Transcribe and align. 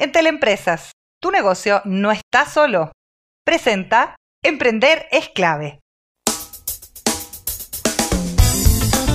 En 0.00 0.12
Teleempresas, 0.12 0.92
tu 1.20 1.30
negocio 1.30 1.82
no 1.84 2.10
está 2.10 2.48
solo. 2.48 2.90
Presenta 3.44 4.16
Emprender 4.42 5.06
es 5.12 5.28
clave. 5.28 5.78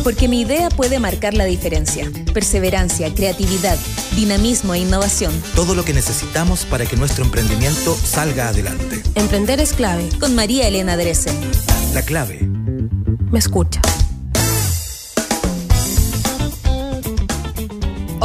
Porque 0.03 0.27
mi 0.27 0.41
idea 0.41 0.69
puede 0.69 0.99
marcar 0.99 1.33
la 1.33 1.45
diferencia. 1.45 2.11
Perseverancia, 2.35 3.11
creatividad, 3.11 3.79
dinamismo 4.15 4.75
e 4.75 4.79
innovación. 4.81 5.33
Todo 5.55 5.73
lo 5.73 5.83
que 5.83 5.93
necesitamos 5.93 6.65
para 6.65 6.85
que 6.85 6.97
nuestro 6.97 7.25
emprendimiento 7.25 7.95
salga 7.95 8.49
adelante. 8.49 9.01
Emprender 9.15 9.59
es 9.59 9.73
clave. 9.73 10.07
Con 10.19 10.35
María 10.35 10.67
Elena 10.67 10.97
Dresen. 10.97 11.35
La 11.95 12.03
clave. 12.03 12.41
Me 13.31 13.39
escucha. 13.39 13.81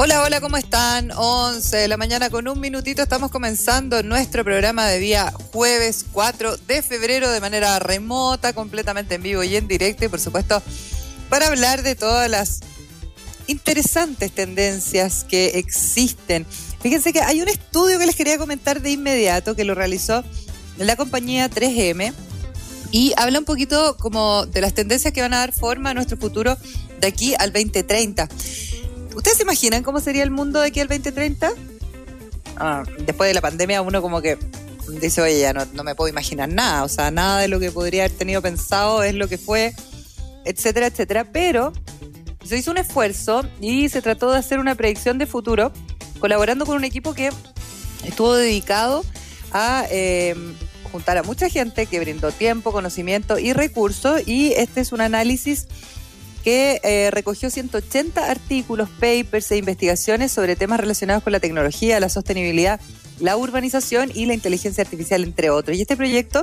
Hola, 0.02 0.22
hola, 0.22 0.40
¿cómo 0.40 0.56
están? 0.56 1.10
11 1.14 1.76
de 1.76 1.86
la 1.86 1.98
mañana 1.98 2.30
con 2.30 2.48
un 2.48 2.58
minutito 2.58 3.02
estamos 3.02 3.30
comenzando 3.30 4.02
nuestro 4.02 4.44
programa 4.44 4.86
de 4.86 4.98
día 4.98 5.30
jueves 5.52 6.06
4 6.10 6.56
de 6.56 6.80
febrero 6.80 7.30
de 7.30 7.38
manera 7.38 7.78
remota, 7.80 8.54
completamente 8.54 9.16
en 9.16 9.22
vivo 9.22 9.42
y 9.42 9.56
en 9.56 9.68
directo 9.68 10.06
y 10.06 10.08
por 10.08 10.18
supuesto 10.18 10.62
para 11.28 11.48
hablar 11.48 11.82
de 11.82 11.96
todas 11.96 12.30
las 12.30 12.60
interesantes 13.46 14.32
tendencias 14.32 15.24
que 15.24 15.58
existen. 15.58 16.46
Fíjense 16.80 17.12
que 17.12 17.20
hay 17.20 17.42
un 17.42 17.48
estudio 17.48 17.98
que 17.98 18.06
les 18.06 18.16
quería 18.16 18.38
comentar 18.38 18.80
de 18.80 18.92
inmediato 18.92 19.54
que 19.54 19.64
lo 19.64 19.74
realizó 19.74 20.24
la 20.78 20.96
compañía 20.96 21.50
3M 21.50 22.14
y 22.90 23.12
habla 23.18 23.38
un 23.38 23.44
poquito 23.44 23.98
como 23.98 24.46
de 24.46 24.62
las 24.62 24.72
tendencias 24.72 25.12
que 25.12 25.20
van 25.20 25.34
a 25.34 25.40
dar 25.40 25.52
forma 25.52 25.90
a 25.90 25.94
nuestro 25.94 26.16
futuro 26.16 26.56
de 27.00 27.06
aquí 27.06 27.34
al 27.38 27.52
2030. 27.52 28.30
¿Ustedes 29.14 29.38
se 29.38 29.42
imaginan 29.42 29.82
cómo 29.82 30.00
sería 30.00 30.22
el 30.22 30.30
mundo 30.30 30.60
de 30.60 30.68
aquí 30.68 30.80
al 30.80 30.88
2030? 30.88 31.50
Ah, 32.56 32.82
después 32.98 33.28
de 33.28 33.34
la 33.34 33.40
pandemia 33.40 33.82
uno 33.82 34.02
como 34.02 34.20
que 34.20 34.38
dice, 35.00 35.22
oye, 35.22 35.40
ya 35.40 35.52
no, 35.52 35.84
me 35.84 35.94
puedo 35.94 36.08
imaginar 36.08 36.48
nada, 36.48 36.84
o 36.84 36.88
sea, 36.88 37.10
nada 37.10 37.38
de 37.40 37.48
lo 37.48 37.60
que 37.60 37.70
podría 37.70 38.04
haber 38.04 38.16
tenido 38.16 38.42
pensado 38.42 39.02
es 39.02 39.14
lo 39.14 39.28
que 39.28 39.38
fue, 39.38 39.74
etcétera, 40.44 40.86
etcétera, 40.86 41.24
pero 41.32 41.72
se 42.44 42.58
hizo 42.58 42.70
un 42.70 42.78
esfuerzo 42.78 43.42
y 43.60 43.88
se 43.88 44.02
trató 44.02 44.30
de 44.30 44.38
hacer 44.38 44.58
una 44.58 44.74
predicción 44.74 45.18
de 45.18 45.26
futuro 45.26 45.72
colaborando 46.18 46.66
con 46.66 46.76
un 46.76 46.84
equipo 46.84 47.14
que 47.14 47.30
estuvo 48.04 48.34
dedicado 48.34 49.04
a 49.52 49.86
eh, 49.90 50.34
juntar 50.90 51.18
a 51.18 51.22
mucha 51.22 51.48
gente 51.48 51.86
que 51.86 52.00
brindó 52.00 52.32
tiempo, 52.32 52.72
conocimiento 52.72 53.38
y 53.38 53.52
recursos 53.52 54.22
y 54.26 54.52
este 54.54 54.80
es 54.80 54.92
un 54.92 55.00
análisis 55.00 55.66
que 56.44 56.80
eh, 56.82 57.10
recogió 57.10 57.50
180 57.50 58.30
artículos, 58.30 58.88
papers 58.88 59.50
e 59.50 59.56
investigaciones 59.58 60.32
sobre 60.32 60.56
temas 60.56 60.80
relacionados 60.80 61.22
con 61.22 61.32
la 61.32 61.40
tecnología, 61.40 62.00
la 62.00 62.08
sostenibilidad, 62.08 62.80
la 63.18 63.36
urbanización 63.36 64.10
y 64.14 64.26
la 64.26 64.34
inteligencia 64.34 64.82
artificial, 64.82 65.22
entre 65.22 65.50
otros. 65.50 65.76
Y 65.76 65.82
este 65.82 65.96
proyecto, 65.96 66.42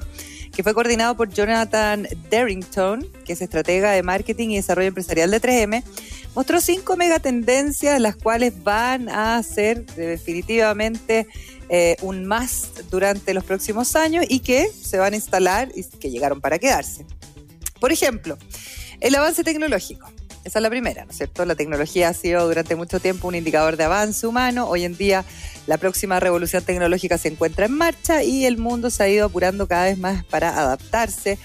que 0.55 0.63
fue 0.63 0.73
coordinado 0.73 1.17
por 1.17 1.33
Jonathan 1.33 2.07
Darrington, 2.29 3.07
que 3.25 3.33
es 3.33 3.41
estratega 3.41 3.91
de 3.91 4.03
marketing 4.03 4.49
y 4.49 4.55
desarrollo 4.57 4.89
empresarial 4.89 5.31
de 5.31 5.41
3M, 5.41 5.83
mostró 6.35 6.61
cinco 6.61 6.95
megatendencias, 6.95 7.99
las 7.99 8.15
cuales 8.15 8.63
van 8.63 9.09
a 9.09 9.41
ser 9.41 9.85
definitivamente 9.95 11.27
eh, 11.69 11.97
un 12.01 12.25
más 12.25 12.71
durante 12.89 13.33
los 13.33 13.43
próximos 13.43 13.95
años 13.95 14.25
y 14.29 14.39
que 14.39 14.69
se 14.69 14.99
van 14.99 15.13
a 15.13 15.15
instalar 15.15 15.69
y 15.75 15.83
que 15.83 16.11
llegaron 16.11 16.39
para 16.39 16.59
quedarse. 16.59 17.05
Por 17.79 17.91
ejemplo, 17.91 18.37
el 19.01 19.15
avance 19.15 19.43
tecnológico. 19.43 20.07
Esa 20.43 20.59
es 20.59 20.63
la 20.63 20.69
primera, 20.69 21.03
¿no 21.03 21.11
es 21.11 21.17
cierto? 21.17 21.43
La 21.43 21.55
tecnología 21.55 22.07
ha 22.07 22.13
sido 22.13 22.47
durante 22.47 22.75
mucho 22.77 23.01
tiempo 23.01 23.27
un 23.27 23.35
indicador 23.35 23.75
de 23.75 23.83
avance 23.83 24.25
humano. 24.25 24.69
Hoy 24.69 24.85
en 24.85 24.95
día 24.95 25.25
la 25.65 25.77
próxima 25.77 26.21
revolución 26.21 26.63
tecnológica 26.63 27.17
se 27.17 27.27
encuentra 27.27 27.65
en 27.65 27.73
marcha 27.73 28.23
y 28.23 28.45
el 28.45 28.57
mundo 28.57 28.89
se 28.89 29.03
ha 29.03 29.09
ido 29.09 29.25
apurando 29.25 29.67
cada 29.67 29.85
vez 29.85 29.97
más 29.97 30.23
para 30.23 30.57
adaptarse 30.57 31.37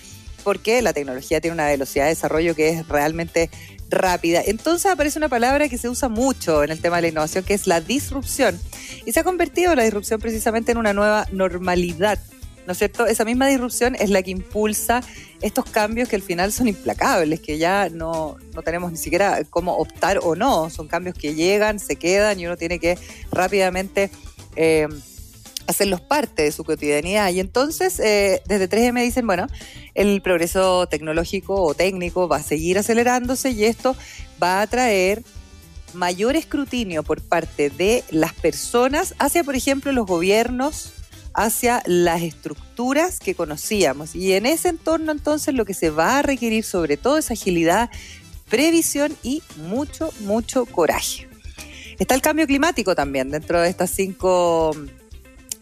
porque 0.44 0.82
la 0.82 0.92
tecnología 0.92 1.40
tiene 1.40 1.54
una 1.54 1.66
velocidad 1.66 2.04
de 2.04 2.10
desarrollo 2.10 2.54
que 2.54 2.68
es 2.68 2.86
realmente 2.86 3.50
rápida. 3.88 4.40
Entonces 4.44 4.90
aparece 4.90 5.18
una 5.18 5.28
palabra 5.28 5.68
que 5.68 5.78
se 5.78 5.88
usa 5.88 6.08
mucho 6.08 6.62
en 6.62 6.70
el 6.70 6.80
tema 6.80 6.96
de 6.96 7.02
la 7.02 7.08
innovación, 7.08 7.44
que 7.44 7.54
es 7.54 7.66
la 7.66 7.80
disrupción. 7.80 8.58
Y 9.04 9.12
se 9.12 9.20
ha 9.20 9.24
convertido 9.24 9.74
la 9.74 9.82
disrupción 9.82 10.20
precisamente 10.20 10.72
en 10.72 10.78
una 10.78 10.92
nueva 10.92 11.26
normalidad 11.32 12.18
¿no 12.66 12.72
es 12.72 12.78
cierto? 12.78 13.06
Esa 13.06 13.24
misma 13.24 13.46
disrupción 13.46 13.94
es 13.94 14.10
la 14.10 14.22
que 14.22 14.30
impulsa 14.30 15.02
estos 15.40 15.64
cambios 15.64 16.08
que 16.08 16.16
al 16.16 16.22
final 16.22 16.52
son 16.52 16.68
implacables, 16.68 17.40
que 17.40 17.58
ya 17.58 17.88
no, 17.90 18.36
no 18.54 18.62
tenemos 18.62 18.92
ni 18.92 18.98
siquiera 18.98 19.42
cómo 19.50 19.76
optar 19.76 20.20
o 20.22 20.36
no, 20.36 20.70
son 20.70 20.88
cambios 20.88 21.16
que 21.16 21.34
llegan, 21.34 21.78
se 21.78 21.96
quedan 21.96 22.38
y 22.38 22.46
uno 22.46 22.56
tiene 22.56 22.78
que 22.78 22.96
rápidamente 23.30 24.10
eh, 24.56 24.88
hacerlos 25.66 26.00
parte 26.00 26.42
de 26.42 26.52
su 26.52 26.64
cotidianidad. 26.64 27.30
Y 27.30 27.40
entonces, 27.40 27.98
eh, 28.00 28.42
desde 28.46 28.68
3M 28.68 29.02
dicen, 29.02 29.26
bueno, 29.26 29.46
el 29.94 30.22
progreso 30.22 30.86
tecnológico 30.86 31.62
o 31.62 31.74
técnico 31.74 32.28
va 32.28 32.36
a 32.36 32.42
seguir 32.42 32.78
acelerándose 32.78 33.50
y 33.50 33.64
esto 33.64 33.96
va 34.42 34.62
a 34.62 34.66
traer 34.66 35.22
mayor 35.94 36.36
escrutinio 36.36 37.02
por 37.02 37.20
parte 37.20 37.70
de 37.70 38.04
las 38.10 38.32
personas 38.32 39.14
hacia, 39.18 39.44
por 39.44 39.54
ejemplo, 39.54 39.92
los 39.92 40.06
gobiernos, 40.06 40.92
hacia 41.34 41.82
las 41.86 42.22
estructuras 42.22 43.18
que 43.18 43.34
conocíamos. 43.34 44.14
Y 44.14 44.32
en 44.32 44.46
ese 44.46 44.68
entorno 44.68 45.12
entonces 45.12 45.54
lo 45.54 45.64
que 45.64 45.74
se 45.74 45.90
va 45.90 46.18
a 46.18 46.22
requerir 46.22 46.64
sobre 46.64 46.96
todo 46.96 47.18
es 47.18 47.30
agilidad, 47.30 47.90
previsión 48.48 49.16
y 49.22 49.42
mucho, 49.56 50.12
mucho 50.20 50.66
coraje. 50.66 51.28
Está 51.98 52.14
el 52.14 52.22
cambio 52.22 52.46
climático 52.46 52.94
también 52.94 53.30
dentro 53.30 53.60
de 53.60 53.68
estas 53.68 53.90
cinco 53.90 54.74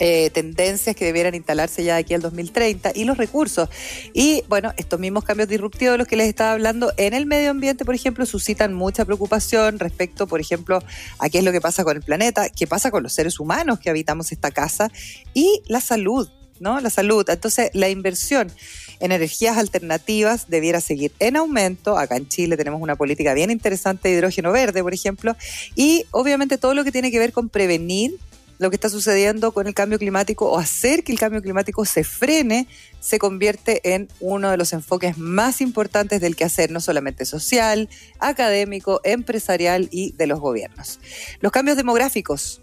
eh, 0.02 0.30
tendencias 0.30 0.96
que 0.96 1.04
debieran 1.04 1.34
instalarse 1.34 1.84
ya 1.84 1.94
de 1.94 2.00
aquí 2.00 2.14
al 2.14 2.22
2030 2.22 2.92
y 2.94 3.04
los 3.04 3.18
recursos. 3.18 3.68
Y 4.14 4.42
bueno, 4.48 4.72
estos 4.78 4.98
mismos 4.98 5.24
cambios 5.24 5.48
disruptivos 5.48 5.92
de 5.92 5.98
los 5.98 6.08
que 6.08 6.16
les 6.16 6.26
estaba 6.26 6.52
hablando 6.52 6.90
en 6.96 7.12
el 7.12 7.26
medio 7.26 7.50
ambiente, 7.50 7.84
por 7.84 7.94
ejemplo, 7.94 8.24
suscitan 8.24 8.72
mucha 8.72 9.04
preocupación 9.04 9.78
respecto, 9.78 10.26
por 10.26 10.40
ejemplo, 10.40 10.82
a 11.18 11.28
qué 11.28 11.38
es 11.38 11.44
lo 11.44 11.52
que 11.52 11.60
pasa 11.60 11.84
con 11.84 11.98
el 11.98 12.02
planeta, 12.02 12.48
qué 12.48 12.66
pasa 12.66 12.90
con 12.90 13.02
los 13.02 13.12
seres 13.12 13.38
humanos 13.38 13.78
que 13.78 13.90
habitamos 13.90 14.32
esta 14.32 14.50
casa 14.50 14.90
y 15.34 15.60
la 15.66 15.82
salud. 15.82 16.30
¿no? 16.60 16.80
La 16.80 16.90
salud. 16.90 17.28
Entonces, 17.28 17.70
la 17.74 17.88
inversión 17.88 18.52
en 19.00 19.12
energías 19.12 19.58
alternativas 19.58 20.48
debiera 20.48 20.80
seguir 20.80 21.12
en 21.18 21.36
aumento. 21.36 21.98
Acá 21.98 22.16
en 22.16 22.28
Chile 22.28 22.56
tenemos 22.56 22.80
una 22.80 22.96
política 22.96 23.34
bien 23.34 23.50
interesante 23.50 24.08
de 24.08 24.14
hidrógeno 24.14 24.52
verde, 24.52 24.82
por 24.82 24.94
ejemplo, 24.94 25.36
y 25.74 26.04
obviamente 26.10 26.58
todo 26.58 26.74
lo 26.74 26.84
que 26.84 26.92
tiene 26.92 27.10
que 27.10 27.18
ver 27.18 27.32
con 27.32 27.48
prevenir 27.48 28.18
lo 28.60 28.68
que 28.68 28.76
está 28.76 28.90
sucediendo 28.90 29.52
con 29.52 29.66
el 29.66 29.72
cambio 29.72 29.98
climático 29.98 30.50
o 30.50 30.58
hacer 30.58 31.02
que 31.02 31.12
el 31.12 31.18
cambio 31.18 31.40
climático 31.40 31.86
se 31.86 32.04
frene 32.04 32.68
se 33.00 33.18
convierte 33.18 33.94
en 33.94 34.08
uno 34.20 34.50
de 34.50 34.58
los 34.58 34.74
enfoques 34.74 35.16
más 35.16 35.62
importantes 35.62 36.20
del 36.20 36.36
quehacer, 36.36 36.70
no 36.70 36.80
solamente 36.80 37.24
social, 37.24 37.88
académico, 38.18 39.00
empresarial 39.02 39.88
y 39.90 40.12
de 40.12 40.26
los 40.26 40.40
gobiernos. 40.40 41.00
Los 41.40 41.52
cambios 41.52 41.78
demográficos 41.78 42.60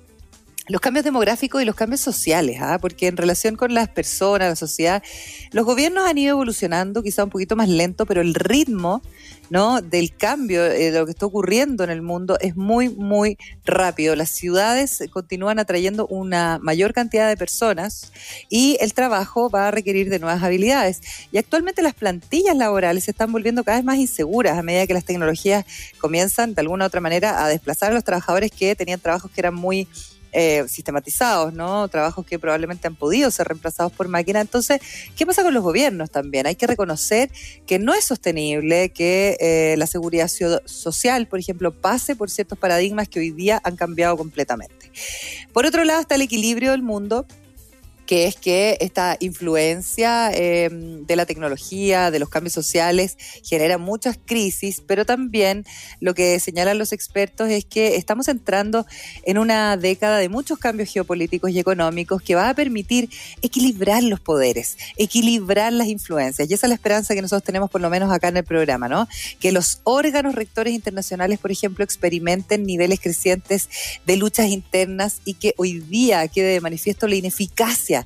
los 0.67 0.81
cambios 0.81 1.05
demográficos 1.05 1.61
y 1.61 1.66
los 1.66 1.75
cambios 1.75 2.01
sociales, 2.01 2.57
¿ah? 2.61 2.78
porque 2.79 3.07
en 3.07 3.17
relación 3.17 3.55
con 3.55 3.73
las 3.73 3.89
personas, 3.89 4.50
la 4.50 4.55
sociedad, 4.55 5.03
los 5.51 5.66
gobiernos 5.66 6.07
han 6.07 6.17
ido 6.17 6.31
evolucionando 6.31 7.03
quizá 7.03 7.23
un 7.23 7.29
poquito 7.29 7.55
más 7.55 7.69
lento, 7.69 8.05
pero 8.05 8.22
el 8.22 8.33
ritmo 8.33 9.01
¿no? 9.50 9.81
del 9.81 10.16
cambio 10.16 10.66
eh, 10.66 10.91
de 10.91 11.00
lo 11.00 11.06
que 11.06 11.11
está 11.11 11.25
ocurriendo 11.25 11.83
en 11.83 11.89
el 11.89 12.01
mundo 12.01 12.38
es 12.41 12.56
muy, 12.56 12.89
muy 12.89 13.38
rápido. 13.66 14.16
Las 14.16 14.29
ciudades 14.29 15.03
continúan 15.11 15.59
atrayendo 15.59 16.06
una 16.07 16.59
mayor 16.61 16.94
cantidad 16.94 17.27
de 17.29 17.38
personas 17.38 18.11
y 18.50 18.77
el 18.81 18.94
trabajo 18.94 19.50
va 19.50 19.69
a 19.69 19.72
requerir 19.72 20.09
de 20.09 20.19
nuevas 20.19 20.44
habilidades. 20.44 21.01
Y 21.31 21.38
actualmente 21.38 21.81
las 21.81 21.94
plantillas 21.94 22.57
laborales 22.57 23.06
se 23.06 23.11
están 23.11 23.31
volviendo 23.31 23.63
cada 23.63 23.77
vez 23.77 23.85
más 23.85 23.97
inseguras 23.97 24.57
a 24.57 24.63
medida 24.63 24.88
que 24.88 24.94
las 24.94 25.06
tecnologías 25.06 25.66
comienzan 26.00 26.53
de 26.53 26.61
alguna 26.61 26.85
u 26.85 26.88
otra 26.88 27.01
manera 27.01 27.44
a 27.44 27.47
desplazar 27.47 27.91
a 27.91 27.95
los 27.95 28.03
trabajadores 28.03 28.51
que 28.51 28.75
tenían 28.75 29.00
trabajos 29.00 29.31
que 29.31 29.41
eran 29.41 29.56
muy 29.56 29.88
eh, 30.39 30.67
sistematizados, 30.67 31.51
¿no? 31.51 31.87
Trabajos 31.87 32.23
que 32.23 32.38
probablemente 32.38 32.88
han 32.88 32.94
podido 32.94 33.31
ser 33.31 33.47
reemplazados 33.47 33.91
por 33.91 34.07
máquina. 34.07 34.39
Entonces, 34.39 34.79
¿qué 35.15 35.25
pasa 35.25 35.41
con 35.41 35.51
los 35.51 35.63
gobiernos 35.63 36.12
también? 36.12 36.45
Hay 36.45 36.53
que 36.53 36.67
reconocer 36.67 37.31
que 37.65 37.79
no 37.79 37.95
es 37.95 38.06
sostenible 38.06 38.89
que 38.89 39.35
eh, 39.39 39.73
la 39.79 39.88
seguridad 39.88 40.29
social, 40.65 41.25
por 41.25 41.39
ejemplo, 41.39 41.71
pase 41.71 42.15
por 42.15 42.29
ciertos 42.29 42.59
paradigmas 42.59 43.09
que 43.09 43.19
hoy 43.19 43.31
día 43.31 43.59
han 43.63 43.75
cambiado 43.77 44.15
completamente. 44.15 44.91
Por 45.53 45.65
otro 45.65 45.83
lado 45.83 46.01
está 46.01 46.13
el 46.13 46.21
equilibrio 46.21 46.69
del 46.69 46.83
mundo 46.83 47.25
que 48.07 48.25
es 48.25 48.36
que 48.36 48.77
esta 48.80 49.18
influencia 49.19 50.31
eh, 50.33 50.69
de 50.71 51.15
la 51.15 51.25
tecnología, 51.25 52.09
de 52.09 52.19
los 52.19 52.30
cambios 52.30 52.54
sociales, 52.54 53.18
genera 53.44 53.77
muchas 53.77 54.18
crisis, 54.25 54.81
pero 54.88 55.06
también 55.06 55.65
lo 56.00 56.15
que 56.15 56.39
señalan 56.39 56.80
los 56.80 56.94
expertos 56.94 57.50
es 57.50 57.65
que 57.65 57.98
estamos 57.98 58.30
entrando 58.30 58.88
en 59.24 59.38
una 59.38 59.77
década 59.77 60.18
de 60.18 60.30
muchos 60.30 60.57
cambios 60.57 60.89
geopolíticos 60.89 61.51
y 61.51 61.59
económicos 61.59 62.21
que 62.21 62.33
va 62.33 62.50
a 62.50 62.54
permitir 62.54 63.09
equilibrar 63.42 64.01
los 64.01 64.21
poderes, 64.21 64.77
equilibrar 64.95 65.74
las 65.74 65.88
influencias. 65.88 66.50
Y 66.50 66.53
esa 66.53 66.65
es 66.65 66.69
la 66.69 66.75
esperanza 66.75 67.13
que 67.13 67.21
nosotros 67.21 67.44
tenemos 67.44 67.69
por 67.69 67.81
lo 67.81 67.89
menos 67.89 68.12
acá 68.12 68.30
en 68.30 68.38
el 68.38 68.45
programa, 68.45 68.88
¿no? 68.88 69.07
Que 69.42 69.51
los 69.51 69.81
órganos 69.83 70.36
rectores 70.36 70.74
internacionales, 70.74 71.39
por 71.39 71.51
ejemplo, 71.51 71.83
experimenten 71.83 72.63
niveles 72.63 73.01
crecientes 73.01 73.69
de 74.06 74.15
luchas 74.15 74.48
internas 74.48 75.19
y 75.25 75.33
que 75.33 75.53
hoy 75.57 75.80
día 75.81 76.25
quede 76.30 76.53
de 76.53 76.62
manifiesto 76.62 77.07
la 77.07 77.15
ineficacia 77.15 77.96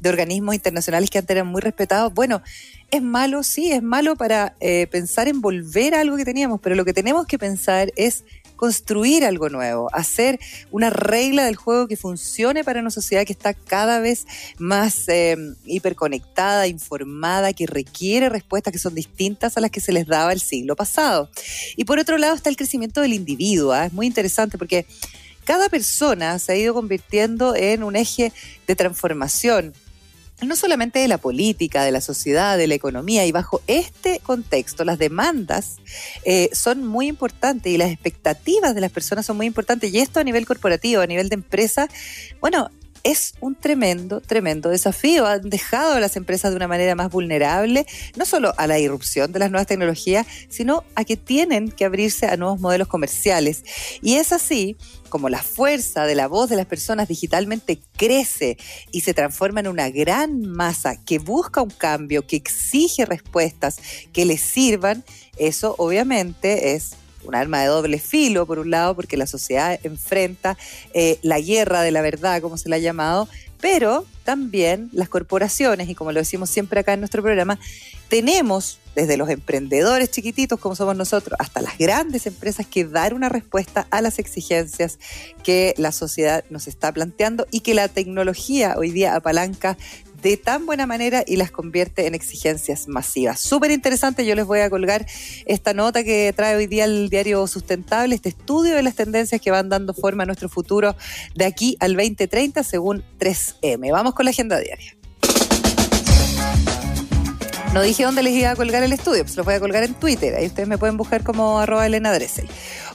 de 0.00 0.08
organismos 0.08 0.54
internacionales 0.54 1.10
que 1.10 1.18
antes 1.18 1.34
eran 1.34 1.46
muy 1.46 1.60
respetados. 1.60 2.12
Bueno, 2.12 2.42
es 2.90 3.00
malo, 3.00 3.42
sí, 3.42 3.72
es 3.72 3.82
malo 3.82 4.16
para 4.16 4.54
eh, 4.60 4.86
pensar 4.90 5.28
en 5.28 5.40
volver 5.40 5.94
a 5.94 6.00
algo 6.00 6.16
que 6.16 6.24
teníamos, 6.24 6.60
pero 6.60 6.74
lo 6.74 6.84
que 6.84 6.92
tenemos 6.92 7.26
que 7.26 7.38
pensar 7.38 7.92
es 7.96 8.24
construir 8.62 9.24
algo 9.24 9.48
nuevo, 9.48 9.88
hacer 9.92 10.38
una 10.70 10.88
regla 10.88 11.44
del 11.44 11.56
juego 11.56 11.88
que 11.88 11.96
funcione 11.96 12.62
para 12.62 12.78
una 12.78 12.90
sociedad 12.90 13.24
que 13.24 13.32
está 13.32 13.54
cada 13.54 13.98
vez 13.98 14.24
más 14.56 15.08
eh, 15.08 15.36
hiperconectada, 15.64 16.68
informada, 16.68 17.52
que 17.54 17.66
requiere 17.66 18.28
respuestas 18.28 18.72
que 18.72 18.78
son 18.78 18.94
distintas 18.94 19.56
a 19.56 19.60
las 19.60 19.72
que 19.72 19.80
se 19.80 19.90
les 19.90 20.06
daba 20.06 20.32
el 20.32 20.40
siglo 20.40 20.76
pasado. 20.76 21.28
Y 21.76 21.86
por 21.86 21.98
otro 21.98 22.18
lado 22.18 22.36
está 22.36 22.50
el 22.50 22.56
crecimiento 22.56 23.00
del 23.00 23.14
individuo, 23.14 23.72
¿ah? 23.72 23.86
es 23.86 23.92
muy 23.92 24.06
interesante 24.06 24.58
porque 24.58 24.86
cada 25.44 25.68
persona 25.68 26.38
se 26.38 26.52
ha 26.52 26.56
ido 26.56 26.74
convirtiendo 26.74 27.54
en 27.54 27.82
un 27.82 27.96
eje 27.96 28.32
de 28.66 28.76
transformación 28.76 29.74
no 30.46 30.56
solamente 30.56 30.98
de 30.98 31.08
la 31.08 31.18
política, 31.18 31.84
de 31.84 31.92
la 31.92 32.00
sociedad, 32.00 32.58
de 32.58 32.66
la 32.66 32.74
economía, 32.74 33.24
y 33.26 33.32
bajo 33.32 33.62
este 33.66 34.20
contexto 34.20 34.84
las 34.84 34.98
demandas 34.98 35.76
eh, 36.24 36.50
son 36.52 36.86
muy 36.86 37.06
importantes 37.06 37.72
y 37.72 37.76
las 37.76 37.90
expectativas 37.90 38.74
de 38.74 38.80
las 38.80 38.90
personas 38.90 39.26
son 39.26 39.36
muy 39.36 39.46
importantes, 39.46 39.92
y 39.92 39.98
esto 39.98 40.20
a 40.20 40.24
nivel 40.24 40.46
corporativo, 40.46 41.02
a 41.02 41.06
nivel 41.06 41.28
de 41.28 41.34
empresa, 41.34 41.88
bueno, 42.40 42.70
es 43.04 43.34
un 43.40 43.54
tremendo, 43.54 44.20
tremendo 44.20 44.68
desafío. 44.68 45.26
Han 45.26 45.48
dejado 45.50 45.94
a 45.94 46.00
las 46.00 46.16
empresas 46.16 46.50
de 46.50 46.56
una 46.56 46.68
manera 46.68 46.94
más 46.94 47.10
vulnerable, 47.10 47.86
no 48.16 48.24
solo 48.24 48.54
a 48.56 48.66
la 48.66 48.78
irrupción 48.78 49.32
de 49.32 49.38
las 49.38 49.50
nuevas 49.50 49.66
tecnologías, 49.66 50.26
sino 50.48 50.84
a 50.94 51.04
que 51.04 51.16
tienen 51.16 51.70
que 51.70 51.84
abrirse 51.84 52.26
a 52.26 52.36
nuevos 52.36 52.60
modelos 52.60 52.88
comerciales. 52.88 53.64
Y 54.02 54.14
es 54.14 54.32
así 54.32 54.76
como 55.08 55.28
la 55.28 55.42
fuerza 55.42 56.06
de 56.06 56.14
la 56.14 56.26
voz 56.26 56.48
de 56.48 56.56
las 56.56 56.64
personas 56.64 57.06
digitalmente 57.06 57.78
crece 57.96 58.56
y 58.92 59.02
se 59.02 59.12
transforma 59.12 59.60
en 59.60 59.68
una 59.68 59.90
gran 59.90 60.40
masa 60.40 60.96
que 60.96 61.18
busca 61.18 61.60
un 61.60 61.70
cambio, 61.70 62.26
que 62.26 62.36
exige 62.36 63.04
respuestas 63.04 63.78
que 64.12 64.24
le 64.24 64.38
sirvan, 64.38 65.04
eso 65.36 65.74
obviamente 65.76 66.74
es 66.74 66.94
un 67.24 67.34
arma 67.34 67.60
de 67.60 67.66
doble 67.66 67.98
filo, 67.98 68.46
por 68.46 68.58
un 68.58 68.70
lado, 68.70 68.94
porque 68.94 69.16
la 69.16 69.26
sociedad 69.26 69.78
enfrenta 69.82 70.56
eh, 70.94 71.18
la 71.22 71.40
guerra 71.40 71.82
de 71.82 71.90
la 71.90 72.02
verdad, 72.02 72.40
como 72.40 72.56
se 72.56 72.68
la 72.68 72.76
ha 72.76 72.80
llamado, 72.80 73.28
pero 73.60 74.04
también 74.24 74.88
las 74.92 75.08
corporaciones, 75.08 75.88
y 75.88 75.94
como 75.94 76.12
lo 76.12 76.18
decimos 76.18 76.50
siempre 76.50 76.80
acá 76.80 76.94
en 76.94 77.00
nuestro 77.00 77.22
programa, 77.22 77.58
tenemos 78.08 78.78
desde 78.94 79.16
los 79.16 79.30
emprendedores 79.30 80.10
chiquititos 80.10 80.58
como 80.60 80.76
somos 80.76 80.96
nosotros 80.96 81.36
hasta 81.40 81.62
las 81.62 81.78
grandes 81.78 82.26
empresas 82.26 82.66
que 82.66 82.84
dar 82.84 83.14
una 83.14 83.28
respuesta 83.28 83.86
a 83.90 84.02
las 84.02 84.18
exigencias 84.18 84.98
que 85.42 85.74
la 85.78 85.92
sociedad 85.92 86.44
nos 86.50 86.68
está 86.68 86.92
planteando 86.92 87.46
y 87.50 87.60
que 87.60 87.74
la 87.74 87.88
tecnología 87.88 88.74
hoy 88.76 88.90
día 88.90 89.14
apalanca 89.14 89.78
de 90.22 90.36
tan 90.36 90.66
buena 90.66 90.86
manera 90.86 91.24
y 91.26 91.36
las 91.36 91.50
convierte 91.50 92.06
en 92.06 92.14
exigencias 92.14 92.86
masivas. 92.88 93.40
Súper 93.40 93.72
interesante, 93.72 94.24
yo 94.24 94.34
les 94.34 94.46
voy 94.46 94.60
a 94.60 94.70
colgar 94.70 95.04
esta 95.46 95.74
nota 95.74 96.04
que 96.04 96.32
trae 96.34 96.56
hoy 96.56 96.68
día 96.68 96.84
el 96.84 97.10
diario 97.10 97.46
Sustentable, 97.46 98.14
este 98.14 98.28
estudio 98.28 98.76
de 98.76 98.82
las 98.82 98.94
tendencias 98.94 99.40
que 99.40 99.50
van 99.50 99.68
dando 99.68 99.94
forma 99.94 100.22
a 100.22 100.26
nuestro 100.26 100.48
futuro 100.48 100.94
de 101.34 101.44
aquí 101.44 101.76
al 101.80 101.94
2030 101.96 102.62
según 102.62 103.04
3M. 103.18 103.90
Vamos 103.90 104.14
con 104.14 104.24
la 104.24 104.30
agenda 104.30 104.58
diaria. 104.58 104.96
No 107.72 107.80
dije 107.80 108.04
dónde 108.04 108.22
les 108.22 108.34
iba 108.34 108.50
a 108.50 108.56
colgar 108.56 108.82
el 108.82 108.92
estudio, 108.92 109.24
pues 109.24 109.34
lo 109.34 109.44
voy 109.44 109.54
a 109.54 109.60
colgar 109.60 109.82
en 109.82 109.94
Twitter. 109.94 110.34
Ahí 110.34 110.46
ustedes 110.46 110.68
me 110.68 110.76
pueden 110.76 110.98
buscar 110.98 111.22
como 111.22 111.58
arroba 111.58 111.86
Elena 111.86 112.12
Dressel. 112.12 112.46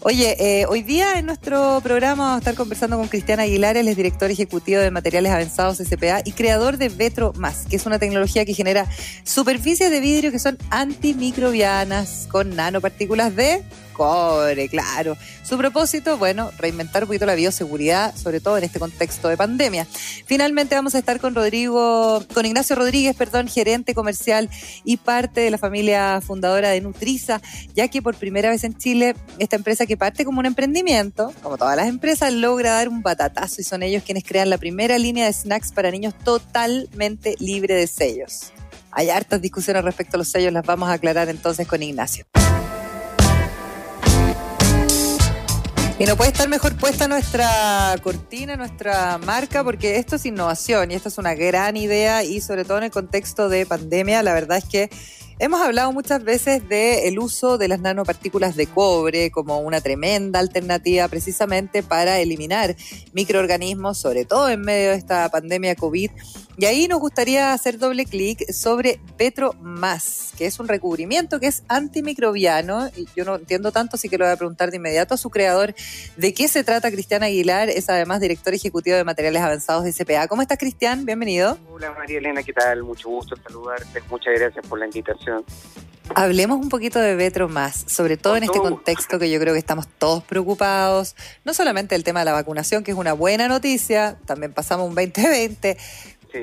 Oye, 0.02 0.36
eh, 0.40 0.66
hoy 0.68 0.84
día 0.84 1.18
en 1.18 1.26
nuestro 1.26 1.82
programa 1.82 2.24
vamos 2.24 2.36
a 2.36 2.40
estar 2.40 2.56
conversando 2.56 2.98
con 2.98 3.08
Cristiana 3.08 3.44
Aguilar, 3.44 3.78
él 3.78 3.88
es 3.88 3.98
director 3.98 4.30
ejecutivo 4.30 4.80
de 4.80 4.92
materiales 4.92 5.32
avanzados 5.32 5.78
SPA 5.78 6.22
y 6.24 6.34
creador 6.34 6.78
de 6.78 6.90
Vetro 6.90 7.34
Más, 7.36 7.66
que 7.68 7.78
es 7.78 7.86
una 7.86 7.98
tecnología 7.98 8.46
que 8.46 8.54
genera 8.54 8.88
superficies 9.24 9.90
de 9.90 10.00
vidrio 10.00 10.32
que 10.32 10.40
son 10.40 10.58
antimicrobianas 10.70 12.28
con 12.30 12.56
nanopartículas 12.56 13.36
de 13.36 13.64
cobre, 13.98 14.70
claro. 14.70 15.18
Su 15.44 15.58
propósito, 15.58 16.18
bueno, 16.18 16.52
reinventar 16.58 17.04
un 17.04 17.08
poquito 17.08 17.26
la 17.26 17.34
bioseguridad, 17.34 18.16
sobre 18.16 18.40
todo 18.40 18.58
en 18.58 18.64
este 18.64 18.80
contexto 18.80 19.28
de 19.28 19.36
pandemia. 19.36 19.88
Finalmente 20.26 20.76
vamos 20.76 20.94
a 20.94 21.00
estar 21.00 21.20
con 21.20 21.34
Rodrigo, 21.34 22.24
con 22.34 22.46
Ignacio 22.46 22.76
Rodríguez, 22.76 23.16
perdón, 23.16 23.48
gerente 23.48 23.96
comercial 23.96 24.50
y 24.84 24.98
parte 24.98 25.42
de 25.42 25.50
la 25.50 25.58
familia 25.58 26.22
fundadora 26.22 26.70
de 26.70 26.80
Nutriza, 26.82 27.42
ya 27.74 27.88
que 27.88 28.02
por 28.02 28.16
primera 28.16 28.50
vez 28.50 28.64
en 28.64 28.78
Chile, 28.78 29.16
esta 29.40 29.56
empresa 29.56 29.87
que 29.88 29.98
parte 29.98 30.26
como 30.26 30.40
un 30.40 30.46
emprendimiento, 30.46 31.34
como 31.42 31.58
todas 31.58 31.76
las 31.76 31.88
empresas, 31.88 32.32
logra 32.34 32.74
dar 32.74 32.90
un 32.90 33.02
batatazo 33.02 33.62
y 33.62 33.64
son 33.64 33.82
ellos 33.82 34.04
quienes 34.04 34.24
crean 34.24 34.50
la 34.50 34.58
primera 34.58 35.00
línea 35.00 35.26
de 35.26 35.34
snacks 35.34 35.72
para 35.72 35.90
niños 35.90 36.14
totalmente 36.24 37.36
libre 37.40 37.74
de 37.74 37.88
sellos. 37.88 38.52
Hay 38.92 39.10
hartas 39.10 39.42
discusiones 39.42 39.84
respecto 39.84 40.18
a 40.18 40.20
los 40.20 40.30
sellos, 40.30 40.52
las 40.52 40.66
vamos 40.66 40.90
a 40.90 40.94
aclarar 40.94 41.30
entonces 41.30 41.68
con 41.68 41.82
Ignacio. 41.82 42.26
Y 46.00 46.06
no 46.06 46.16
puede 46.16 46.30
estar 46.30 46.48
mejor 46.48 46.76
puesta 46.76 47.08
nuestra 47.08 47.96
cortina, 48.04 48.56
nuestra 48.56 49.18
marca, 49.18 49.64
porque 49.64 49.96
esto 49.96 50.18
es 50.18 50.26
innovación 50.28 50.92
y 50.92 50.94
esto 50.94 51.10
es 51.10 51.18
una 51.18 51.34
gran 51.34 51.76
idea 51.76 52.24
y 52.24 52.40
sobre 52.40 52.66
todo 52.66 52.78
en 52.78 52.84
el 52.84 52.92
contexto 52.92 53.50
de 53.50 53.66
pandemia, 53.66 54.22
la 54.22 54.34
verdad 54.34 54.60
es 54.60 54.66
que 54.66 54.92
hemos 55.40 55.62
hablado 55.62 55.92
muchas 55.92 56.24
veces 56.24 56.68
del 56.68 57.20
uso 57.20 57.58
de 57.58 57.68
las 57.68 57.80
nanopartículas 57.80 58.56
de 58.56 58.68
cobre 58.68 59.32
como 59.32 59.60
una 59.60 59.82
tremenda 59.82 60.40
alternativa 60.40 61.08
precisamente 61.08 61.84
para 61.84 62.20
eliminar 62.20 62.76
microorganismos, 63.14 63.98
sobre 63.98 64.26
todo 64.26 64.50
en 64.50 64.62
medio 64.62 64.92
de 64.92 64.98
esta 64.98 65.30
pandemia 65.30 65.76
COVID 65.76 66.12
y 66.60 66.66
ahí 66.66 66.88
nos 66.88 67.00
gustaría 67.00 67.54
hacer 67.54 67.78
doble 67.78 68.06
clic 68.06 68.52
sobre 68.52 69.00
Petro 69.16 69.54
Más, 69.62 70.34
que 70.36 70.48
es 70.48 70.60
un 70.60 70.68
recubrimiento 70.68 71.40
que 71.40 71.46
es 71.46 71.62
antimicrobiano. 71.68 72.88
Y 72.96 73.08
yo 73.16 73.26
no 73.26 73.36
entiendo 73.36 73.72
tanto, 73.72 73.96
así 73.96 74.10
que 74.10 74.18
lo 74.18 74.26
voy 74.26 74.34
a 74.34 74.38
preguntar 74.38 74.72
de 74.72 74.78
inmediato 74.78 75.14
a 75.14 75.18
su 75.18 75.30
creador 75.30 75.76
de 76.16 76.34
qué 76.34 76.48
se 76.48 76.64
trata. 76.64 76.90
Cristian 76.90 77.22
Aguilar 77.22 77.70
es 77.70 77.92
además 77.92 78.22
director 78.22 78.56
ejecutivo 78.56 78.98
de 78.98 79.04
materiales 79.04 79.44
avanzados 79.44 79.84
de 79.84 79.92
SPA. 79.92 80.28
¿Cómo 80.28 80.42
estás, 80.42 80.58
Cristian? 80.58 81.06
Bienvenido. 81.06 81.60
Hola, 81.70 81.94
María 81.96 82.18
Elena, 82.18 82.42
¿qué 82.42 82.54
tal? 82.54 82.82
Mucho 82.82 83.08
gusto 83.08 83.36
saludarte. 83.36 84.02
Muchas 84.10 84.34
gracias 84.34 84.66
por 84.66 84.80
la 84.80 84.88
invitación. 84.88 85.27
Hablemos 86.16 86.60
un 86.60 86.70
poquito 86.70 87.00
de 87.00 87.16
Petro 87.16 87.50
más, 87.50 87.84
sobre 87.88 88.18
todo 88.18 88.38
en 88.38 88.44
este 88.44 88.60
contexto 88.60 89.20
que 89.20 89.30
yo 89.30 89.40
creo 89.40 89.54
que 89.54 89.60
estamos 89.60 89.88
todos 89.88 90.24
preocupados, 90.24 91.16
no 91.44 91.54
solamente 91.54 91.96
el 91.96 92.04
tema 92.04 92.20
de 92.20 92.26
la 92.26 92.34
vacunación, 92.34 92.84
que 92.84 92.92
es 92.92 92.98
una 92.98 93.14
buena 93.14 93.48
noticia, 93.48 94.18
también 94.26 94.54
pasamos 94.54 94.88
un 94.88 94.96
2020, 94.96 95.78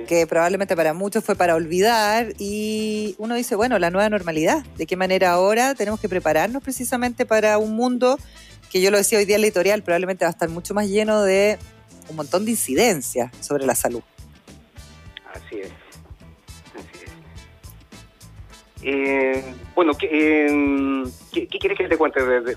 que 0.06 0.26
probablemente 0.26 0.76
para 0.76 0.93
muchos 0.93 1.24
fue 1.24 1.34
para 1.34 1.55
olvidar 1.55 2.34
y 2.38 3.14
uno 3.19 3.34
dice, 3.34 3.55
bueno, 3.55 3.79
la 3.79 3.91
nueva 3.91 4.08
normalidad, 4.10 4.64
¿de 4.76 4.86
qué 4.86 4.96
manera 4.96 5.32
ahora 5.32 5.74
tenemos 5.74 5.98
que 5.98 6.08
prepararnos 6.08 6.62
precisamente 6.62 7.24
para 7.24 7.58
un 7.58 7.74
mundo 7.74 8.19
que 8.70 8.81
yo 8.81 8.91
lo 8.91 8.98
decía 8.98 9.19
hoy 9.19 9.24
día 9.24 9.36
en 9.36 9.43
la 9.43 9.46
editorial, 9.46 9.82
probablemente 9.82 10.24
va 10.24 10.29
a 10.29 10.32
estar 10.32 10.48
mucho 10.48 10.74
más 10.74 10.88
lleno 10.88 11.22
de 11.22 11.58
un 12.10 12.17
montón 12.17 12.44
de 12.44 12.50
incidencias 12.50 13.31
sobre 13.41 13.64
la 13.64 13.74
salud? 13.74 14.03
Así 15.32 15.60
es. 15.60 15.83
Eh, 18.86 19.43
bueno, 19.74 19.94
¿qué, 19.94 20.08
eh, 20.12 21.05
¿qué, 21.32 21.48
quieres 21.48 21.79
que 21.79 21.88
te 21.88 21.96
cuente 21.96 22.22
de, 22.22 22.43
de, 22.43 22.56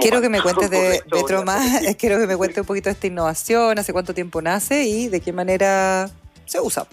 quiero 0.00 0.22
que 0.22 0.28
me 0.30 0.40
cuentes 0.40 0.70
de 0.70 1.02
Betromas, 1.06 1.82
quiero 1.98 2.18
que 2.18 2.26
me 2.26 2.34
cuente 2.34 2.62
un 2.62 2.66
poquito 2.66 2.88
de 2.88 2.92
esta 2.92 3.08
innovación, 3.08 3.78
hace 3.78 3.92
cuánto 3.92 4.14
tiempo 4.14 4.40
nace 4.40 4.84
y 4.84 5.08
de 5.08 5.20
qué 5.20 5.34
manera 5.34 6.08
se 6.46 6.60
usa. 6.62 6.86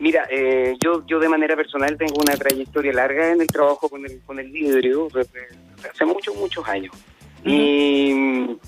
Mira, 0.00 0.26
eh, 0.28 0.76
yo, 0.82 1.06
yo 1.06 1.20
de 1.20 1.28
manera 1.28 1.54
personal 1.54 1.96
tengo 1.96 2.16
una 2.20 2.34
trayectoria 2.34 2.92
larga 2.92 3.30
en 3.30 3.42
el 3.42 3.46
trabajo 3.46 3.88
con 3.88 4.04
el, 4.04 4.20
con 4.22 4.40
el 4.40 4.50
vidrio 4.50 5.06
hace 5.14 6.04
muchos, 6.04 6.34
muchos 6.34 6.66
años. 6.66 6.92
Y 7.44 8.58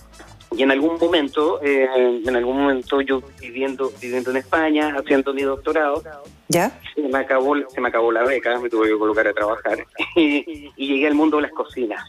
y 0.56 0.62
en 0.62 0.70
algún 0.70 0.98
momento, 0.98 1.60
eh, 1.62 1.88
en 2.24 2.36
algún 2.36 2.62
momento 2.62 3.00
yo 3.00 3.22
viviendo 3.40 3.92
viviendo 4.00 4.30
en 4.30 4.38
España, 4.38 4.94
haciendo 4.96 5.32
mi 5.32 5.42
doctorado, 5.42 6.02
¿Ya? 6.48 6.78
Se 6.94 7.00
me 7.00 7.18
acabó, 7.18 7.54
se 7.70 7.80
me 7.80 7.88
acabó 7.88 8.12
la 8.12 8.24
beca, 8.24 8.58
me 8.58 8.68
tuve 8.68 8.88
que 8.88 8.98
colocar 8.98 9.26
a 9.26 9.32
trabajar 9.32 9.86
y, 10.16 10.70
llegué 10.76 11.06
al 11.06 11.14
mundo 11.14 11.36
de 11.36 11.42
las 11.44 11.52
cocinas. 11.52 12.04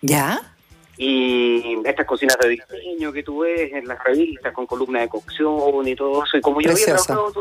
¿Ya? 0.00 0.40
y 0.96 1.76
estas 1.84 2.06
cocinas 2.06 2.38
de 2.38 2.50
diseño 2.50 3.12
que 3.12 3.24
tú 3.24 3.40
ves 3.40 3.72
en 3.72 3.88
las 3.88 4.02
revistas 4.04 4.52
con 4.52 4.64
columna 4.64 5.00
de 5.00 5.08
cocción 5.08 5.88
y 5.88 5.96
todo 5.96 6.22
eso. 6.22 6.36
Y 6.36 6.40
como 6.40 6.60
yo 6.60 6.70
había 6.70 6.84
trabajado, 6.84 7.32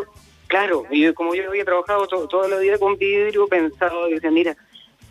claro, 0.48 0.86
y 0.90 1.14
como 1.14 1.36
yo 1.36 1.48
había 1.50 1.64
trabajado 1.64 2.08
toda 2.08 2.48
la 2.48 2.58
vida 2.58 2.80
con 2.80 2.98
vidrio, 2.98 3.48
pensaba 3.48 4.10
y 4.10 4.14
decía, 4.16 4.32
mira, 4.32 4.58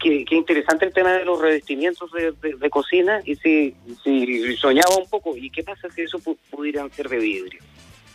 qué, 0.03 0.35
interesante 0.35 0.87
el 0.87 0.93
tema 0.93 1.13
de 1.13 1.25
los 1.25 1.41
revestimientos 1.41 2.11
de, 2.13 2.71
cocina 2.71 3.21
y 3.25 3.37
si, 3.37 3.75
si 4.03 4.57
soñaba 4.57 4.97
un 4.97 5.09
poco, 5.09 5.37
¿y 5.37 5.51
qué 5.51 5.63
pasa 5.63 5.89
si 5.91 6.03
eso 6.03 6.19
pudieran 6.51 6.91
ser 6.91 7.09
de 7.09 7.19
vidrio? 7.19 7.61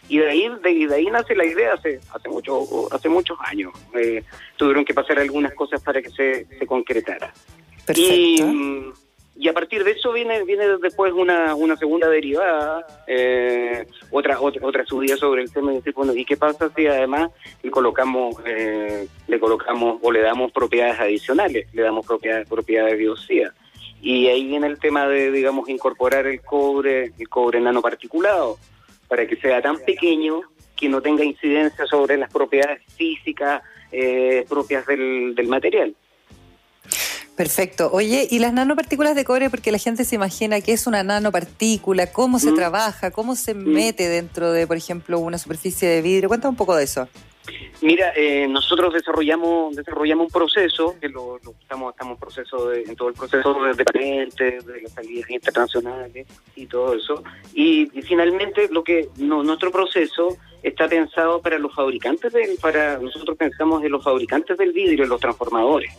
y 0.10 0.20
de 0.20 0.30
ahí 0.30 0.50
de, 0.64 0.96
ahí 0.96 1.06
nace 1.08 1.36
la 1.36 1.46
idea 1.46 1.74
hace 1.74 2.00
hace 2.14 2.30
mucho 2.30 2.94
hace 2.94 3.10
muchos 3.10 3.38
años. 3.42 3.74
Eh, 3.94 4.24
tuvieron 4.56 4.86
que 4.86 4.94
pasar 4.94 5.20
algunas 5.20 5.54
cosas 5.54 5.82
para 5.82 6.02
que 6.02 6.10
se, 6.10 6.46
se 6.46 6.66
concretara. 6.66 7.34
Y, 7.96 8.42
y 9.40 9.48
a 9.48 9.54
partir 9.54 9.84
de 9.84 9.92
eso 9.92 10.12
viene 10.14 10.44
viene 10.44 10.66
después 10.82 11.14
una, 11.14 11.56
una 11.56 11.76
segunda 11.76 12.10
derivada 12.10 12.86
eh, 13.08 13.86
otra, 14.12 14.40
otra 14.42 14.66
otra 14.66 14.86
subida 14.86 15.16
sobre 15.16 15.44
el 15.44 15.52
tema 15.52 15.72
de 15.72 15.78
decir 15.78 15.94
bueno 15.94 16.14
y 16.14 16.26
qué 16.26 16.38
pasa 16.38 16.72
si 16.76 16.88
además 16.88 17.30
le 17.62 17.72
colocamos 17.72 18.36
eh, 18.46 19.08
le 19.28 19.40
colocamos 19.40 20.00
o 20.02 20.12
le 20.12 20.22
damos 20.22 20.52
propiedades 20.52 21.00
adicionales 21.00 21.68
le 21.74 21.82
damos 21.82 22.06
propiedades 22.06 22.48
propiedades 22.48 22.98
biocida 22.98 23.54
y 24.02 24.28
ahí 24.28 24.46
viene 24.46 24.68
el 24.68 24.80
tema 24.80 25.08
de 25.08 25.32
digamos 25.32 25.70
incorporar 25.70 26.26
el 26.26 26.42
cobre 26.42 27.12
el 27.18 27.30
cobre 27.30 27.60
nanoparticulado 27.62 28.58
para 29.08 29.28
que 29.28 29.36
sea 29.38 29.62
tan 29.62 29.78
pequeño 29.80 30.42
que 30.78 30.88
no 30.88 31.02
tenga 31.02 31.26
incidencia 31.26 31.86
sobre 31.88 32.18
las 32.18 32.32
propiedades 32.32 32.82
físicas 32.96 33.62
eh, 33.92 34.46
propias 34.48 34.86
del, 34.86 35.36
material. 35.48 35.96
Perfecto. 37.38 37.92
Oye, 37.94 38.28
¿y 38.32 38.40
las 38.40 38.52
nanopartículas 38.52 39.14
de 39.14 39.24
cobre? 39.24 39.52
Porque 39.52 39.72
la 39.72 39.78
gente 39.78 40.06
se 40.06 40.16
imagina 40.16 40.60
qué 40.60 40.74
es 40.74 40.88
una 40.88 41.04
nanopartícula, 41.04 42.12
cómo 42.12 42.40
se 42.40 42.52
mm. 42.52 42.56
trabaja, 42.56 43.12
cómo 43.12 43.36
se 43.36 43.54
mm. 43.54 43.64
mete 43.64 44.10
dentro 44.10 44.52
de, 44.52 44.66
por 44.66 44.76
ejemplo, 44.76 45.20
una 45.20 45.38
superficie 45.38 45.88
de 45.88 46.02
vidrio. 46.02 46.30
Cuéntame 46.30 46.50
un 46.50 46.56
poco 46.56 46.76
de 46.76 46.86
eso. 46.86 47.08
Mira, 47.82 48.12
eh, 48.16 48.48
nosotros 48.48 48.92
desarrollamos 48.94 49.76
desarrollamos 49.76 50.26
un 50.26 50.32
proceso 50.32 50.96
que 51.00 51.10
lo, 51.10 51.38
estamos 51.38 51.94
estamos 51.94 52.16
en 52.16 52.18
proceso 52.18 52.74
en 52.74 52.96
todo 52.96 53.10
el 53.10 53.14
proceso 53.14 53.54
de, 53.64 53.86
patentes, 53.86 54.66
de 54.66 54.82
las 54.82 54.92
salidas 54.92 55.30
internacionales 55.30 56.28
y 56.56 56.66
todo 56.66 56.96
eso. 56.96 57.24
Y, 57.54 57.86
finalmente 58.02 58.68
lo 58.72 58.84
que 58.84 59.10
no, 59.18 59.44
nuestro 59.44 59.72
proceso 59.72 60.38
está 60.68 60.88
pensado 60.88 61.42
para 61.42 61.58
los 61.58 61.74
fabricantes 61.74 62.34
del, 62.34 62.58
para 62.62 62.98
nosotros 62.98 63.38
pensamos 63.38 63.84
en 63.84 63.92
los 63.92 64.04
fabricantes 64.04 64.58
del 64.58 64.72
vidrio, 64.72 65.04
en 65.04 65.10
los 65.10 65.20
transformadores. 65.20 65.92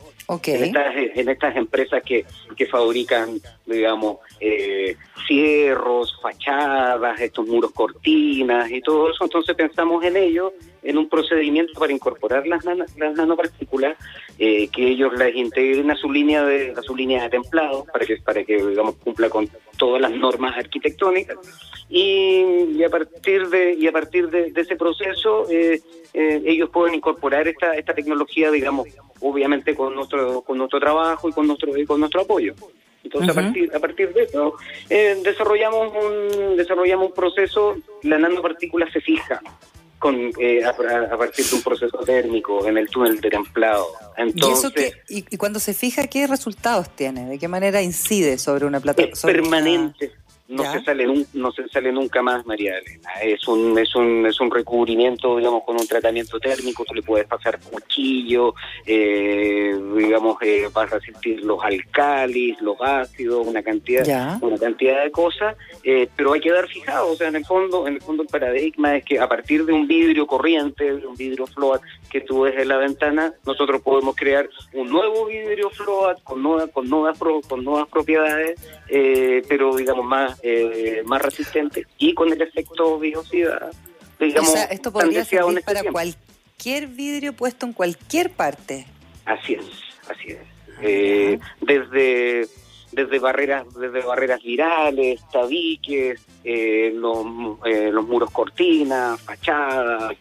En, 0.45 0.65
estas, 0.65 0.95
en 0.95 1.29
estas 1.31 1.57
empresas 1.57 2.03
que, 2.03 2.27
que 2.55 2.67
fabrican, 2.67 3.41
digamos, 3.65 4.19
eh, 4.41 4.95
cierros, 5.27 6.19
fachadas, 6.21 7.19
estos 7.19 7.47
muros 7.47 7.73
cortinas 7.73 8.71
y 8.71 8.83
todo 8.83 9.11
eso. 9.11 9.25
Entonces 9.25 9.57
pensamos 9.57 10.05
en 10.05 10.19
ello, 10.19 10.53
en 10.83 10.99
un 10.99 11.09
procedimiento 11.09 11.73
para 11.81 11.95
incorporar 11.95 12.47
las, 12.47 12.63
las 12.65 13.15
nanopartículas, 13.17 13.97
eh, 14.39 14.69
que 14.69 14.89
ellos 14.89 15.13
las 15.17 15.35
integren 15.35 15.91
a 15.91 15.97
su 15.97 16.13
línea 16.13 16.45
de 16.45 16.75
a 16.77 16.83
su 16.83 16.95
línea 16.95 17.23
de 17.23 17.31
templado 17.31 17.85
para 17.93 18.05
que 18.05 18.19
para 18.19 18.45
que 18.45 18.57
digamos 18.63 18.97
cumpla 18.97 19.29
con 19.31 19.49
todas 19.79 20.01
las 20.01 20.13
normas 20.13 20.57
arquitectónicas 20.57 21.37
y, 21.89 22.83
a 22.83 22.91
partir 22.91 23.49
de 23.49 23.75
y 23.75 23.87
a 23.87 23.93
partir 23.93 24.29
de, 24.29 24.58
ese 24.61 24.77
proceso 24.77 25.49
eh, 25.51 25.81
eh, 26.15 26.43
ellos 26.45 26.71
pueden 26.71 26.95
incorporar 26.95 27.47
esta 27.49 27.75
esta 27.75 27.95
tecnología 27.95 28.51
digamos 28.51 28.89
obviamente 29.21 29.75
con 29.75 29.95
nuestro 29.95 30.43
con 30.43 30.59
nuestro 30.59 30.81
trabajo 30.81 31.29
y 31.29 31.33
con 31.33 31.47
nuestro 31.47 31.77
y 31.77 31.85
con 31.85 32.01
nuestro 32.01 32.23
apoyo 32.23 32.55
entonces 33.05 33.31
a 33.31 33.35
partir 33.35 33.75
a 33.75 33.79
partir 33.79 34.13
de 34.13 34.23
eso 34.23 34.55
eh, 34.91 35.21
desarrollamos 35.23 35.93
un 35.95 36.57
desarrollamos 36.57 37.09
un 37.09 37.15
proceso 37.15 37.77
la 38.03 38.19
nanopartícula 38.19 38.91
se 38.91 39.01
fija 39.01 39.41
con 39.99 40.31
eh, 40.39 40.65
a, 40.65 40.75
partir 41.17 41.45
de 41.45 41.57
un 41.57 41.63
proceso 41.63 41.99
térmico 41.99 42.67
en 42.69 42.79
el 42.79 42.89
túnel 42.89 43.21
de 43.21 43.31
templado. 43.31 43.85
Entonces, 44.17 44.97
¿Y, 45.09 45.25
y, 45.29 45.37
cuando 45.37 45.59
se 45.59 45.75
fija, 45.75 46.07
qué 46.07 46.29
resultados 46.29 46.95
tiene? 46.95 47.27
¿De 47.27 47.37
qué 47.37 47.49
manera 47.49 47.83
incide 47.83 48.39
sobre 48.39 48.65
una 48.65 48.79
plataforma? 48.79 49.13
Es 49.13 49.23
permanente 49.23 50.13
no 50.49 50.65
se 50.73 50.83
sale 50.83 51.07
no 51.35 51.53
se 51.53 51.69
sale 51.69 51.93
nunca 51.93 52.23
más 52.23 52.45
María 52.47 52.79
Elena. 52.79 53.13
Es 53.23 53.47
un 53.47 53.79
es 53.79 53.95
un 53.95 54.27
es 54.27 54.41
un 54.41 54.51
recubrimiento 54.51 55.37
digamos 55.37 55.63
con 55.65 55.79
un 55.79 55.87
tratamiento 55.87 56.41
térmico 56.41 56.85
tú 56.87 56.95
le 56.95 57.03
puedes 57.03 57.27
pasar 57.27 57.61
cuchillo 57.61 58.55
eh, 58.87 59.79
digamos 59.95 60.39
eh, 60.41 60.69
vas 60.73 60.91
a 60.91 61.01
sentir 61.01 61.45
los 61.45 61.63
alcalis 61.63 62.59
los 62.63 62.81
ácidos 62.81 63.47
una 63.47 63.63
cantidad 63.63 64.39
una 64.41 64.57
cantidad 64.57 65.05
de 65.05 65.11
cosas 65.11 65.55
eh, 65.85 66.09
pero 66.17 66.33
hay 66.33 66.41
que 66.41 66.51
dar 66.51 66.67
fijado 66.67 67.13
o 67.13 67.15
sea 67.15 67.29
en 67.29 67.37
el 67.37 67.45
fondo 67.45 67.87
en 67.87 67.95
el 67.95 68.01
fondo 68.01 68.23
el 68.23 68.29
paradigma 68.29 68.97
es 68.97 69.05
que 69.05 69.21
a 69.21 69.29
partir 69.29 69.67
de 69.67 69.75
un 69.75 69.87
vidrio 69.87 70.27
corriente 70.27 70.97
de 70.97 71.07
un 71.07 71.15
vidrio 71.15 71.47
float 71.47 71.83
que 72.11 72.23
tú 72.23 72.43
ves 72.43 72.55
en 72.57 72.69
la 72.69 72.79
ventana 72.79 73.35
nosotros 73.45 73.83
podemos 73.83 74.17
crear 74.17 74.49
un 74.73 74.89
nuevo 74.89 75.27
vidrio 75.27 75.69
float 75.69 76.23
con 76.23 76.43
nuevas 76.43 76.71
con 76.71 76.89
nuevas 76.89 77.19
con 77.47 77.63
nuevas 77.63 77.87
propiedades 77.89 78.59
pero 79.47 79.77
digamos 79.77 80.07
más 80.07 80.38
eh, 80.43 81.03
más 81.05 81.23
resistente 81.23 81.87
y 81.99 82.15
con 82.15 82.33
el 82.33 82.41
efecto 82.41 82.99
biocida, 82.99 83.71
digamos, 84.19 84.51
o 84.51 84.53
sea, 84.53 84.65
esto 84.65 84.93
podría 84.93 85.25
servir 85.25 85.63
para 85.65 85.83
cualquier 85.85 86.87
vidrio 86.89 87.33
puesto 87.33 87.67
en 87.67 87.73
cualquier 87.73 88.31
parte. 88.31 88.87
Así 89.25 89.55
es, 89.55 89.65
así 90.09 90.31
es. 90.31 90.39
Eh, 90.81 91.39
desde 91.61 92.49
desde 92.93 93.19
barreras 93.19 93.67
desde 93.75 94.01
barreras 94.01 94.43
virales, 94.43 95.21
tabiques, 95.31 96.21
eh, 96.45 96.91
los, 96.95 97.27
los 97.93 98.07
muros 98.07 98.31
cortinas, 98.31 99.21
fachadas, 99.21 100.17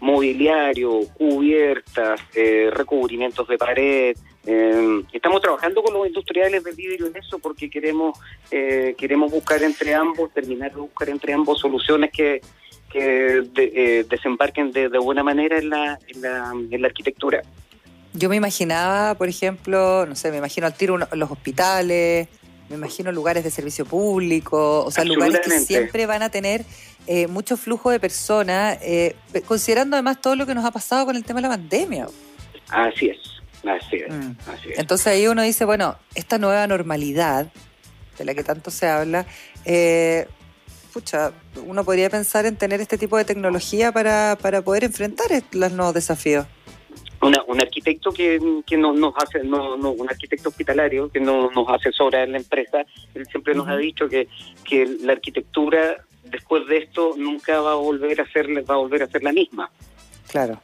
mobiliario, 0.00 1.00
cubiertas, 1.16 2.20
recubrimientos 2.72 3.46
de 3.48 3.58
pared, 3.58 4.16
eh, 4.46 5.02
estamos 5.12 5.42
trabajando 5.42 5.82
con 5.82 5.92
los 5.92 6.06
industriales 6.06 6.64
de 6.64 6.72
vidrio 6.72 7.06
en 7.08 7.16
eso 7.16 7.38
porque 7.38 7.68
queremos 7.68 8.18
eh, 8.50 8.94
queremos 8.96 9.30
buscar 9.30 9.62
entre 9.62 9.94
ambos, 9.94 10.32
terminar 10.32 10.72
de 10.72 10.80
buscar 10.80 11.10
entre 11.10 11.34
ambos 11.34 11.60
soluciones 11.60 12.10
que, 12.10 12.40
que 12.90 13.44
eh, 13.56 14.06
desembarquen 14.08 14.72
de, 14.72 14.88
buena 14.98 15.22
manera 15.22 15.58
en 15.58 15.68
la, 15.68 15.98
en 16.08 16.22
la, 16.22 16.52
en 16.52 16.80
la 16.80 16.88
arquitectura. 16.88 17.42
Yo 18.14 18.28
me 18.30 18.36
imaginaba, 18.36 19.14
por 19.14 19.28
ejemplo, 19.28 20.06
no 20.06 20.16
sé, 20.16 20.30
me 20.30 20.38
imagino 20.38 20.66
al 20.66 20.74
tiro 20.74 20.96
los 20.96 21.30
hospitales, 21.30 22.28
me 22.70 22.76
imagino 22.76 23.12
lugares 23.12 23.44
de 23.44 23.50
servicio 23.50 23.84
público, 23.84 24.84
o 24.84 24.90
sea, 24.90 25.04
lugares 25.04 25.40
que 25.40 25.58
siempre 25.60 26.06
van 26.06 26.22
a 26.22 26.30
tener 26.30 26.64
eh, 27.12 27.26
mucho 27.26 27.56
flujo 27.56 27.90
de 27.90 27.98
personas, 27.98 28.78
eh, 28.82 29.16
considerando 29.44 29.96
además 29.96 30.20
todo 30.20 30.36
lo 30.36 30.46
que 30.46 30.54
nos 30.54 30.64
ha 30.64 30.70
pasado 30.70 31.06
con 31.06 31.16
el 31.16 31.24
tema 31.24 31.40
de 31.40 31.48
la 31.48 31.48
pandemia. 31.48 32.06
Así 32.68 33.08
es. 33.08 33.18
Así 33.68 33.96
es, 33.96 34.14
mm. 34.14 34.36
así 34.46 34.70
es. 34.70 34.78
Entonces 34.78 35.08
ahí 35.08 35.26
uno 35.26 35.42
dice, 35.42 35.64
bueno, 35.64 35.96
esta 36.14 36.38
nueva 36.38 36.68
normalidad 36.68 37.52
de 38.16 38.24
la 38.24 38.32
que 38.32 38.44
tanto 38.44 38.70
se 38.70 38.86
habla, 38.86 39.26
eh, 39.64 40.28
pucha, 40.92 41.32
uno 41.66 41.84
podría 41.84 42.08
pensar 42.10 42.46
en 42.46 42.54
tener 42.54 42.80
este 42.80 42.96
tipo 42.96 43.16
de 43.16 43.24
tecnología 43.24 43.90
para, 43.90 44.38
para 44.40 44.62
poder 44.62 44.84
enfrentar 44.84 45.26
los 45.50 45.72
nuevos 45.72 45.94
desafíos. 45.94 46.46
Una, 47.20 47.42
un 47.48 47.60
arquitecto 47.60 48.12
que, 48.12 48.38
que 48.64 48.76
no, 48.76 48.92
nos 48.92 49.14
hace, 49.16 49.42
no, 49.42 49.76
no, 49.76 49.90
un 49.90 50.08
arquitecto 50.08 50.50
hospitalario 50.50 51.10
que 51.10 51.18
no, 51.18 51.50
nos 51.50 51.68
asesora 51.70 52.22
en 52.22 52.30
la 52.32 52.38
empresa, 52.38 52.86
él 53.16 53.26
siempre 53.26 53.52
nos 53.56 53.66
ha 53.66 53.76
dicho 53.76 54.08
que, 54.08 54.28
que 54.62 54.86
la 55.02 55.14
arquitectura 55.14 56.04
después 56.30 56.66
de 56.66 56.78
esto 56.78 57.14
nunca 57.16 57.60
va 57.60 57.72
a 57.72 57.76
volver 57.76 58.20
a 58.20 58.30
ser, 58.30 58.48
va 58.68 58.74
a 58.74 58.78
volver 58.78 59.02
a 59.02 59.06
ser 59.06 59.22
la 59.22 59.32
misma. 59.32 59.70
Claro. 60.30 60.60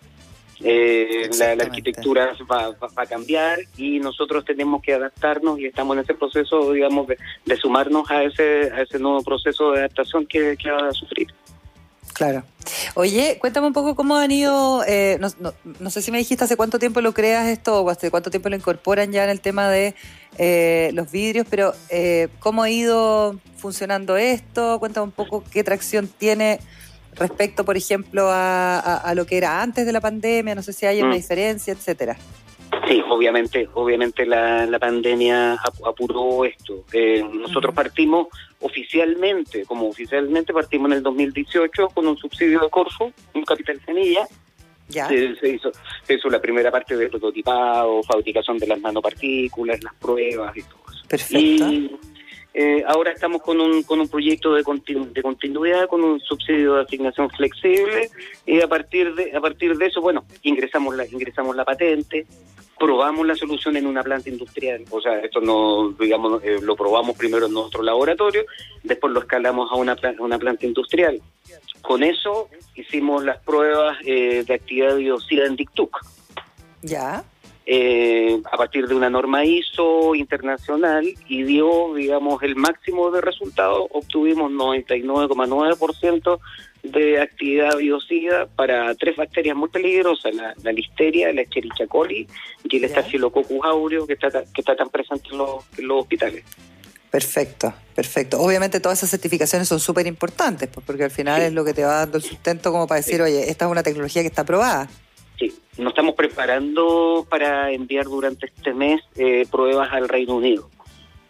Eh, 0.60 1.28
la, 1.38 1.64
arquitectura 1.64 2.32
va, 2.50 2.74
a 2.96 3.06
cambiar 3.06 3.58
y 3.76 4.00
nosotros 4.00 4.44
tenemos 4.44 4.80
que 4.80 4.94
adaptarnos 4.94 5.58
y 5.58 5.66
estamos 5.66 5.96
en 5.96 6.04
ese 6.04 6.14
proceso, 6.14 6.72
digamos, 6.72 7.06
de, 7.08 7.56
sumarnos 7.56 8.10
a 8.10 8.22
ese, 8.22 8.70
a 8.72 8.80
ese 8.82 8.98
nuevo 8.98 9.22
proceso 9.22 9.72
de 9.72 9.80
adaptación 9.80 10.26
que, 10.26 10.56
va 10.70 10.88
a 10.88 10.92
sufrir. 10.92 11.28
Claro. 12.16 12.44
Oye, 12.94 13.36
cuéntame 13.38 13.66
un 13.66 13.74
poco 13.74 13.94
cómo 13.94 14.16
han 14.16 14.30
ido, 14.30 14.82
eh, 14.88 15.18
no, 15.20 15.90
sé 15.90 16.00
si 16.00 16.10
me 16.10 16.16
dijiste 16.16 16.44
hace 16.44 16.56
cuánto 16.56 16.78
tiempo 16.78 17.02
lo 17.02 17.12
creas 17.12 17.46
esto 17.46 17.82
o 17.82 17.90
hace 17.90 18.10
cuánto 18.10 18.30
tiempo 18.30 18.48
lo 18.48 18.56
incorporan 18.56 19.12
ya 19.12 19.24
en 19.24 19.28
el 19.28 19.42
tema 19.42 19.68
de 19.68 19.94
eh, 20.38 20.92
los 20.94 21.10
vidrios, 21.10 21.46
pero 21.50 21.74
eh, 21.90 22.28
cómo 22.38 22.62
ha 22.62 22.70
ido 22.70 23.38
funcionando 23.58 24.16
esto, 24.16 24.78
cuéntame 24.78 25.04
un 25.04 25.10
poco 25.10 25.44
qué 25.50 25.62
tracción 25.62 26.08
tiene 26.08 26.58
respecto, 27.12 27.66
por 27.66 27.76
ejemplo, 27.76 28.30
a, 28.30 29.12
lo 29.14 29.26
que 29.26 29.36
era 29.36 29.60
antes 29.60 29.84
de 29.84 29.92
la 29.92 30.00
pandemia? 30.00 30.54
No 30.54 30.62
sé 30.62 30.72
si 30.72 30.86
hay 30.86 31.00
una 31.02 31.12
mm. 31.12 31.16
diferencia, 31.16 31.74
etcétera. 31.74 32.16
Sí, 32.86 33.02
obviamente, 33.08 33.68
obviamente 33.74 34.24
la, 34.24 34.64
la 34.66 34.78
pandemia 34.78 35.54
apuró 35.84 36.44
esto. 36.44 36.84
Eh, 36.92 37.24
nosotros 37.32 37.74
partimos 37.74 38.28
oficialmente, 38.60 39.64
como 39.64 39.88
oficialmente 39.88 40.52
partimos 40.52 40.90
en 40.90 40.98
el 40.98 41.02
2018 41.02 41.88
con 41.88 42.06
un 42.06 42.16
subsidio 42.16 42.60
de 42.60 42.70
Corfo, 42.70 43.12
un 43.34 43.44
capital 43.44 43.80
semilla. 43.84 44.26
Ya. 44.88 45.08
Se, 45.08 45.48
hizo, 45.48 45.72
se 46.04 46.14
hizo 46.14 46.28
la 46.28 46.40
primera 46.40 46.70
parte 46.70 46.96
de 46.96 47.08
prototipado, 47.08 48.04
fabricación 48.04 48.56
de 48.58 48.68
las 48.68 48.80
nanopartículas, 48.80 49.82
las 49.82 49.94
pruebas 49.94 50.56
y 50.56 50.62
todo 50.62 50.80
eso. 50.88 51.08
Perfecto. 51.08 51.72
Y, 51.72 51.98
Eh, 52.58 52.82
ahora 52.88 53.12
estamos 53.12 53.42
con 53.42 53.60
un, 53.60 53.82
con 53.82 54.00
un 54.00 54.08
proyecto 54.08 54.54
de, 54.54 54.64
continu- 54.64 55.12
de 55.12 55.20
continuidad, 55.22 55.88
con 55.88 56.02
un 56.02 56.18
subsidio 56.20 56.76
de 56.76 56.82
asignación 56.84 57.28
flexible 57.28 58.08
y 58.46 58.62
a 58.62 58.66
partir 58.66 59.14
de 59.14 59.36
a 59.36 59.40
partir 59.42 59.76
de 59.76 59.84
eso, 59.84 60.00
bueno, 60.00 60.24
ingresamos 60.42 60.96
la 60.96 61.04
ingresamos 61.06 61.54
la 61.54 61.66
patente, 61.66 62.26
probamos 62.78 63.26
la 63.26 63.34
solución 63.34 63.76
en 63.76 63.86
una 63.86 64.02
planta 64.02 64.30
industrial, 64.30 64.84
o 64.90 65.02
sea, 65.02 65.18
esto 65.20 65.42
no, 65.42 65.90
digamos, 66.00 66.42
eh, 66.44 66.58
lo 66.62 66.76
probamos 66.76 67.14
primero 67.18 67.44
en 67.44 67.52
nuestro 67.52 67.82
laboratorio, 67.82 68.46
después 68.82 69.12
lo 69.12 69.20
escalamos 69.20 69.70
a 69.70 69.74
una, 69.74 69.94
pla- 69.94 70.14
a 70.18 70.22
una 70.22 70.38
planta 70.38 70.64
industrial. 70.64 71.20
Con 71.82 72.02
eso 72.02 72.48
hicimos 72.74 73.22
las 73.22 73.36
pruebas 73.42 73.98
eh, 74.06 74.44
de 74.46 74.54
actividad 74.54 74.96
biocida 74.96 75.44
en 75.44 75.56
DICTUC. 75.56 75.94
Ya. 76.82 77.22
Eh, 77.68 78.40
a 78.52 78.56
partir 78.56 78.86
de 78.86 78.94
una 78.94 79.10
norma 79.10 79.44
ISO 79.44 80.14
internacional 80.14 81.04
y 81.28 81.42
dio, 81.42 81.94
digamos, 81.94 82.40
el 82.44 82.54
máximo 82.54 83.10
de 83.10 83.20
resultados, 83.20 83.86
obtuvimos 83.90 84.52
99,9% 84.52 86.38
de 86.84 87.20
actividad 87.20 87.76
biocida 87.76 88.46
para 88.46 88.94
tres 88.94 89.16
bacterias 89.16 89.56
muy 89.56 89.68
peligrosas, 89.68 90.32
la, 90.34 90.54
la 90.62 90.72
listeria, 90.72 91.32
la 91.32 91.42
Escherichia 91.42 91.86
coli 91.88 92.28
y 92.62 92.76
el. 92.76 92.88
Staphylococcus 92.88 93.64
aureus 93.64 94.06
que 94.06 94.12
está, 94.12 94.30
que 94.30 94.60
está 94.60 94.76
tan 94.76 94.88
presente 94.90 95.28
en 95.32 95.38
los, 95.38 95.64
en 95.76 95.88
los 95.88 96.02
hospitales. 96.02 96.44
Perfecto, 97.10 97.72
perfecto. 97.94 98.40
Obviamente 98.40 98.78
todas 98.78 98.98
esas 98.98 99.10
certificaciones 99.10 99.66
son 99.68 99.80
súper 99.80 100.06
importantes, 100.06 100.68
pues, 100.72 100.84
porque 100.86 101.04
al 101.04 101.10
final 101.10 101.40
Sí. 101.40 101.46
es 101.48 101.52
lo 101.52 101.64
que 101.64 101.72
te 101.72 101.82
va 101.82 101.96
dando 101.96 102.18
el 102.18 102.22
sustento 102.22 102.70
como 102.70 102.86
para 102.86 102.98
decir, 103.00 103.16
Sí. 103.16 103.22
oye, 103.22 103.50
esta 103.50 103.64
es 103.64 103.70
una 103.70 103.82
tecnología 103.82 104.22
que 104.22 104.28
está 104.28 104.42
aprobada. 104.42 104.88
Sí, 105.38 105.54
nos 105.76 105.88
estamos 105.88 106.14
preparando 106.14 107.26
para 107.28 107.70
enviar 107.70 108.06
durante 108.06 108.46
este 108.46 108.72
mes 108.72 109.02
eh, 109.16 109.46
pruebas 109.50 109.92
al 109.92 110.08
Reino 110.08 110.36
Unido 110.36 110.70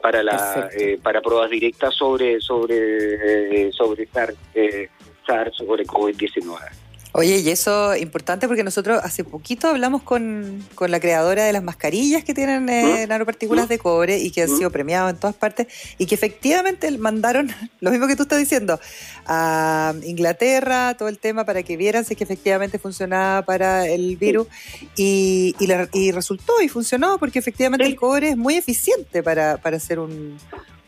para 0.01 0.23
la 0.23 0.71
eh, 0.79 0.99
para 1.03 1.21
pruebas 1.21 1.51
directas 1.51 1.95
sobre 1.95 2.41
sobre 2.41 3.67
eh, 3.67 3.73
sobre 3.73 4.07
SARS, 4.07 4.37
eh, 4.55 4.89
SARS 5.27 5.57
sobre 5.57 5.85
COVID-19. 5.85 6.86
Oye, 7.19 7.39
y 7.39 7.49
eso 7.49 7.95
es 7.95 8.03
importante 8.03 8.47
porque 8.47 8.63
nosotros 8.63 9.01
hace 9.03 9.25
poquito 9.25 9.69
hablamos 9.69 10.03
con, 10.03 10.63
con 10.75 10.91
la 10.91 11.01
creadora 11.01 11.45
de 11.45 11.53
las 11.55 11.63
mascarillas 11.63 12.23
que 12.25 12.35
tienen 12.35 12.69
eh, 12.69 13.07
¿Mm? 13.07 13.09
nanopartículas 13.09 13.65
¿Mm? 13.65 13.69
de 13.69 13.79
cobre 13.79 14.19
y 14.19 14.31
que 14.31 14.43
han 14.43 14.51
¿Mm? 14.53 14.59
sido 14.59 14.71
premiados 14.71 15.11
en 15.13 15.17
todas 15.19 15.35
partes 15.35 15.67
y 15.97 16.05
que 16.05 16.15
efectivamente 16.15 16.91
mandaron 16.99 17.51
lo 17.81 17.91
mismo 17.91 18.07
que 18.07 18.17
tú 18.17 18.25
estás 18.25 18.39
diciendo 18.39 18.79
a 19.27 19.95
Inglaterra, 20.05 20.95
todo 20.99 21.09
el 21.09 21.19
tema 21.19 21.45
para 21.47 21.63
que 21.63 21.79
vieran 21.79 22.05
si 22.05 22.13
es 22.13 22.19
que 22.19 22.25
efectivamente 22.25 22.79
funcionaba 22.79 23.41
para 23.47 23.87
el 23.89 24.17
virus 24.19 24.47
y, 24.95 25.55
y, 25.59 25.67
la- 25.69 25.89
y 25.95 26.13
resultó 26.13 26.61
y 26.61 26.69
funcionó 26.69 27.19
porque 27.19 27.39
efectivamente 27.39 27.87
Sí. 27.87 27.93
el 27.93 27.97
cobre 27.97 28.29
es 28.31 28.37
muy 28.37 28.57
eficiente 28.57 29.23
para, 29.23 29.57
para 29.57 29.79
hacer 29.79 29.99
un, 30.01 30.37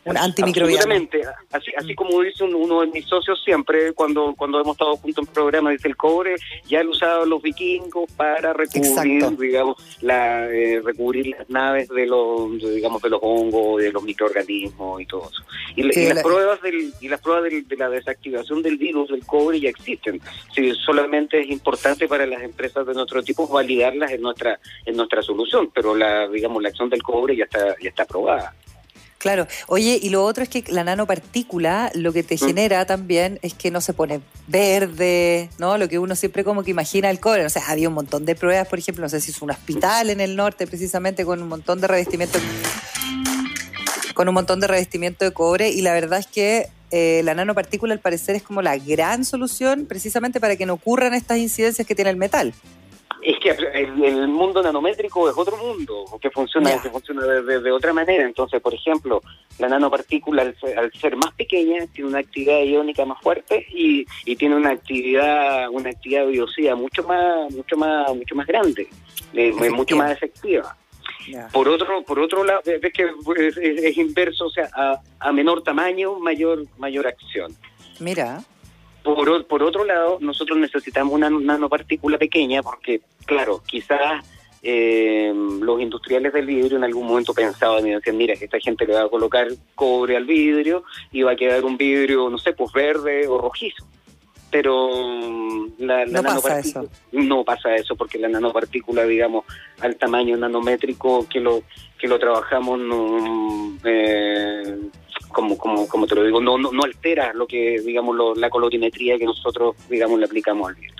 un 0.09 0.17
antimicrobiano. 0.17 0.93
Absolutamente. 0.93 1.21
Así, 1.51 1.71
así 1.77 1.95
como 1.95 2.21
dice 2.21 2.43
un- 2.43 2.55
uno 2.55 2.81
de 2.81 2.87
mis 2.87 3.05
socios 3.05 3.41
siempre, 3.43 3.93
cuando, 3.93 4.33
cuando 4.37 4.59
hemos 4.61 4.73
estado 4.75 4.95
juntos 4.97 5.27
en 5.27 5.33
programa, 5.33 5.71
dice 5.71 5.87
el 5.87 5.95
cobre, 5.97 6.35
ya 6.67 6.83
lo 6.83 6.91
usaban 6.91 7.29
los 7.29 7.41
vikingos 7.41 8.11
para 8.13 8.53
recubrir, 8.53 8.85
Exacto. 8.91 9.31
digamos, 9.41 9.97
la, 10.01 10.49
eh, 10.49 10.81
recubrir 10.83 11.27
las 11.27 11.49
naves 11.49 11.89
de 11.89 12.05
los, 12.05 12.57
digamos, 12.59 13.01
de 13.01 13.09
los 13.09 13.19
hongos, 13.21 13.81
de 13.81 13.91
los 13.91 14.03
microorganismos 14.03 15.01
y 15.01 15.05
todo 15.05 15.29
eso. 15.31 15.43
Y, 15.75 15.83
la- 15.83 15.93
Sí, 15.93 16.01
y 16.01 16.07
la- 16.07 16.13
las 16.15 16.23
pruebas 16.23 16.61
del, 16.61 16.93
y 17.01 17.07
las 17.07 17.21
pruebas 17.21 17.43
del- 17.43 17.67
de 17.67 17.77
la 17.77 17.89
desactivación 17.89 18.61
del 18.61 18.77
virus 18.77 19.09
del 19.09 19.25
cobre 19.25 19.59
ya 19.59 19.69
existen. 19.69 20.19
Sí, 20.55 20.71
solamente 20.85 21.39
es 21.41 21.49
importante 21.49 22.07
para 22.07 22.25
las 22.25 22.41
empresas 22.41 22.85
de 22.85 22.93
nuestro 22.93 23.21
tipo 23.23 23.47
validarlas 23.47 24.11
en 24.11 24.21
nuestra, 24.21 24.59
en 24.85 24.95
nuestra 24.95 25.21
solución, 25.21 25.71
pero 25.73 25.95
la, 25.95 26.27
digamos, 26.27 26.61
la 26.61 26.69
acción 26.69 26.89
del 26.89 27.01
cobre 27.03 27.35
ya 27.35 27.45
está, 27.45 27.75
ya 27.81 27.89
está 27.89 28.03
aprobada. 28.03 28.53
Claro. 29.19 29.47
Oye, 29.67 29.99
y 30.01 30.11
lo 30.11 30.23
otro 30.23 30.43
es 30.43 30.49
que 30.49 30.63
la 30.69 30.85
nanopartícula 30.85 31.91
lo 31.93 32.13
que 32.13 32.23
te 32.23 32.35
Mm. 32.35 32.37
genera 32.37 32.85
también 32.85 33.37
es 33.41 33.53
que 33.53 33.69
no 33.69 33.81
se 33.81 33.93
pone 33.93 34.21
verde, 34.47 35.49
¿no? 35.57 35.77
Lo 35.77 35.89
que 35.89 35.99
uno 35.99 36.15
siempre 36.15 36.45
como 36.45 36.63
que 36.63 36.71
imagina 36.71 37.09
el 37.09 37.19
cobre. 37.19 37.45
O 37.45 37.49
sea, 37.49 37.63
había 37.67 37.89
un 37.89 37.95
montón 37.95 38.25
de 38.25 38.35
pruebas, 38.35 38.69
por 38.69 38.79
ejemplo, 38.79 39.01
no 39.03 39.09
sé 39.09 39.19
si 39.19 39.31
es 39.31 39.41
un 39.41 39.51
hospital 39.51 40.09
en 40.09 40.21
el 40.21 40.37
norte 40.37 40.65
precisamente 40.67 41.25
con 41.25 41.41
un 41.41 41.49
montón 41.49 41.81
de 41.81 41.87
revestimiento 41.87 42.39
con 44.13 44.27
un 44.27 44.33
montón 44.33 44.59
de 44.61 44.67
revestimiento 44.67 45.25
de 45.25 45.31
cobre 45.31 45.69
y 45.69 45.81
la 45.81 45.93
verdad 45.93 46.19
es 46.19 46.27
que 46.27 46.67
eh, 46.91 47.21
la 47.23 47.33
nanopartícula 47.35 47.93
al 47.93 47.99
parecer 47.99 48.35
es 48.35 48.43
como 48.43 48.61
la 48.61 48.77
gran 48.77 49.23
solución 49.23 49.85
precisamente 49.85 50.39
para 50.39 50.55
que 50.55 50.65
no 50.65 50.73
ocurran 50.73 51.13
estas 51.13 51.37
incidencias 51.39 51.85
que 51.85 51.95
tiene 51.95 52.11
el 52.11 52.17
metal. 52.17 52.53
Es 53.21 53.37
que 53.39 53.49
el, 53.49 54.03
el 54.03 54.27
mundo 54.29 54.61
nanométrico 54.63 55.29
es 55.29 55.37
otro 55.37 55.57
mundo, 55.57 56.05
que 56.21 56.29
funciona, 56.31 56.81
que 56.81 56.89
funciona 56.89 57.23
de, 57.25 57.41
de- 57.43 57.59
de 57.59 57.71
otra 57.71 57.91
manera. 57.91 58.23
Entonces, 58.23 58.61
por 58.61 58.73
ejemplo, 58.73 59.21
la 59.57 59.67
nanopartícula, 59.67 60.43
al 60.43 60.57
ser, 60.59 60.79
al 60.79 60.91
ser 60.93 61.15
más 61.17 61.33
pequeña, 61.33 61.85
tiene 61.87 62.09
una 62.09 62.19
actividad 62.19 62.61
iónica 62.61 63.03
más 63.05 63.21
fuerte 63.21 63.65
y, 63.71 64.05
y 64.25 64.35
tiene 64.37 64.55
una 64.55 64.69
actividad, 64.71 65.69
una 65.69 65.89
actividad 65.89 66.27
biocida 66.27 66.75
mucho 66.75 67.03
más, 67.03 67.51
mucho 67.53 67.75
más, 67.75 68.15
mucho 68.15 68.35
más 68.35 68.47
grande, 68.47 68.87
eh, 69.33 69.51
mucho 69.77 69.95
más 69.97 70.11
efectiva. 70.11 70.77
Por 71.51 71.67
otro, 71.67 72.01
por 72.03 72.19
otro 72.19 72.43
lado, 72.43 72.61
ves 72.65 72.93
que 72.93 73.03
es, 73.03 73.57
es- 73.57 73.83
es 73.83 73.97
inverso, 73.97 74.45
o 74.45 74.49
sea, 74.49 74.69
a, 74.73 74.99
a 75.19 75.31
menor 75.33 75.61
tamaño, 75.63 76.17
mayor, 76.19 76.65
mayor 76.77 77.05
acción. 77.05 77.53
Mira, 77.99 78.41
Por, 79.03 79.45
por 79.45 79.63
otro 79.63 79.85
lado, 79.85 80.17
nosotros 80.19 80.57
necesitamos 80.57 81.13
una 81.13 81.29
nanopartícula 81.29 82.17
pequeña 82.17 82.61
porque, 82.61 83.01
claro, 83.25 83.61
quizás 83.65 84.25
eh, 84.61 85.31
los 85.33 85.81
industriales 85.81 86.33
del 86.33 86.45
vidrio 86.45 86.77
en 86.77 86.83
algún 86.83 87.07
momento 87.07 87.33
pensaban 87.33 87.87
y 87.87 87.91
decían, 87.91 88.17
mira, 88.17 88.33
esta 88.33 88.59
gente 88.59 88.85
le 88.85 88.93
va 88.93 89.03
a 89.03 89.09
colocar 89.09 89.47
cobre 89.73 90.17
al 90.17 90.25
vidrio 90.25 90.83
y 91.11 91.21
va 91.21 91.31
a 91.31 91.35
quedar 91.35 91.63
un 91.63 91.77
vidrio, 91.77 92.29
no 92.29 92.37
sé, 92.37 92.53
pues 92.53 92.71
verde 92.73 93.27
o 93.27 93.37
rojizo. 93.37 93.85
Pero 94.51 94.89
mm, 94.89 95.67
la, 95.79 96.05
la 96.05 96.21
No 96.21 96.23
pasa 96.23 96.59
eso. 96.59 96.89
no 97.11 97.43
pasa 97.45 97.75
eso 97.75 97.95
porque 97.95 98.17
la 98.17 98.27
nanopartícula, 98.27 99.05
digamos, 99.05 99.45
al 99.79 99.95
tamaño 99.95 100.35
nanométrico 100.35 101.27
que 101.29 101.39
lo 101.39 101.63
que 101.97 102.07
lo 102.07 102.17
trabajamos 102.17 102.79
no 102.79 103.77
eh, 103.83 104.77
como 105.29 105.57
como 105.57 105.87
como 105.87 106.05
te 106.07 106.15
lo 106.15 106.23
digo 106.23 106.41
no 106.41 106.57
no, 106.57 106.71
no 106.71 106.83
altera 106.83 107.31
lo 107.33 107.47
que 107.47 107.79
digamos 107.81 108.15
lo- 108.15 108.35
la 108.35 108.49
colorimetría 108.49 109.17
que 109.17 109.25
nosotros 109.25 109.75
digamos 109.89 110.19
le 110.19 110.25
aplicamos 110.25 110.67
al 110.69 110.75
vidrio. 110.75 110.95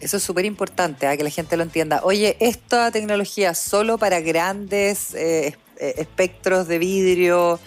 Eso 0.00 0.18
es 0.18 0.22
súper 0.22 0.44
importante, 0.44 1.06
¿ah? 1.06 1.16
que 1.16 1.24
la 1.24 1.30
gente 1.30 1.56
lo 1.56 1.62
entienda. 1.62 2.00
Oye, 2.04 2.36
esta 2.40 2.90
tecnología 2.90 3.54
solo 3.54 3.96
para 3.96 4.20
grandes 4.20 5.14
eh, 5.14 5.56
eh, 5.78 5.94
espectros 5.96 6.68
de 6.68 6.78
vidrio, 6.78 7.58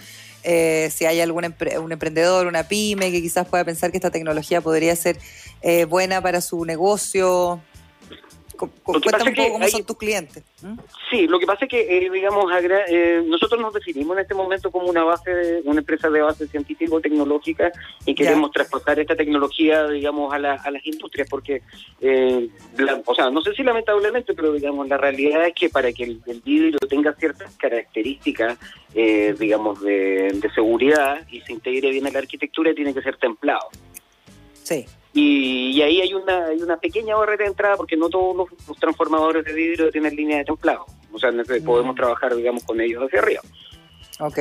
eh, 0.44 0.90
si 0.94 1.06
hay 1.06 1.20
algún 1.20 1.42
empre- 1.42 1.76
un 1.82 1.90
emprendedor, 1.90 2.46
una 2.46 2.62
pyme 2.68 3.10
que 3.10 3.20
quizás 3.20 3.48
pueda 3.48 3.64
pensar 3.64 3.90
que 3.90 3.96
esta 3.96 4.12
tecnología 4.12 4.60
podría 4.60 4.94
ser 4.94 5.18
eh, 5.62 5.86
buena 5.86 6.22
para 6.22 6.40
su 6.40 6.64
negocio. 6.64 7.60
Lo 8.66 9.00
que 9.00 9.10
pasa 9.10 9.24
Cuéntame 9.24 9.30
un 9.30 9.34
que 9.34 9.52
cómo 9.52 9.64
hay- 9.64 9.70
son 9.70 9.84
tus 9.84 9.96
clientes. 9.98 10.42
¿m? 10.62 10.76
Sí, 11.10 11.26
lo 11.26 11.38
que 11.38 11.46
pasa 11.46 11.64
es 11.64 11.70
que, 11.70 11.80
eh, 12.06 12.10
digamos, 12.10 12.50
agra- 12.52 12.84
eh, 12.88 13.22
nosotros 13.26 13.60
nos 13.60 13.72
definimos 13.74 14.16
en 14.16 14.22
este 14.22 14.34
momento 14.34 14.70
como 14.70 14.86
una 14.88 15.02
base, 15.04 15.30
de- 15.34 15.60
una 15.64 15.80
empresa 15.80 16.08
de 16.10 16.20
base 16.20 16.46
científico-tecnológica 16.46 17.72
y 18.06 18.14
queremos 18.14 18.50
traspasar 18.52 18.98
esta 19.00 19.16
tecnología, 19.16 19.86
digamos, 19.88 20.32
a, 20.32 20.38
la- 20.38 20.54
a 20.54 20.70
las 20.70 20.84
industrias, 20.86 21.28
porque, 21.28 21.62
eh, 22.00 22.48
la- 22.76 23.00
o 23.04 23.14
sea, 23.14 23.30
no 23.30 23.40
sé 23.42 23.54
si 23.54 23.62
lamentablemente, 23.62 24.34
pero, 24.34 24.52
digamos, 24.52 24.88
la 24.88 24.96
realidad 24.98 25.46
es 25.46 25.54
que 25.54 25.68
para 25.68 25.92
que 25.92 26.04
el, 26.04 26.20
el 26.26 26.40
vidrio 26.40 26.78
tenga 26.88 27.12
ciertas 27.14 27.54
características, 27.56 28.58
eh, 28.94 29.34
digamos, 29.38 29.80
de, 29.82 30.32
de 30.34 30.50
seguridad 30.54 31.26
y 31.30 31.40
se 31.42 31.52
integre 31.52 31.90
bien 31.90 32.06
en 32.06 32.12
la 32.12 32.18
arquitectura, 32.20 32.74
tiene 32.74 32.92
que 32.94 33.02
ser 33.02 33.16
templado. 33.16 33.68
Sí, 34.62 34.86
Y, 35.12 35.70
y 35.76 35.82
ahí 35.82 36.00
hay 36.00 36.14
una, 36.14 36.46
hay 36.46 36.62
una 36.62 36.76
pequeña 36.76 37.16
barrera 37.16 37.44
de 37.44 37.50
entrada 37.50 37.76
porque 37.76 37.96
no 37.96 38.08
todos 38.08 38.36
los, 38.36 38.68
los 38.68 38.76
transformadores 38.78 39.44
de 39.44 39.52
vidrio 39.52 39.90
tienen 39.90 40.14
línea 40.14 40.38
de 40.38 40.44
templado. 40.44 40.86
O 41.12 41.18
sea, 41.18 41.30
no 41.32 41.44
sé, 41.44 41.60
podemos 41.62 41.96
trabajar, 41.96 42.34
digamos, 42.36 42.62
con 42.64 42.80
ellos 42.80 43.02
hacia 43.04 43.18
arriba. 43.20 43.40
ok. 44.20 44.38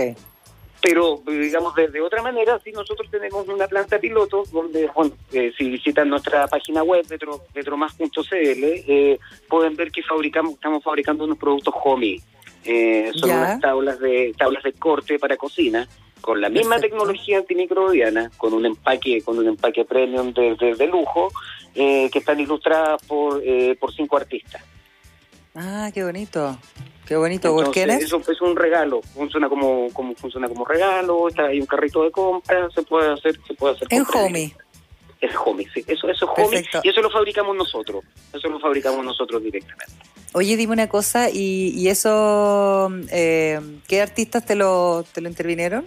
Pero, 0.81 1.21
digamos, 1.27 1.75
de, 1.75 1.89
de 1.89 1.99
otra 1.99 2.21
manera, 2.21 2.57
sí 2.63 2.71
nosotros 2.71 3.09
tenemos 3.11 3.45
una 3.49 3.67
planta 3.67 3.99
piloto 3.99 4.43
donde, 4.49 4.87
bueno, 4.95 5.11
eh, 5.33 5.51
si 5.57 5.69
visitan 5.69 6.07
nuestra 6.07 6.47
página 6.47 6.83
web, 6.83 7.05
petromas.cl, 7.53 8.31
eh, 8.33 9.19
pueden 9.49 9.75
ver 9.75 9.91
que 9.91 10.01
fabricamos, 10.03 10.53
estamos 10.53 10.81
fabricando 10.83 11.25
unos 11.25 11.37
productos 11.37 11.73
HOMI. 11.83 12.21
Eh, 12.63 13.11
son 13.15 13.29
Ya. 13.29 13.37
unas 13.37 13.59
tablas 13.59 13.99
de 13.99 14.33
tablas 14.37 14.63
de 14.63 14.73
corte 14.73 15.17
para 15.19 15.35
cocina 15.37 15.87
con 16.21 16.39
la 16.41 16.49
misma 16.49 16.75
Perfecto. 16.75 16.97
tecnología 16.97 17.37
antimicrobiana, 17.39 18.31
con 18.37 18.53
un 18.53 18.65
empaque 18.65 19.21
con 19.21 19.37
un 19.39 19.47
empaque 19.47 19.85
premium 19.85 20.33
de, 20.33 20.55
de- 20.55 20.75
de 20.75 20.87
lujo, 20.87 21.31
eh, 21.75 22.09
que 22.11 22.19
están 22.19 22.39
ilustradas 22.39 23.01
por 23.07 23.41
eh, 23.43 23.75
por 23.79 23.93
cinco 23.93 24.17
artistas. 24.17 24.63
Ah, 25.55 25.89
qué 25.93 26.03
bonito. 26.03 26.57
Qué 27.05 27.15
bonito. 27.15 27.51
¿Por 27.53 27.75
es? 27.75 28.03
Eso 28.03 28.21
es 28.27 28.39
un 28.41 28.55
regalo, 28.55 29.01
funciona 29.15 29.49
como, 29.49 29.87
como 29.93 30.13
funciona 30.15 30.47
como 30.47 30.63
regalo, 30.63 31.27
está 31.27 31.47
hay 31.47 31.59
un 31.59 31.65
carrito 31.65 32.03
de 32.03 32.11
compra, 32.11 32.69
se 32.69 32.83
puede 32.83 33.11
hacer, 33.11 33.39
se 33.47 33.53
puede 33.55 33.75
hacer 33.75 33.87
En 33.89 34.03
Homey. 34.13 34.53
Es 35.19 35.31
homie, 35.43 35.67
sí, 35.73 35.83
eso, 35.85 36.07
eso 36.07 36.25
es 36.25 36.31
homie 36.45 36.61
Perfecto. 36.61 36.79
y 36.83 36.89
eso 36.89 37.01
lo 37.01 37.09
fabricamos 37.09 37.53
nosotros, 37.53 38.05
eso 38.31 38.47
lo 38.47 38.57
fabricamos 38.59 39.03
nosotros 39.03 39.43
directamente. 39.43 39.91
Oye, 40.33 40.55
dime 40.55 40.71
una 40.71 40.87
cosa, 40.87 41.29
¿y, 41.29 41.73
y 41.75 41.89
eso, 41.89 42.89
eh, 43.11 43.59
qué 43.89 44.01
artistas 44.01 44.45
te 44.45 44.55
lo, 44.55 45.03
te 45.11 45.19
lo 45.19 45.27
intervinieron? 45.27 45.83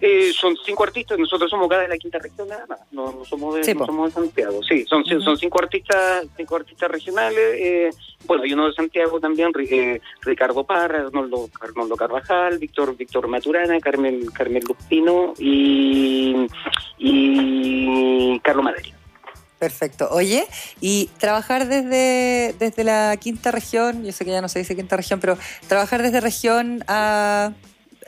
Eh, 0.00 0.32
son 0.32 0.56
cinco 0.64 0.84
artistas, 0.84 1.18
nosotros 1.18 1.50
somos 1.50 1.68
cada 1.68 1.82
de 1.82 1.88
la 1.88 1.98
quinta 1.98 2.18
región 2.18 2.48
nada 2.48 2.66
más, 2.66 2.78
no, 2.92 3.12
no 3.12 3.24
somos, 3.24 3.56
de, 3.56 3.64
Sí, 3.64 3.74
no 3.74 3.80
po. 3.80 3.86
somos 3.86 4.14
de 4.14 4.20
Santiago, 4.20 4.62
sí, 4.62 4.84
son, 4.86 5.04
son 5.04 5.36
cinco 5.36 5.58
artistas 5.60 6.26
cinco 6.36 6.56
artistas 6.56 6.90
regionales, 6.90 7.54
eh, 7.58 7.90
bueno, 8.26 8.44
hay 8.44 8.52
uno 8.52 8.68
de 8.68 8.74
Santiago 8.74 9.18
también, 9.18 9.50
eh, 9.58 10.00
Ricardo 10.22 10.64
Parra, 10.64 11.00
Arnoldo, 11.00 11.48
Arnoldo 11.60 11.96
Carvajal, 11.96 12.58
Víctor 12.58 12.96
Víctor 12.96 13.26
Maturana, 13.26 13.80
Carmen 13.80 14.26
Carmen 14.26 14.62
Lupino 14.66 15.34
y, 15.38 16.46
y 16.98 18.38
Carlos 18.40 18.64
Maderi. 18.64 18.94
Perfecto. 19.58 20.08
Oye, 20.12 20.46
y 20.80 21.10
trabajar 21.18 21.66
desde, 21.66 22.54
desde 22.60 22.84
la 22.84 23.16
quinta 23.16 23.50
región, 23.50 24.04
yo 24.04 24.12
sé 24.12 24.24
que 24.24 24.30
ya 24.30 24.40
no 24.40 24.48
se 24.48 24.60
dice 24.60 24.76
quinta 24.76 24.96
región, 24.96 25.18
pero 25.18 25.36
trabajar 25.66 26.00
desde 26.02 26.20
región 26.20 26.84
a 26.86 27.52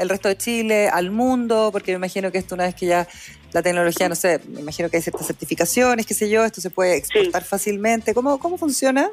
el 0.01 0.09
resto 0.09 0.29
de 0.29 0.37
Chile, 0.37 0.89
al 0.89 1.11
mundo, 1.11 1.69
porque 1.73 1.93
me 1.93 1.97
imagino 1.97 2.33
que 2.33 2.39
esto 2.39 2.55
una 2.55 2.65
vez 2.65 2.75
que 2.75 2.87
ya 2.87 3.07
la 3.53 3.63
tecnología, 3.63 4.09
no 4.09 4.15
sé, 4.15 4.41
me 4.49 4.61
imagino 4.61 4.89
que 4.89 4.97
hay 4.97 5.03
ciertas 5.03 5.27
certificaciones, 5.27 6.07
qué 6.07 6.15
sé 6.15 6.29
yo, 6.31 6.45
esto 6.45 6.61
se 6.61 6.71
puede 6.71 6.97
exportar 6.97 7.45
fácilmente. 7.45 8.15
¿Cómo, 8.15 8.39
¿Cómo 8.39 8.57
funciona? 8.59 9.11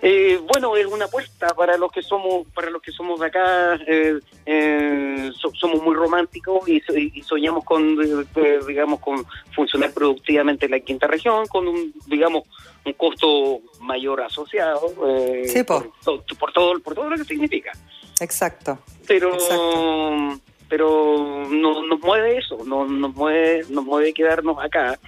Eh, 0.00 0.40
bueno, 0.50 0.74
es 0.76 0.86
una 0.86 1.04
apuesta 1.04 1.48
para 1.48 1.76
los 1.76 1.92
que 1.92 2.00
somos 2.00 2.46
para 2.54 2.70
los 2.70 2.80
que 2.80 2.90
somos 2.92 3.20
de 3.20 3.26
acá. 3.26 3.74
eh, 3.86 4.18
eh, 4.46 5.30
so- 5.38 5.52
somos 5.54 5.82
muy 5.82 5.94
románticos 5.94 6.66
y, 6.66 6.80
so- 6.80 6.96
y 6.96 7.22
soñamos 7.22 7.64
con, 7.64 7.98
eh, 8.02 8.58
digamos, 8.66 9.00
con 9.00 9.26
funcionar 9.54 9.92
productivamente 9.92 10.64
en 10.64 10.70
la 10.72 10.80
quinta 10.80 11.06
región 11.06 11.46
con 11.48 11.68
un, 11.68 11.92
digamos, 12.06 12.44
un 12.86 12.92
costo 12.94 13.60
mayor 13.80 14.22
asociado. 14.22 14.80
eh, 15.06 15.44
Sí, 15.46 15.62
po. 15.64 15.84
por, 16.04 16.24
por 16.38 16.52
todo 16.52 16.80
por 16.80 16.94
todo 16.94 17.10
lo 17.10 17.16
que 17.18 17.24
significa. 17.24 17.72
Exacto. 18.20 18.78
Pero 19.06 19.34
Exacto. 19.34 20.40
pero 20.68 21.46
no 21.50 21.82
nos 21.86 22.00
mueve 22.00 22.38
eso, 22.38 22.58
no 22.64 22.86
nos 22.86 23.14
mueve 23.14 23.64
nos 23.68 23.84
mueve 23.84 24.12
quedarnos 24.14 24.62
acá. 24.62 24.98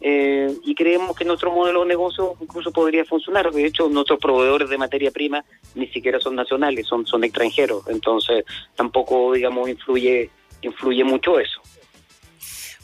Eh, 0.00 0.54
y 0.62 0.76
creemos 0.76 1.16
que 1.16 1.24
nuestro 1.24 1.50
modelo 1.50 1.80
de 1.80 1.86
negocio 1.88 2.36
incluso 2.40 2.70
podría 2.70 3.04
funcionar. 3.04 3.50
De 3.50 3.64
hecho, 3.66 3.88
nuestros 3.88 4.20
proveedores 4.20 4.68
de 4.68 4.78
materia 4.78 5.10
prima 5.10 5.44
ni 5.74 5.88
siquiera 5.88 6.20
son 6.20 6.36
nacionales, 6.36 6.86
son, 6.86 7.04
son 7.04 7.24
extranjeros. 7.24 7.82
Entonces, 7.88 8.44
tampoco, 8.76 9.32
digamos, 9.32 9.68
influye 9.68 10.30
influye 10.62 11.02
mucho 11.04 11.38
eso. 11.40 11.60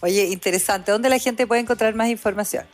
Oye, 0.00 0.24
interesante. 0.26 0.92
¿Dónde 0.92 1.08
la 1.08 1.18
gente 1.18 1.46
puede 1.46 1.60
encontrar 1.60 1.94
más 1.94 2.08
información? 2.08 2.64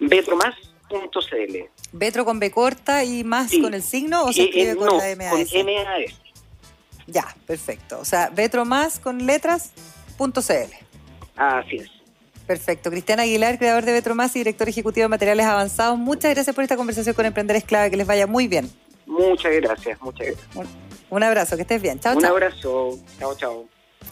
Betromás.cl. 0.00 1.56
¿Betro 1.92 2.24
con 2.24 2.38
B 2.40 2.50
corta 2.50 3.04
y 3.04 3.22
más 3.24 3.50
Sí. 3.50 3.60
con 3.62 3.74
el 3.74 3.82
signo 3.82 4.24
o 4.24 4.32
se 4.32 4.42
Y, 4.42 4.44
escribe 4.46 4.70
eh, 4.72 4.76
con 4.76 4.86
la 4.86 4.92
con 4.92 5.18
MAS? 5.18 5.50
Ya, 7.06 7.26
perfecto. 7.46 7.98
O 8.00 8.04
sea, 8.04 8.30
Betro 8.30 8.64
más 8.64 8.98
con 8.98 9.26
letras 9.26 9.70
punto 10.16 10.40
CL. 10.42 10.72
Así 11.36 11.76
es. 11.76 11.88
Perfecto. 12.46 12.90
Cristian 12.90 13.20
Aguilar, 13.20 13.58
creador 13.58 13.84
de 13.84 13.92
Betro 13.92 14.14
Más 14.14 14.36
y 14.36 14.40
director 14.40 14.68
ejecutivo 14.68 15.04
de 15.04 15.08
Materiales 15.08 15.46
Avanzados. 15.46 15.98
Muchas 15.98 16.34
gracias 16.34 16.54
por 16.54 16.62
esta 16.62 16.76
conversación 16.76 17.14
con 17.14 17.24
Emprender 17.24 17.56
es 17.56 17.64
Clave. 17.64 17.90
Que 17.90 17.96
les 17.96 18.06
vaya 18.06 18.26
muy 18.26 18.48
bien. 18.48 18.70
Muchas 19.06 19.52
gracias, 19.54 20.00
muchas 20.02 20.26
gracias. 20.26 20.46
Un, 20.54 20.66
un 21.10 21.22
abrazo, 21.22 21.56
que 21.56 21.62
estés 21.62 21.80
bien. 21.80 21.98
Chao, 22.00 22.14
Un 22.16 22.22
chao. 22.22 22.32
abrazo. 22.32 22.98
Chao, 23.18 23.34
chao. 23.36 23.64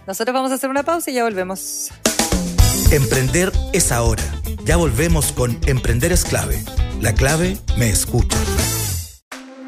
Nosotros 0.07 0.35
vamos 0.35 0.51
a 0.51 0.55
hacer 0.55 0.71
una 0.71 0.83
pausa 0.83 1.11
y 1.11 1.15
ya 1.15 1.25
volvemos. 1.25 1.91
Emprender 2.91 3.53
es 3.73 3.93
ahora. 3.93 4.23
Ya 4.65 4.77
volvemos 4.77 5.33
con 5.33 5.59
Emprender 5.67 6.13
es 6.13 6.25
clave. 6.25 6.63
La 7.01 7.15
clave 7.15 7.57
me 7.77 7.89
escucha. 7.91 8.37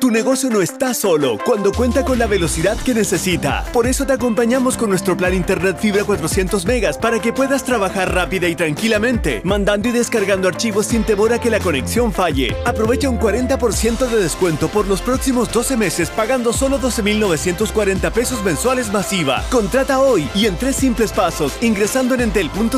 Tu 0.05 0.11
negocio 0.11 0.51
no 0.51 0.61
está 0.61 0.93
solo 0.93 1.39
cuando 1.47 1.73
cuenta 1.73 2.05
con 2.05 2.19
la 2.19 2.27
velocidad 2.27 2.77
que 2.77 2.93
necesita. 2.93 3.65
Por 3.73 3.87
eso 3.87 4.05
te 4.05 4.13
acompañamos 4.13 4.77
con 4.77 4.91
nuestro 4.91 5.17
plan 5.17 5.33
Internet 5.33 5.79
Fibra 5.79 6.05
400 6.05 6.67
megas 6.67 6.99
para 6.99 7.21
que 7.21 7.33
puedas 7.33 7.65
trabajar 7.65 8.15
rápida 8.15 8.47
y 8.47 8.55
tranquilamente, 8.55 9.41
mandando 9.45 9.89
y 9.89 9.93
descargando 9.93 10.47
archivos 10.47 10.89
sin 10.89 11.05
temor 11.05 11.33
a 11.33 11.39
que 11.39 11.49
la 11.49 11.59
conexión 11.59 12.13
falle. 12.13 12.55
Aprovecha 12.67 13.09
un 13.09 13.19
40% 13.19 14.07
de 14.07 14.21
descuento 14.21 14.69
por 14.69 14.87
los 14.87 15.01
próximos 15.01 15.51
12 15.51 15.79
meses 15.79 16.11
pagando 16.11 16.53
solo 16.53 16.79
12.940 16.79 18.13
pesos 18.13 18.45
mensuales 18.45 18.93
masiva. 18.93 19.43
Contrata 19.51 20.01
hoy 20.01 20.29
y 20.35 20.45
en 20.45 20.59
tres 20.59 20.77
simples 20.77 21.13
pasos 21.13 21.57
ingresando 21.63 22.15
en 22.15 22.21
entel.cl 22.21 22.77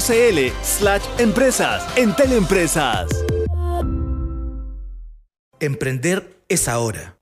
slash 0.62 1.02
empresas. 1.18 1.82
Entel 1.96 2.34
Empresas. 2.34 3.08
Emprender 5.58 6.36
es 6.48 6.68
ahora. 6.68 7.15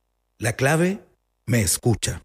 La 0.45 0.53
clave 0.53 0.99
me 1.47 1.63
escucha. 1.63 2.23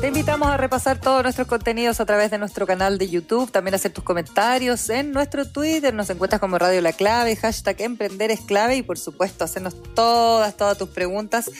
Te 0.00 0.06
invitamos 0.06 0.46
a 0.46 0.56
repasar 0.56 1.00
todos 1.00 1.24
nuestros 1.24 1.48
contenidos 1.48 1.98
a 1.98 2.06
través 2.06 2.30
de 2.30 2.38
nuestro 2.38 2.64
canal 2.64 2.96
de 2.96 3.08
YouTube, 3.08 3.50
también 3.50 3.74
hacer 3.74 3.92
tus 3.92 4.04
comentarios 4.04 4.88
en 4.88 5.10
nuestro 5.10 5.48
Twitter, 5.48 5.92
nos 5.92 6.08
encuentras 6.10 6.40
como 6.40 6.58
Radio 6.58 6.80
La 6.80 6.92
Clave, 6.92 7.34
hashtag 7.34 7.80
Emprender 7.80 8.30
y 8.76 8.82
por 8.82 9.00
supuesto 9.00 9.42
hacernos 9.42 9.74
todas, 9.94 10.56
todas 10.56 10.78
tus 10.78 10.90
preguntas. 10.90 11.50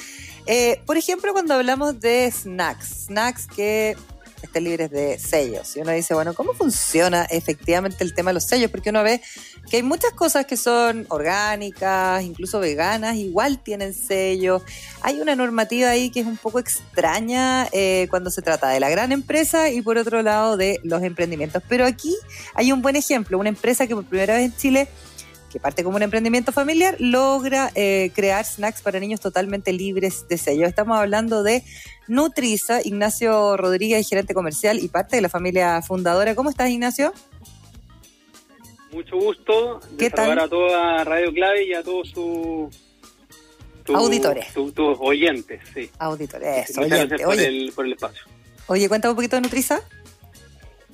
Eh, 0.47 0.81
por 0.87 0.97
ejemplo, 0.97 1.33
cuando 1.33 1.55
hablamos 1.55 1.99
de 1.99 2.31
snacks, 2.31 3.07
snacks 3.07 3.49
que 3.49 3.97
estén 4.43 4.65
libres 4.65 4.91
de 4.91 5.19
sellos. 5.19 5.77
Y 5.77 5.81
uno 5.81 5.93
dice, 5.93 6.15
bueno, 6.15 6.35
¿cómo 6.35 6.53
funciona 6.55 7.25
efectivamente 7.25 8.05
el 8.05 8.15
tema 8.15 8.31
de 8.31 8.35
los 8.35 8.45
sellos? 8.45 8.71
Porque 8.71 8.91
uno 8.91 9.03
ve 9.03 9.21
que 9.71 9.77
hay 9.77 9.83
muchas 9.83 10.13
cosas 10.13 10.47
que 10.47 10.57
son 10.57 11.07
orgánicas, 11.09 12.23
incluso 12.23 12.61
veganas, 12.61 13.17
igual 13.17 13.59
tienen 13.63 13.95
sellos. 13.95 14.63
Hay 15.03 15.21
una 15.21 15.37
normativa 15.37 15.91
ahí 15.91 16.11
que 16.11 16.21
es 16.21 16.27
un 16.27 16.37
poco 16.37 16.59
extraña 16.59 17.69
eh, 17.73 18.07
cuando 18.11 18.31
se 18.31 18.43
trata 18.43 18.69
de 18.69 18.81
la 18.81 18.91
gran 18.91 19.13
empresa 19.13 19.71
y 19.71 19.83
por 19.83 19.99
otro 19.99 20.23
lado 20.23 20.57
de 20.57 20.81
los 20.83 21.03
emprendimientos. 21.03 21.63
Pero 21.69 21.87
aquí 21.87 22.15
hay 22.55 22.73
un 22.73 22.83
buen 22.83 22.97
ejemplo, 22.97 23.39
una 23.39 23.49
empresa 23.49 23.87
que 23.87 23.95
por 23.95 24.05
primera 24.05 24.35
vez 24.35 24.47
en 24.47 24.57
Chile 24.57 24.89
que 25.53 25.61
parte 25.61 25.85
como 25.85 25.97
un 25.97 26.03
emprendimiento 26.03 26.51
familiar, 26.51 26.97
logra 26.99 27.71
eh, 27.75 28.11
crear 28.15 28.45
snacks 28.45 28.81
para 28.83 28.99
niños 28.99 29.21
totalmente 29.21 29.73
libres 29.73 30.27
de 30.29 30.39
sellos. 30.39 30.69
Estamos 30.69 30.97
hablando 30.99 31.43
de 31.43 31.63
Nutriza, 32.09 32.81
Ignacio 32.83 33.57
Rodríguez, 33.57 34.09
gerente 34.09 34.33
comercial 34.35 34.79
y 34.79 34.89
parte 34.89 35.17
de 35.17 35.23
la 35.23 35.29
familia 35.29 35.83
fundadora. 35.83 36.35
¿Cómo 36.35 36.51
estás, 36.51 36.71
Ignacio? 36.71 37.13
Mucho 38.93 39.17
gusto 39.17 39.81
de 39.93 39.97
¿Qué 39.97 40.11
tal? 40.11 40.27
saludar 40.27 40.45
a 40.45 40.49
toda 40.49 41.05
Radio 41.05 41.33
Clave 41.33 41.65
y 41.67 41.75
a 41.75 41.83
todos 41.83 42.09
sus 42.09 42.75
sus- 43.87 43.97
Auditores. 43.97 44.53
tus 44.53 44.73
oyentes, 45.01 45.61
sí. 45.75 45.91
Auditor, 45.99 46.43
eso, 46.45 46.81
oyente. 46.83 46.97
gracias 47.09 47.23
por 47.23 47.35
Oye, 47.35 47.47
el, 47.47 47.73
por 47.75 47.87
el 47.87 47.93
espacio. 47.95 48.23
oye, 48.69 48.89
cuéntame 48.89 49.11
un 49.11 49.17
poquito 49.17 49.37
de 49.37 49.43
Nutriza. 49.43 49.81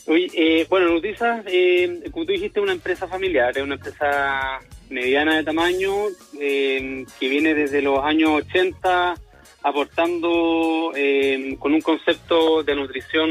Oye, 0.09 0.31
eh, 0.33 0.67
bueno, 0.71 0.89
Nutiza, 0.89 1.43
eh, 1.47 2.01
como 2.11 2.25
tú 2.25 2.33
dijiste, 2.33 2.59
es 2.61 2.63
una 2.63 2.73
empresa 2.73 3.07
familiar, 3.07 3.57
es 3.57 3.63
una 3.63 3.75
empresa 3.75 4.59
mediana 4.89 5.37
de 5.37 5.45
tamaño 5.45 5.93
eh, 6.41 7.05
que 7.21 7.29
viene 7.29 7.55
desde 7.55 7.83
los 7.83 8.03
años 8.03 8.31
80 8.31 9.15
aportando 9.63 10.93
eh, 10.97 11.57
con 11.59 11.75
un 11.75 11.81
concepto 11.81 12.63
de 12.63 12.75
nutrición 12.75 13.31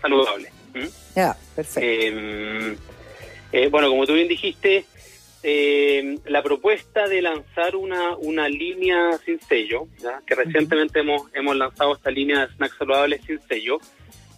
saludable. 0.00 0.50
¿m? 0.72 0.88
Ya, 1.14 1.36
perfecto. 1.54 1.80
Eh, 1.82 2.76
eh, 3.52 3.68
bueno, 3.68 3.88
como 3.90 4.06
tú 4.06 4.14
bien 4.14 4.28
dijiste, 4.28 4.86
la 6.24 6.42
propuesta 6.42 7.06
de 7.06 7.20
lanzar 7.20 7.76
una, 7.76 8.16
una 8.16 8.48
línea 8.48 9.18
sin 9.26 9.38
sello, 9.40 9.86
¿ya? 9.98 10.22
que 10.26 10.34
recientemente 10.34 11.00
hemos, 11.00 11.22
hemos 11.34 11.54
lanzado 11.54 11.94
esta 11.94 12.10
línea 12.10 12.46
de 12.46 12.54
snacks 12.54 12.78
saludables 12.78 13.20
sin 13.26 13.38
sello, 13.42 13.78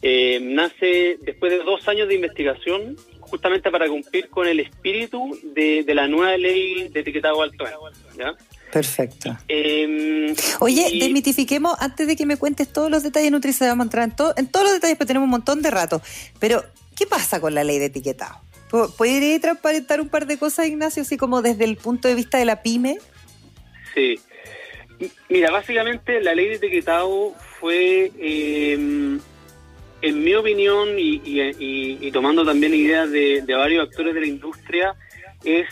eh, 0.02 0.38
nace 0.42 1.18
después 1.22 1.50
de 1.52 1.58
dos 1.58 1.86
años 1.88 2.08
de 2.08 2.14
investigación 2.14 2.96
justamente 3.20 3.70
para 3.70 3.88
cumplir 3.88 4.28
con 4.28 4.46
el 4.46 4.60
espíritu 4.60 5.36
de, 5.42 5.82
de 5.84 5.94
la 5.94 6.06
nueva 6.06 6.36
ley 6.36 6.88
de 6.88 7.00
etiquetado 7.00 7.42
alto. 7.42 7.64
¿ya? 8.16 8.34
Perfecto. 8.72 9.36
Eh, 9.48 10.34
Oye, 10.60 10.88
y- 10.92 11.00
desmitifiquemos, 11.00 11.74
antes 11.80 12.06
de 12.06 12.14
que 12.14 12.24
me 12.26 12.36
cuentes 12.36 12.72
todos 12.72 12.90
los 12.90 13.02
detalles 13.02 13.26
de 13.28 13.30
Nutriza, 13.32 13.66
vamos 13.66 13.84
a 13.84 13.86
entrar 13.86 14.04
en, 14.04 14.14
todo- 14.14 14.34
en 14.36 14.46
todos 14.46 14.66
los 14.66 14.74
detalles, 14.74 14.96
porque 14.96 15.08
tenemos 15.08 15.26
un 15.26 15.30
montón 15.30 15.60
de 15.62 15.70
rato. 15.70 16.00
Pero, 16.38 16.64
¿qué 16.96 17.06
pasa 17.06 17.40
con 17.40 17.54
la 17.54 17.64
ley 17.64 17.78
de 17.80 17.86
etiquetado? 17.86 18.36
¿Pu- 18.70 18.94
¿Puede 18.96 19.40
transparentar 19.40 20.00
un 20.00 20.08
par 20.08 20.26
de 20.26 20.38
cosas, 20.38 20.66
Ignacio, 20.68 21.02
así 21.02 21.16
como 21.16 21.42
desde 21.42 21.64
el 21.64 21.76
punto 21.76 22.06
de 22.08 22.14
vista 22.14 22.38
de 22.38 22.44
la 22.44 22.62
pyme? 22.62 22.98
Sí. 23.94 24.20
Mira, 25.28 25.50
básicamente 25.50 26.20
la 26.20 26.34
ley 26.34 26.46
de 26.48 26.54
etiquetado 26.54 27.34
fue, 27.60 28.12
eh, 28.18 29.18
en 30.08 30.22
mi 30.24 30.34
opinión, 30.34 30.98
y, 30.98 31.20
y- 31.24 31.40
y- 31.58 31.98
y 32.00 32.10
tomando 32.12 32.44
también 32.44 32.74
ideas 32.74 33.10
de, 33.10 33.42
varios 33.56 33.88
actores 33.88 34.14
de 34.14 34.20
la 34.20 34.26
industria, 34.26 34.94
es 35.44 35.68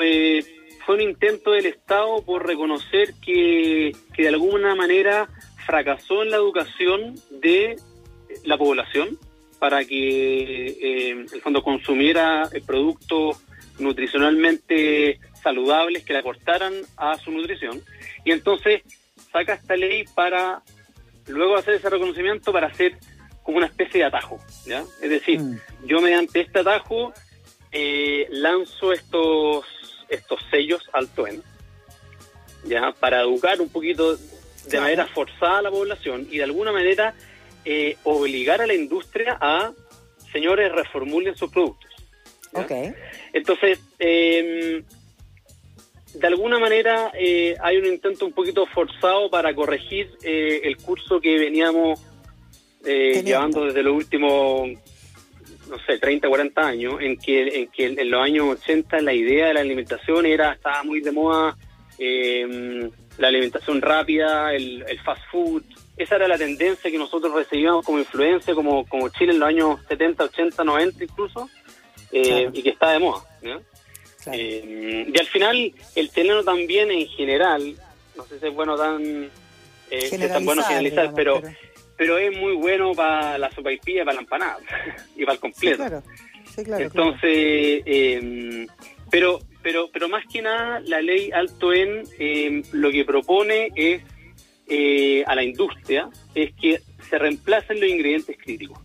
eh, 0.00 0.44
fue 0.84 0.94
un 0.96 1.00
intento 1.02 1.50
del 1.52 1.66
Estado 1.66 2.22
por 2.22 2.46
reconocer 2.46 3.14
que, 3.24 3.92
que 4.14 4.22
de 4.22 4.28
alguna 4.28 4.74
manera 4.74 5.28
fracasó 5.66 6.22
en 6.22 6.30
la 6.30 6.36
educación 6.36 7.14
de 7.30 7.76
la 8.44 8.56
población 8.56 9.18
para 9.58 9.84
que 9.84 10.66
eh, 10.68 11.26
el 11.32 11.40
fondo 11.42 11.62
consumiera 11.62 12.48
eh, 12.52 12.62
productos 12.66 13.38
nutricionalmente 13.78 15.18
saludables 15.42 16.04
que 16.04 16.12
le 16.12 16.20
aportaran 16.20 16.74
a 16.96 17.18
su 17.18 17.30
nutrición. 17.32 17.82
Y 18.24 18.32
entonces 18.32 18.82
saca 19.32 19.54
esta 19.54 19.76
ley 19.76 20.04
para 20.14 20.62
luego 21.26 21.56
hacer 21.56 21.74
ese 21.74 21.90
reconocimiento 21.90 22.52
para 22.52 22.68
hacer 22.68 22.96
como 23.48 23.56
una 23.56 23.66
especie 23.68 24.00
de 24.00 24.04
atajo, 24.04 24.38
¿ya? 24.66 24.84
Es 25.00 25.08
decir, 25.08 25.40
Mm. 25.40 25.58
yo 25.86 26.02
mediante 26.02 26.40
este 26.42 26.58
atajo 26.58 27.14
eh, 27.72 28.26
lanzo 28.30 28.92
estos 28.92 29.64
estos 30.10 30.38
sellos 30.50 30.82
alto 30.92 31.26
en, 31.26 31.42
¿ya? 32.66 32.92
Para 33.00 33.22
educar 33.22 33.58
un 33.62 33.70
poquito 33.70 34.16
de 34.16 34.22
Claro. 34.68 34.82
manera 34.82 35.06
forzada 35.06 35.60
a 35.60 35.62
la 35.62 35.70
población 35.70 36.28
y 36.30 36.36
de 36.36 36.44
alguna 36.44 36.72
manera 36.72 37.14
eh, 37.64 37.96
obligar 38.04 38.60
a 38.60 38.66
la 38.66 38.74
industria 38.74 39.38
a, 39.40 39.72
señores, 40.30 40.70
reformulen 40.70 41.34
sus 41.34 41.50
productos. 41.50 41.90
¿ya? 42.52 42.60
Ok. 42.60 42.72
Entonces, 43.32 43.78
eh, 43.98 44.82
de 46.14 46.26
alguna 46.26 46.58
manera 46.58 47.12
eh, 47.14 47.56
hay 47.62 47.78
un 47.78 47.86
intento 47.86 48.26
un 48.26 48.32
poquito 48.32 48.66
forzado 48.66 49.30
para 49.30 49.54
corregir 49.54 50.10
eh, 50.22 50.60
el 50.64 50.76
curso 50.76 51.18
que 51.20 51.38
veníamos 51.38 51.98
eh, 52.88 53.22
llevando 53.24 53.66
desde 53.66 53.82
los 53.82 53.94
últimos, 53.94 54.68
no 55.68 55.78
sé, 55.86 55.98
30, 55.98 56.28
40 56.28 56.66
años, 56.66 56.94
en 57.00 57.16
que, 57.18 57.60
en 57.62 57.68
que 57.68 57.86
en 57.86 58.10
los 58.10 58.22
años 58.22 58.58
80 58.60 59.00
la 59.02 59.12
idea 59.12 59.48
de 59.48 59.54
la 59.54 59.60
alimentación 59.60 60.26
era 60.26 60.52
estaba 60.52 60.82
muy 60.82 61.00
de 61.00 61.12
moda, 61.12 61.56
eh, 61.98 62.88
la 63.18 63.28
alimentación 63.28 63.82
rápida, 63.82 64.54
el, 64.54 64.84
el 64.88 65.00
fast 65.00 65.22
food. 65.30 65.62
Esa 65.96 66.16
era 66.16 66.28
la 66.28 66.38
tendencia 66.38 66.90
que 66.90 66.98
nosotros 66.98 67.34
recibíamos 67.34 67.84
como 67.84 67.98
influencia, 67.98 68.54
como, 68.54 68.86
como 68.86 69.08
Chile 69.08 69.32
en 69.32 69.40
los 69.40 69.48
años 69.48 69.80
70, 69.88 70.24
80, 70.24 70.64
90 70.64 71.04
incluso, 71.04 71.50
eh, 72.12 72.22
Claro. 72.22 72.50
y 72.54 72.62
que 72.62 72.70
está 72.70 72.92
de 72.92 72.98
moda. 73.00 73.22
¿ya? 73.42 73.60
Claro. 74.22 74.38
Eh, 74.38 75.06
y 75.12 75.18
al 75.18 75.26
final, 75.26 75.72
el 75.96 76.10
chileno 76.10 76.44
también 76.44 76.90
en 76.90 77.06
general, 77.08 77.74
no 78.16 78.24
sé 78.26 78.38
si 78.38 78.46
es 78.46 78.54
bueno 78.54 78.76
tan, 78.76 79.28
eh, 79.90 80.00
si 80.08 80.14
es 80.16 80.28
tan 80.28 80.44
bueno 80.44 80.62
generalizar, 80.62 81.14
digamos, 81.14 81.16
pero, 81.16 81.40
pero 81.40 81.56
es 81.98 82.36
muy 82.36 82.54
bueno 82.54 82.92
para 82.94 83.38
la 83.38 83.50
sopaipilla, 83.50 84.04
para 84.04 84.16
la 84.16 84.20
empanada 84.22 84.58
y 85.16 85.24
para 85.24 85.32
el 85.32 85.38
Sí, 85.38 85.40
completo. 85.40 85.76
claro. 85.76 86.02
Sí, 86.54 86.64
claro. 86.64 86.84
Entonces, 86.84 87.22
eh, 87.86 88.66
pero, 89.10 89.40
pero, 89.62 89.90
pero 89.92 90.08
más 90.08 90.24
que 90.26 90.42
nada, 90.42 90.80
la 90.80 91.00
ley 91.00 91.30
Alto 91.32 91.72
En 91.72 92.04
eh, 92.18 92.62
lo 92.72 92.90
que 92.90 93.04
propone 93.04 93.70
es 93.74 94.02
eh, 94.68 95.24
a 95.26 95.34
la 95.34 95.42
industria 95.42 96.08
es 96.34 96.52
que 96.54 96.80
se 97.08 97.18
reemplacen 97.18 97.80
los 97.80 97.88
ingredientes 97.88 98.36
críticos. 98.42 98.78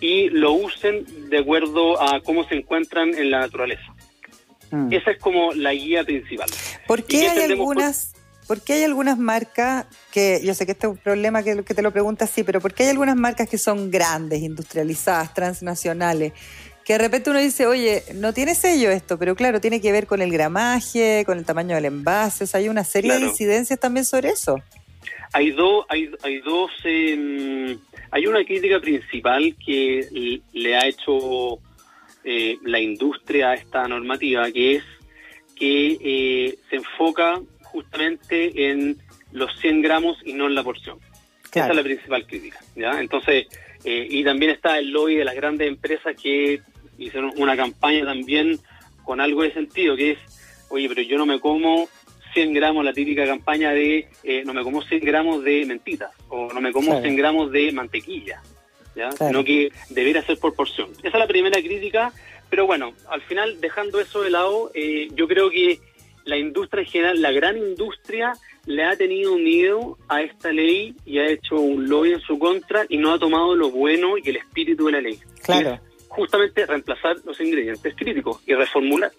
Y 0.00 0.28
lo 0.30 0.52
usen 0.52 1.30
de 1.30 1.38
acuerdo 1.38 2.00
a 2.02 2.20
cómo 2.20 2.46
se 2.48 2.56
encuentran 2.56 3.14
en 3.14 3.30
la 3.30 3.38
naturaleza. 3.40 3.94
Mm. 4.72 4.92
Esa 4.92 5.12
es 5.12 5.18
como 5.18 5.52
la 5.52 5.72
guía 5.72 6.02
principal. 6.02 6.48
¿Por 6.86 7.00
¿Y 7.00 7.02
qué 7.04 7.28
hay 7.28 7.42
algunas, 7.52 8.12
por 8.12 8.21
qué 8.60 8.74
hay 8.74 8.84
algunas 8.84 9.18
marcas 9.18 9.86
que, 10.12 10.40
yo 10.44 10.52
sé 10.52 10.66
que 10.66 10.72
este 10.72 10.86
es 10.86 10.92
un 10.92 10.98
problema 10.98 11.42
que, 11.42 11.64
que 11.64 11.74
te 11.74 11.82
lo 11.82 11.90
preguntas 11.92 12.28
sí, 12.28 12.42
pero 12.42 12.60
¿por 12.60 12.74
qué 12.74 12.84
hay 12.84 12.90
algunas 12.90 13.16
marcas 13.16 13.48
que 13.48 13.58
son 13.58 13.90
grandes, 13.90 14.42
industrializadas, 14.42 15.32
transnacionales? 15.32 16.32
Que 16.84 16.94
de 16.94 16.98
repente 16.98 17.30
uno 17.30 17.38
dice, 17.38 17.66
oye, 17.66 18.02
no 18.14 18.34
tiene 18.34 18.54
sello 18.54 18.90
esto, 18.90 19.18
pero 19.18 19.34
claro, 19.36 19.60
tiene 19.60 19.80
que 19.80 19.92
ver 19.92 20.06
con 20.06 20.20
el 20.20 20.30
gramaje, 20.30 21.22
con 21.24 21.38
el 21.38 21.44
tamaño 21.44 21.76
del 21.76 21.86
envase, 21.86 22.44
o 22.44 22.46
sea, 22.46 22.60
hay 22.60 22.68
una 22.68 22.84
serie 22.84 23.14
de 23.14 23.20
incidencias 23.20 23.78
también 23.78 24.04
sobre 24.04 24.30
eso. 24.30 24.60
Hay 25.32 25.52
dos, 25.52 25.86
hay, 25.88 26.10
hay 26.22 26.40
dos, 26.40 26.70
eh, 26.84 27.78
hay 28.10 28.26
una 28.26 28.44
crítica 28.44 28.80
principal 28.80 29.56
que 29.64 30.42
le 30.52 30.76
ha 30.76 30.86
hecho 30.86 31.58
eh, 32.24 32.58
la 32.62 32.78
industria 32.78 33.50
a 33.50 33.54
esta 33.54 33.88
normativa, 33.88 34.50
que 34.52 34.76
es 34.76 34.84
que 35.56 35.98
eh, 36.00 36.58
se 36.68 36.76
enfoca 36.76 37.40
justamente 37.72 38.70
en 38.70 38.98
los 39.32 39.50
100 39.60 39.82
gramos 39.82 40.18
y 40.24 40.34
no 40.34 40.46
en 40.46 40.54
la 40.54 40.62
porción. 40.62 40.98
Esa 41.50 41.68
es 41.68 41.76
la 41.76 41.82
principal 41.82 42.26
crítica, 42.26 42.60
¿ya? 42.76 42.98
Entonces, 43.00 43.46
eh, 43.84 44.06
y 44.08 44.24
también 44.24 44.52
está 44.52 44.78
el 44.78 44.90
lobby 44.90 45.16
de 45.16 45.24
las 45.24 45.34
grandes 45.34 45.68
empresas 45.68 46.14
que 46.20 46.62
hicieron 46.98 47.32
una 47.36 47.56
campaña 47.56 48.04
también 48.04 48.58
con 49.04 49.20
algo 49.20 49.42
de 49.42 49.52
sentido, 49.52 49.96
que 49.96 50.12
es, 50.12 50.18
oye, 50.70 50.88
pero 50.88 51.02
yo 51.02 51.18
no 51.18 51.26
me 51.26 51.40
como 51.40 51.88
100 52.32 52.54
gramos, 52.54 52.84
la 52.84 52.94
típica 52.94 53.26
campaña 53.26 53.72
de, 53.72 54.08
eh, 54.24 54.42
no 54.46 54.54
me 54.54 54.62
como 54.62 54.80
100 54.82 55.00
gramos 55.04 55.44
de 55.44 55.66
mentitas, 55.66 56.10
o 56.28 56.50
no 56.52 56.60
me 56.60 56.72
como 56.72 56.86
Claro. 56.86 57.02
100 57.02 57.16
gramos 57.16 57.52
de 57.52 57.72
mantequilla, 57.72 58.40
¿ya? 58.96 59.10
Claro. 59.10 59.28
Sino 59.28 59.44
que 59.44 59.72
debería 59.90 60.22
ser 60.22 60.38
por 60.38 60.54
porción. 60.54 60.90
Esa 61.02 61.08
es 61.08 61.14
la 61.18 61.26
primera 61.26 61.60
crítica, 61.60 62.12
pero 62.48 62.64
bueno, 62.66 62.94
al 63.10 63.20
final, 63.22 63.60
dejando 63.60 64.00
eso 64.00 64.22
de 64.22 64.30
lado, 64.30 64.70
eh, 64.74 65.08
yo 65.14 65.28
creo 65.28 65.50
que 65.50 65.80
la 66.24 66.36
industria 66.36 66.82
en 66.82 66.88
general, 66.88 67.22
la 67.22 67.32
gran 67.32 67.56
industria, 67.56 68.32
le 68.66 68.84
ha 68.84 68.96
tenido 68.96 69.36
miedo 69.36 69.98
a 70.08 70.22
esta 70.22 70.52
ley 70.52 70.94
y 71.04 71.18
ha 71.18 71.26
hecho 71.26 71.56
un 71.56 71.88
lobby 71.88 72.12
en 72.12 72.20
su 72.20 72.38
contra 72.38 72.84
y 72.88 72.96
no 72.96 73.12
ha 73.12 73.18
tomado 73.18 73.54
lo 73.54 73.70
bueno 73.70 74.16
y 74.18 74.28
el 74.28 74.36
espíritu 74.36 74.86
de 74.86 74.92
la 74.92 75.00
ley. 75.00 75.18
Claro. 75.42 75.80
Justamente 76.08 76.66
reemplazar 76.66 77.16
los 77.24 77.40
ingredientes 77.40 77.94
críticos 77.96 78.40
y 78.46 78.54
reformular. 78.54 79.10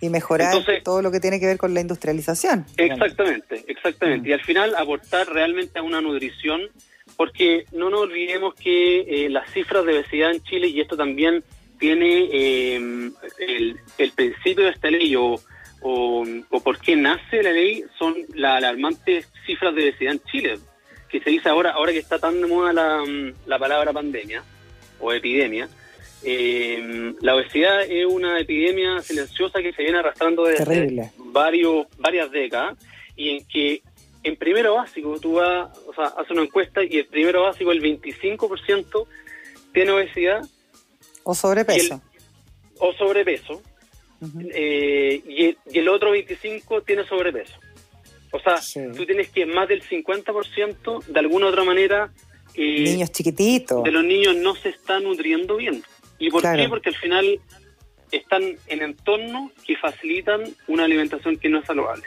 Y 0.00 0.08
mejorar 0.08 0.54
Entonces- 0.54 0.82
todo 0.84 1.02
lo 1.02 1.10
que 1.10 1.20
tiene 1.20 1.40
que 1.40 1.46
ver 1.46 1.58
con 1.58 1.74
la 1.74 1.80
industrialización. 1.80 2.64
Exactamente, 2.76 3.64
exactamente. 3.66 4.28
Mm. 4.28 4.30
Y 4.30 4.32
al 4.32 4.40
final 4.42 4.74
aportar 4.76 5.28
realmente 5.28 5.80
a 5.80 5.82
una 5.82 6.00
nutrición, 6.00 6.62
porque 7.16 7.64
no 7.72 7.90
nos 7.90 8.02
olvidemos 8.02 8.54
que 8.54 9.00
eh, 9.00 9.28
las 9.28 9.50
cifras 9.50 9.84
de 9.84 9.94
obesidad 9.94 10.30
en 10.30 10.42
Chile, 10.44 10.68
y 10.68 10.80
esto 10.80 10.96
también 10.96 11.42
tiene 11.80 12.28
eh, 12.32 12.76
el, 13.38 13.76
el 13.98 14.12
principio 14.12 14.64
de 14.64 14.70
esta 14.70 14.90
ley 14.90 15.16
o, 15.16 15.40
o, 15.80 16.24
o 16.50 16.60
por 16.60 16.78
qué 16.78 16.96
nace 16.96 17.42
la 17.42 17.52
ley, 17.52 17.84
son 17.98 18.14
las 18.34 18.56
alarmantes 18.58 19.28
cifras 19.46 19.74
de 19.74 19.84
obesidad 19.84 20.12
en 20.14 20.20
Chile, 20.30 20.58
que 21.08 21.20
se 21.20 21.30
dice 21.30 21.48
ahora, 21.48 21.70
ahora 21.72 21.92
que 21.92 21.98
está 21.98 22.18
tan 22.18 22.40
de 22.40 22.46
moda 22.46 22.72
la, 22.72 23.02
la 23.46 23.58
palabra 23.58 23.92
pandemia 23.92 24.42
o 25.00 25.12
epidemia. 25.12 25.68
eh, 26.24 27.14
la 27.20 27.36
obesidad 27.36 27.82
es 27.82 28.04
una 28.06 28.40
epidemia 28.40 29.00
silenciosa 29.02 29.60
que 29.62 29.72
se 29.72 29.82
viene 29.82 29.98
arrastrando 29.98 30.44
desde 30.44 30.64
Terrible. 30.64 31.12
varios, 31.16 31.86
varias 31.98 32.30
décadas 32.30 32.76
y 33.16 33.30
en 33.30 33.46
que 33.46 33.82
en 34.24 34.36
primero 34.36 34.74
básico 34.74 35.18
tú 35.20 35.34
vas, 35.34 35.70
o 35.86 35.94
sea, 35.94 36.06
haces 36.06 36.32
una 36.32 36.42
encuesta 36.42 36.82
y 36.82 36.98
el 36.98 37.06
primero 37.06 37.42
básico 37.44 37.70
el 37.70 37.80
25% 37.80 39.06
tiene 39.72 39.92
obesidad 39.92 40.42
O 41.22 41.34
sobrepeso. 41.34 42.02
o 42.80 42.92
sobrepeso 42.94 43.62
Eh, 44.52 45.22
y, 45.28 45.44
el, 45.46 45.58
y 45.72 45.78
el 45.78 45.88
otro 45.88 46.14
25% 46.14 46.84
tiene 46.84 47.06
sobrepeso. 47.06 47.54
O 48.32 48.40
sea, 48.40 48.56
Sí. 48.60 48.80
tú 48.96 49.06
tienes 49.06 49.28
que 49.30 49.46
más 49.46 49.68
del 49.68 49.82
50% 49.82 51.04
de 51.06 51.20
alguna 51.20 51.46
u 51.46 51.48
otra 51.50 51.64
manera 51.64 52.10
eh, 52.54 52.82
Niños 52.82 53.12
chiquititos. 53.12 53.84
de 53.84 53.90
los 53.92 54.04
niños 54.04 54.34
no 54.36 54.54
se 54.56 54.70
está 54.70 54.98
nutriendo 55.00 55.56
bien. 55.56 55.82
¿Y 56.18 56.30
por 56.30 56.40
Claro. 56.42 56.58
qué? 56.60 56.68
Porque 56.68 56.88
al 56.88 56.96
final 56.96 57.40
están 58.10 58.42
en 58.66 58.82
entornos 58.82 59.52
que 59.66 59.76
facilitan 59.76 60.42
una 60.66 60.84
alimentación 60.84 61.36
que 61.38 61.48
no 61.48 61.60
es 61.60 61.66
saludable. 61.66 62.02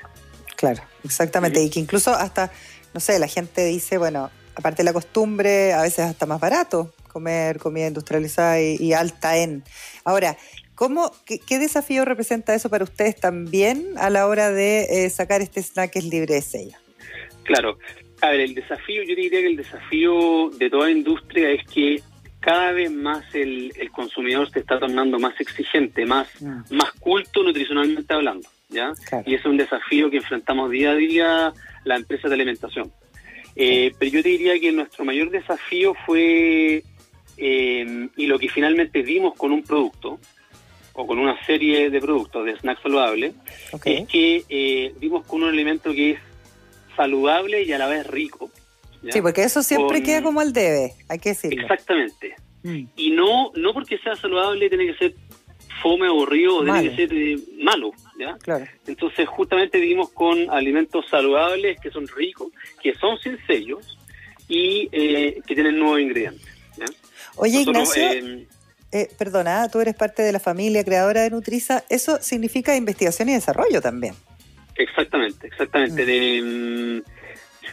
Claro, 0.57 0.83
exactamente. 1.05 1.63
Y 1.63 1.69
que 1.69 1.79
incluso 1.79 2.11
hasta, 2.11 2.51
no 2.93 2.99
sé, 2.99 3.17
la 3.19 3.27
gente 3.27 3.63
dice, 3.65 3.97
bueno, 3.97 4.29
aparte 4.55 4.77
de 4.77 4.83
la 4.83 4.93
costumbre, 4.93 5.71
a 5.73 5.83
veces 5.83 5.99
hasta 6.05 6.25
más 6.25 6.39
barato 6.41 6.93
comer 7.07 7.57
comida 7.59 7.87
industrializada 7.87 8.61
y, 8.61 8.75
y 8.79 8.93
alta 8.93 9.37
en. 9.37 9.63
Ahora, 10.03 10.37
¿cómo, 10.81 11.11
qué, 11.27 11.37
qué 11.37 11.59
desafío 11.59 12.05
representa 12.05 12.55
eso 12.55 12.67
para 12.67 12.83
ustedes 12.83 13.15
también 13.15 13.85
a 13.97 14.09
la 14.09 14.25
hora 14.25 14.49
de 14.49 15.05
eh, 15.05 15.09
sacar 15.11 15.39
este 15.39 15.61
snack 15.61 15.91
que 15.91 15.99
es 15.99 16.05
libre 16.05 16.33
de 16.33 16.41
sello? 16.41 16.75
Claro. 17.43 17.77
A 18.23 18.29
ver, 18.31 18.39
el 18.39 18.55
desafío, 18.55 19.03
yo 19.03 19.15
diría 19.15 19.41
que 19.41 19.45
el 19.45 19.57
desafío 19.57 20.49
de 20.57 20.71
toda 20.71 20.89
industria 20.89 21.51
es 21.51 21.63
que 21.71 22.01
cada 22.39 22.71
vez 22.71 22.89
más 22.89 23.23
el, 23.35 23.71
el 23.77 23.91
consumidor 23.91 24.49
se 24.49 24.57
está 24.57 24.79
tornando 24.79 25.19
más 25.19 25.39
exigente, 25.39 26.03
más, 26.07 26.27
Mm. 26.41 26.61
más 26.71 26.91
culto 26.93 27.43
nutricionalmente 27.43 28.11
hablando, 28.11 28.49
¿ya? 28.69 28.91
Claro. 29.07 29.23
Y 29.27 29.35
es 29.35 29.45
un 29.45 29.57
desafío 29.57 30.09
que 30.09 30.17
enfrentamos 30.17 30.71
día 30.71 30.89
a 30.93 30.95
día 30.95 31.53
las 31.83 31.99
empresas 31.99 32.31
de 32.31 32.35
alimentación. 32.35 32.91
Eh, 33.55 33.91
pero 33.99 34.11
yo 34.13 34.23
te 34.23 34.29
diría 34.29 34.59
que 34.59 34.71
nuestro 34.71 35.05
mayor 35.05 35.29
desafío 35.29 35.93
fue, 36.07 36.83
eh, 37.37 38.09
y 38.15 38.25
lo 38.25 38.39
que 38.39 38.49
finalmente 38.49 39.03
vimos 39.03 39.35
con 39.35 39.51
un 39.51 39.61
producto, 39.61 40.19
o 40.93 41.07
con 41.07 41.19
una 41.19 41.43
serie 41.45 41.89
de 41.89 41.99
productos 42.01 42.45
de 42.45 42.57
snacks 42.57 42.81
saludables, 42.81 43.33
Ok. 43.71 43.87
es 43.87 44.07
que 44.07 44.43
eh, 44.49 44.93
dimos 44.99 45.25
con 45.25 45.43
un 45.43 45.49
alimento 45.49 45.91
que 45.93 46.11
es 46.11 46.19
saludable 46.95 47.63
y 47.63 47.71
a 47.71 47.77
la 47.77 47.87
vez 47.87 48.05
rico. 48.07 48.49
¿ya? 49.01 49.11
Sí, 49.11 49.21
porque 49.21 49.43
eso 49.43 49.63
siempre 49.63 49.97
Con- 49.99 50.05
queda 50.05 50.21
como 50.21 50.39
al 50.41 50.53
debe, 50.53 50.93
hay 51.09 51.19
que 51.19 51.29
decirlo. 51.29 51.61
Exactamente. 51.61 52.35
Mm. 52.63 52.83
Y 52.95 53.11
no 53.11 53.51
no 53.55 53.73
porque 53.73 53.97
sea 53.99 54.15
saludable 54.15 54.69
tiene 54.69 54.85
que 54.87 54.93
ser 54.95 55.15
fome, 55.81 56.05
aburrido 56.07 56.57
o 56.57 56.63
tiene 56.63 56.89
que 56.89 56.95
ser 56.95 57.13
eh, 57.13 57.37
malo. 57.63 57.91
¿ya? 58.19 58.37
Claro. 58.37 58.65
Entonces 58.85 59.27
justamente 59.27 59.79
dimos 59.79 60.09
con 60.11 60.47
alimentos 60.51 61.05
saludables 61.09 61.79
que 61.79 61.89
son 61.89 62.07
ricos, 62.07 62.49
que 62.83 62.93
son 62.95 63.17
sin 63.19 63.37
sellos 63.47 63.97
y 64.47 64.89
eh, 64.91 65.41
que 65.47 65.55
tienen 65.55 65.79
nuevos 65.79 66.01
ingredientes. 66.01 66.45
¿ya? 66.77 66.85
Oye, 67.37 67.65
Nosotros, 67.65 67.97
Ignacio, 67.97 68.45
eh, 68.91 69.09
perdona, 69.17 69.69
tú 69.69 69.79
eres 69.79 69.95
parte 69.95 70.21
de 70.21 70.31
la 70.31 70.39
familia 70.39 70.83
creadora 70.83 71.21
de 71.21 71.29
Nutriza, 71.29 71.83
eso 71.89 72.21
significa 72.21 72.75
investigación 72.75 73.29
y 73.29 73.33
desarrollo 73.33 73.81
también. 73.81 74.15
Exactamente, 74.75 75.47
exactamente. 75.47 76.03
Mm. 76.03 76.05
De, 76.05 76.41
mm, 76.41 77.21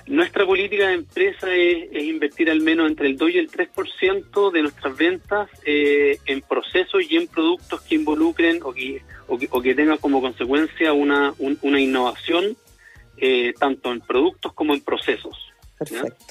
nuestra 0.07 0.47
política 0.47 0.89
de 0.89 0.95
empresa 0.95 1.53
es, 1.55 1.89
es, 1.93 2.05
invertir 2.05 2.51
al 2.51 2.61
menos 2.61 2.89
entre 2.89 3.09
el 3.09 3.17
2 3.17 3.31
y 3.31 3.39
el 3.39 3.51
3% 3.51 4.53
de 4.53 4.63
nuestras 4.63 4.97
ventas 4.97 5.49
eh, 5.65 6.19
en 6.27 6.41
procesos 6.43 7.03
y 7.09 7.17
en 7.17 7.27
productos 7.27 7.83
que 7.83 7.97
involucren 7.97 8.61
o 8.63 8.73
que, 8.73 9.03
o 9.27 9.39
que, 9.39 9.49
o 9.51 9.61
que 9.61 9.75
tengan 9.75 9.99
como 9.99 10.21
consecuencia 10.21 10.93
una, 10.93 11.35
un, 11.39 11.59
una 11.63 11.81
innovación 11.81 12.57
eh, 13.19 13.53
tanto 13.59 13.93
en 13.93 14.01
productos 14.01 14.53
como 14.53 14.75
en 14.75 14.81
procesos. 14.81 15.53
Perfecto. 15.79 16.25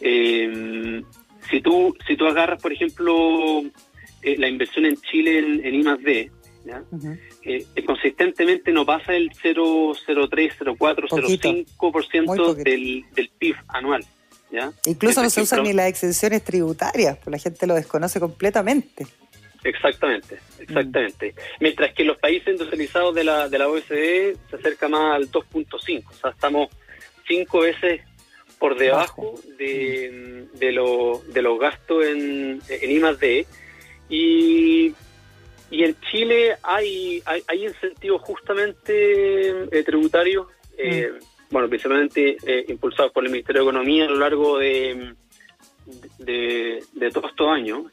Eh, 0.00 1.02
si 1.50 1.60
tú 1.60 1.96
si 2.06 2.16
tú 2.16 2.26
agarras, 2.26 2.60
por 2.60 2.72
ejemplo, 2.72 3.62
eh, 4.24 4.36
la 4.38 4.48
inversión 4.48 4.86
en 4.86 4.96
Chile 5.02 5.38
en, 5.38 5.64
en 5.64 5.74
I+D, 5.74 6.30
¿ya? 6.64 6.82
Ujú. 6.90 7.16
eh, 7.42 7.64
consistentemente 7.84 8.72
no 8.72 8.84
pasa 8.86 9.14
el 9.14 9.30
0,03, 9.30 10.52
0,4, 10.58 11.08
Poquito. 11.08 11.48
Muy 11.52 11.64
0,5% 11.64 12.26
poquito. 12.26 12.54
del, 12.54 13.04
del 13.14 13.30
PIB 13.38 13.56
anual. 13.68 14.04
¿ya? 14.50 14.72
Incluso 14.86 15.22
no 15.22 15.30
se 15.30 15.42
usan 15.42 15.62
ni 15.62 15.72
las 15.72 15.88
exenciones 15.88 16.42
tributarias, 16.44 17.18
pues 17.22 17.32
la 17.32 17.38
gente 17.38 17.66
lo 17.66 17.74
desconoce 17.74 18.20
completamente. 18.20 19.06
Exactamente, 19.64 20.38
exactamente. 20.60 21.34
Mientras 21.58 21.94
que 21.94 22.04
los 22.04 22.18
países 22.18 22.48
industrializados 22.48 23.14
de 23.14 23.24
la, 23.24 23.48
de 23.48 23.58
la 23.58 23.68
OECD 23.68 24.36
se 24.50 24.56
acerca 24.56 24.88
más 24.88 25.16
al 25.16 25.30
2.5, 25.30 26.04
o 26.08 26.12
sea, 26.12 26.30
estamos 26.30 26.68
cinco 27.26 27.60
veces 27.60 28.02
por 28.58 28.78
debajo 28.78 29.34
de, 29.58 30.46
de, 30.54 30.72
lo, 30.72 31.22
de 31.32 31.42
los 31.42 31.58
gastos 31.58 32.04
en, 32.04 32.60
en 32.68 32.90
I+D. 32.90 33.46
Y, 34.08 34.92
y 35.70 35.84
en 35.84 35.96
Chile 36.10 36.56
hay, 36.62 37.22
hay, 37.24 37.42
hay 37.48 37.64
incentivos 37.66 38.22
justamente 38.22 39.50
eh, 39.70 39.82
tributarios, 39.84 40.46
eh, 40.78 41.12
bueno, 41.50 41.68
principalmente 41.68 42.36
eh, 42.46 42.64
impulsados 42.68 43.12
por 43.12 43.24
el 43.24 43.30
Ministerio 43.30 43.62
de 43.62 43.70
Economía 43.70 44.04
a 44.04 44.08
lo 44.08 44.16
largo 44.16 44.58
de, 44.58 45.14
de, 46.18 46.82
de 46.92 47.10
todos 47.10 47.30
estos 47.30 47.48
años. 47.48 47.84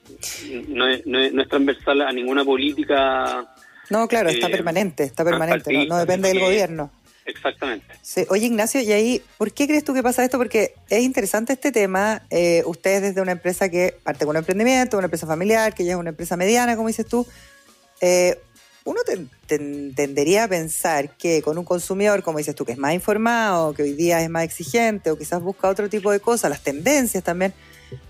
No 0.68 0.88
es, 0.88 1.06
no, 1.06 1.20
es, 1.20 1.34
no 1.34 1.42
es 1.42 1.48
transversal 1.48 2.02
a 2.02 2.12
ninguna 2.12 2.44
política. 2.44 3.54
No, 3.90 4.08
claro, 4.08 4.30
está 4.30 4.48
Eh, 4.48 4.52
permanente, 4.52 5.04
está 5.04 5.24
permanente, 5.24 5.74
no, 5.74 5.86
no 5.86 5.98
depende 5.98 6.30
del 6.30 6.40
gobierno. 6.40 6.92
Exactamente. 7.26 7.86
Sí. 8.02 8.26
Oye, 8.30 8.48
Ignacio, 8.48 8.82
y 8.82 8.92
ahí, 8.92 9.22
¿por 9.38 9.52
qué 9.54 9.68
crees 9.68 9.84
tú 9.84 9.94
que 9.94 10.02
pasa 10.04 10.24
esto? 10.24 10.38
Porque 10.38 10.74
es 10.90 11.02
interesante 11.04 11.54
este 11.54 11.72
tema. 11.72 12.24
Eh, 12.30 12.64
ustedes 12.66 13.02
desde 13.02 13.22
una 13.22 13.32
empresa 13.34 13.70
que 13.70 13.96
parte 14.04 14.26
con 14.26 14.36
un 14.36 14.38
emprendimiento, 14.40 14.98
una 14.98 15.06
empresa 15.06 15.28
familiar, 15.28 15.74
que 15.76 15.86
ya 15.86 15.94
es 15.94 15.98
una 16.00 16.10
empresa 16.10 16.36
mediana, 16.36 16.76
como 16.76 16.88
dices 16.88 17.06
tú, 17.06 17.26
eh, 18.02 18.40
uno 18.84 19.02
te- 19.06 19.26
te- 19.46 19.92
tendería 19.96 20.46
a 20.46 20.48
pensar 20.48 21.16
que 21.16 21.44
con 21.44 21.58
un 21.60 21.64
consumidor, 21.66 22.24
como 22.24 22.40
dices 22.40 22.56
tú, 22.56 22.66
que 22.66 22.72
es 22.72 22.78
más 22.80 22.94
informado, 22.96 23.74
que 23.76 23.84
hoy 23.84 23.94
día 23.94 24.22
es 24.24 24.30
más 24.30 24.44
exigente 24.44 25.12
o 25.12 25.18
quizás 25.18 25.42
busca 25.42 25.70
otro 25.70 25.88
tipo 25.90 26.12
de 26.12 26.20
cosas, 26.20 26.50
las 26.50 26.64
tendencias 26.64 27.24
también, 27.24 27.54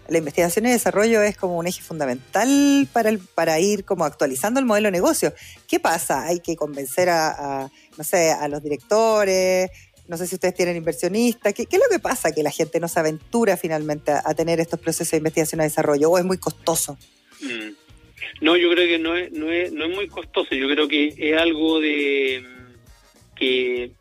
la 0.07 0.17
investigación 0.17 0.65
y 0.65 0.71
desarrollo 0.71 1.21
es 1.21 1.37
como 1.37 1.57
un 1.57 1.67
eje 1.67 1.81
fundamental 1.81 2.87
para, 2.91 3.09
el, 3.09 3.19
para 3.19 3.59
ir 3.59 3.85
como 3.85 4.05
actualizando 4.05 4.59
el 4.59 4.65
modelo 4.65 4.87
de 4.87 4.91
negocio. 4.91 5.33
¿Qué 5.67 5.79
pasa? 5.79 6.25
Hay 6.25 6.39
que 6.39 6.55
convencer 6.55 7.09
a, 7.09 7.69
no 7.97 8.03
sé, 8.03 8.31
a 8.31 8.47
los 8.47 8.61
directores, 8.61 9.69
no 10.07 10.17
sé 10.17 10.27
si 10.27 10.35
ustedes 10.35 10.53
tienen 10.53 10.75
inversionistas. 10.75 11.53
¿Qué, 11.53 11.63
es 11.69 11.79
lo 11.79 11.89
que 11.89 11.99
pasa 11.99 12.33
que 12.33 12.43
la 12.43 12.51
gente 12.51 12.79
no 12.79 12.87
se 12.87 12.99
aventura 12.99 13.55
finalmente 13.55 14.11
a, 14.11 14.21
a 14.25 14.33
tener 14.33 14.59
estos 14.59 14.79
procesos 14.79 15.11
de 15.11 15.17
investigación 15.17 15.61
y 15.61 15.63
desarrollo? 15.63 16.09
¿O 16.11 16.17
es 16.17 16.25
muy 16.25 16.37
costoso? 16.37 16.97
Mm. 17.41 17.81
No, 18.41 18.57
yo 18.57 18.69
creo 18.71 18.87
que 18.87 18.99
no 18.99 19.15
es, 19.15 19.31
no, 19.31 19.49
es, 19.51 19.71
no 19.71 19.85
es 19.85 19.95
muy 19.95 20.07
costoso. 20.07 20.55
Yo 20.55 20.67
creo 20.67 20.87
que 20.87 21.13
es 21.17 21.37
algo 21.37 21.79
de 21.79 22.43
mm, 22.43 23.35
que, 23.35 23.91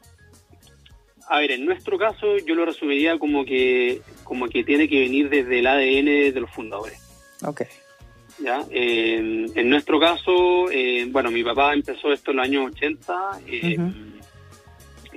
a 1.28 1.38
ver, 1.38 1.52
en 1.52 1.64
nuestro 1.64 1.98
caso 1.98 2.38
yo 2.38 2.54
lo 2.54 2.64
resumiría 2.64 3.18
como 3.18 3.44
que 3.44 4.00
como 4.30 4.46
que 4.46 4.62
tiene 4.62 4.88
que 4.88 5.00
venir 5.00 5.28
desde 5.28 5.58
el 5.58 5.66
ADN 5.66 6.32
de 6.32 6.40
los 6.40 6.48
fundadores. 6.52 7.00
Ok. 7.44 7.62
¿ya? 8.38 8.64
Eh, 8.70 9.48
en 9.52 9.68
nuestro 9.68 9.98
caso, 9.98 10.70
eh, 10.70 11.04
bueno, 11.10 11.32
mi 11.32 11.42
papá 11.42 11.74
empezó 11.74 12.12
esto 12.12 12.30
en 12.30 12.36
los 12.36 12.46
años 12.46 12.70
80. 12.72 13.40
eh, 13.48 13.76
Ujú. 13.76 13.92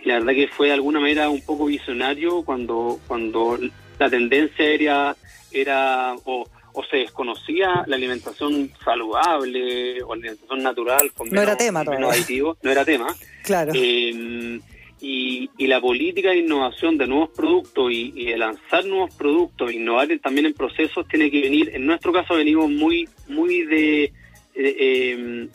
y 0.04 0.08
la 0.08 0.16
verdad 0.16 0.34
que 0.34 0.48
fue 0.48 0.70
de 0.70 0.74
alguna 0.74 1.00
manera 1.00 1.30
un 1.30 1.46
poco 1.46 1.68
visionario 1.68 2.42
cuando, 2.42 3.00
cuando 3.06 3.60
la 4.00 4.10
tendencia 4.10 4.66
era, 4.66 5.16
era 5.52 6.16
o, 6.26 6.48
o 6.74 6.84
se 6.86 6.98
desconocía 6.98 7.84
la 7.86 7.96
alimentación 7.96 8.72
saludable 8.84 10.02
o 10.02 10.16
la 10.16 10.22
alimentación 10.22 10.64
natural 10.64 11.12
con 11.14 11.30
No 11.30 11.40
era 11.40 11.56
tema 11.56 11.84
menos 11.84 12.12
aditivos, 12.16 12.58
no 12.64 12.72
era 12.72 12.84
tema. 12.84 13.16
Claro. 13.44 13.74
Eh, 13.76 14.60
y, 15.06 15.50
y 15.58 15.68
la 15.68 15.82
política 15.82 16.30
de 16.30 16.38
innovación 16.38 16.98
de 16.98 17.08
nuevos 17.08 17.30
productos 17.36 17.92
y, 17.92 18.14
y 18.16 18.26
de 18.32 18.38
lanzar 18.38 18.86
nuevos 18.86 19.14
productos, 19.16 19.74
innovar 19.74 20.08
también 20.22 20.46
en 20.46 20.54
procesos, 20.54 21.06
tiene 21.10 21.30
que 21.30 21.42
venir, 21.42 21.72
en 21.74 21.86
nuestro 21.86 22.14
caso 22.14 22.36
venimos 22.36 22.70
muy 22.72 23.08
muy 23.28 23.64
de, 23.64 24.14
de, 24.56 24.76
eh, 24.80 25.48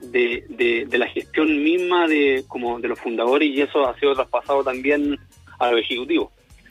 de, 0.00 0.44
de- 0.50 0.86
de 0.86 0.98
la 0.98 1.06
gestión 1.08 1.62
misma 1.64 2.06
de 2.06 2.44
como 2.46 2.78
de 2.80 2.88
los 2.88 3.00
fundadores 3.00 3.48
y 3.48 3.62
eso 3.62 3.88
ha 3.88 3.98
sido 3.98 4.14
traspasado 4.14 4.62
también 4.62 5.18
a 5.58 5.70
los 5.70 5.80
ejecutivos. 5.80 6.28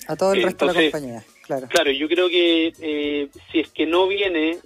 a 0.08 0.16
todo 0.16 0.34
el 0.34 0.44
resto 0.44 0.68
de 0.68 0.74
la 0.74 0.82
compañía. 0.92 1.24
Claro. 1.48 1.68
Claro, 1.70 1.92
yo 1.92 2.08
creo 2.08 2.30
que 2.30 2.72
eh, 2.82 3.28
si 3.52 3.60
es 3.62 3.70
que 3.70 3.86
no 3.88 4.08
viene 4.08 4.60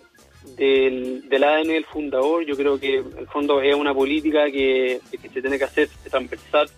del, 0.58 1.28
del 1.30 1.44
ADN 1.44 1.68
del 1.70 1.86
fundador, 1.86 2.46
yo 2.46 2.56
creo 2.58 2.78
que 2.80 2.98
en 2.98 3.18
el 3.18 3.28
fondo 3.28 3.62
es 3.62 3.74
una 3.76 3.94
política 3.94 4.46
que, 4.52 5.00
que 5.10 5.30
se 5.30 5.41
tiene 5.41 5.58
que 5.58 5.63
hacer 5.63 5.88
transversal 6.10 6.70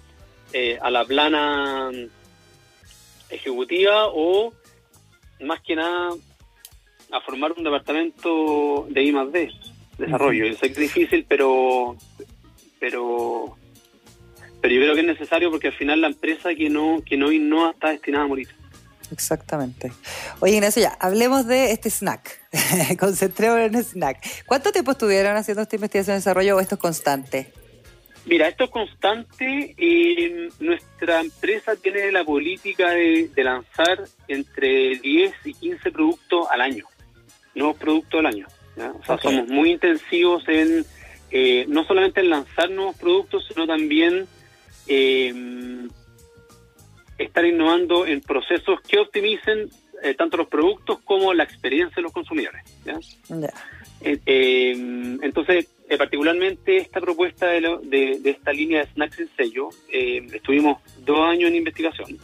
eh, 0.53 0.77
a 0.81 0.89
la 0.89 1.05
plana 1.05 1.91
ejecutiva 3.29 4.07
o 4.07 4.53
más 5.41 5.61
que 5.61 5.75
nada 5.75 6.11
a 7.11 7.21
formar 7.21 7.53
un 7.53 7.63
departamento 7.63 8.87
de 8.89 9.03
I 9.03 9.11
más 9.11 9.31
D, 9.31 9.51
desarrollo. 9.97 10.45
Yo 10.45 10.53
sé 10.53 10.67
que 10.67 10.85
es 10.85 10.93
difícil, 10.93 11.25
pero 11.27 11.95
pero 12.79 13.57
pero 14.61 14.73
yo 14.73 14.81
creo 14.81 14.93
que 14.93 15.01
es 15.01 15.07
necesario 15.07 15.51
porque 15.51 15.67
al 15.67 15.73
final 15.73 16.01
la 16.01 16.07
empresa 16.07 16.53
que 16.55 16.69
no 16.69 17.01
que 17.05 17.17
no 17.17 17.31
innova 17.31 17.71
está 17.71 17.89
destinada 17.89 18.25
a 18.25 18.27
morir. 18.27 18.49
Exactamente. 19.11 19.91
Oye, 20.41 20.55
Ignacio, 20.55 20.81
ya, 20.81 20.97
hablemos 20.99 21.47
de 21.47 21.71
este 21.71 21.89
snack. 21.89 22.41
Concentrémonos 22.99 23.67
en 23.67 23.75
el 23.75 23.85
snack. 23.85 24.45
¿Cuánto 24.45 24.71
tiempo 24.71 24.91
estuvieron 24.91 25.37
haciendo 25.37 25.61
esta 25.61 25.75
investigación 25.75 26.15
y 26.15 26.19
desarrollo 26.19 26.57
o 26.57 26.59
esto 26.59 26.75
es 26.75 26.81
constante? 26.81 27.53
Mira, 28.27 28.47
esto 28.47 28.65
es 28.65 28.69
constante. 28.69 29.73
eh, 29.77 30.49
nuestra 30.59 31.21
empresa 31.21 31.75
tiene 31.75 32.11
la 32.11 32.23
política 32.23 32.91
de, 32.91 33.29
de 33.33 33.43
lanzar 33.43 34.03
entre 34.27 34.97
10 34.99 35.33
y 35.45 35.53
15 35.53 35.91
productos 35.91 36.47
al 36.51 36.61
año, 36.61 36.85
nuevos 37.55 37.77
productos 37.77 38.19
al 38.19 38.25
año. 38.27 38.47
¿ya? 38.75 38.91
O 38.91 39.03
sea, 39.03 39.17
somos 39.17 39.47
muy 39.47 39.71
intensivos 39.71 40.43
en 40.47 40.85
eh, 41.29 41.65
no 41.67 41.83
solamente 41.83 42.21
en 42.21 42.29
lanzar 42.29 42.69
nuevos 42.69 42.95
productos, 42.95 43.45
sino 43.47 43.67
también 43.67 44.27
eh, 44.87 45.87
estar 47.17 47.45
innovando 47.45 48.05
en 48.05 48.21
procesos 48.21 48.79
que 48.81 48.99
optimicen 48.99 49.69
eh, 50.03 50.13
tanto 50.13 50.37
los 50.37 50.47
productos 50.47 50.99
como 51.03 51.33
la 51.33 51.43
experiencia 51.43 51.95
de 51.97 52.03
los 52.03 52.13
consumidores. 52.13 52.63
entonces, 54.01 55.67
eh, 55.89 55.97
particularmente 55.97 56.77
esta 56.77 56.99
propuesta 56.99 57.47
de, 57.47 57.61
lo- 57.61 57.79
de, 57.79 58.19
de 58.19 58.29
esta 58.31 58.51
línea 58.51 58.83
de 58.83 58.91
snacks 58.91 59.19
en 59.19 59.29
sello, 59.37 59.69
eh, 59.89 60.25
estuvimos 60.33 60.81
dos 60.99 61.19
años 61.27 61.49
en 61.49 61.55
investigación 61.55 62.17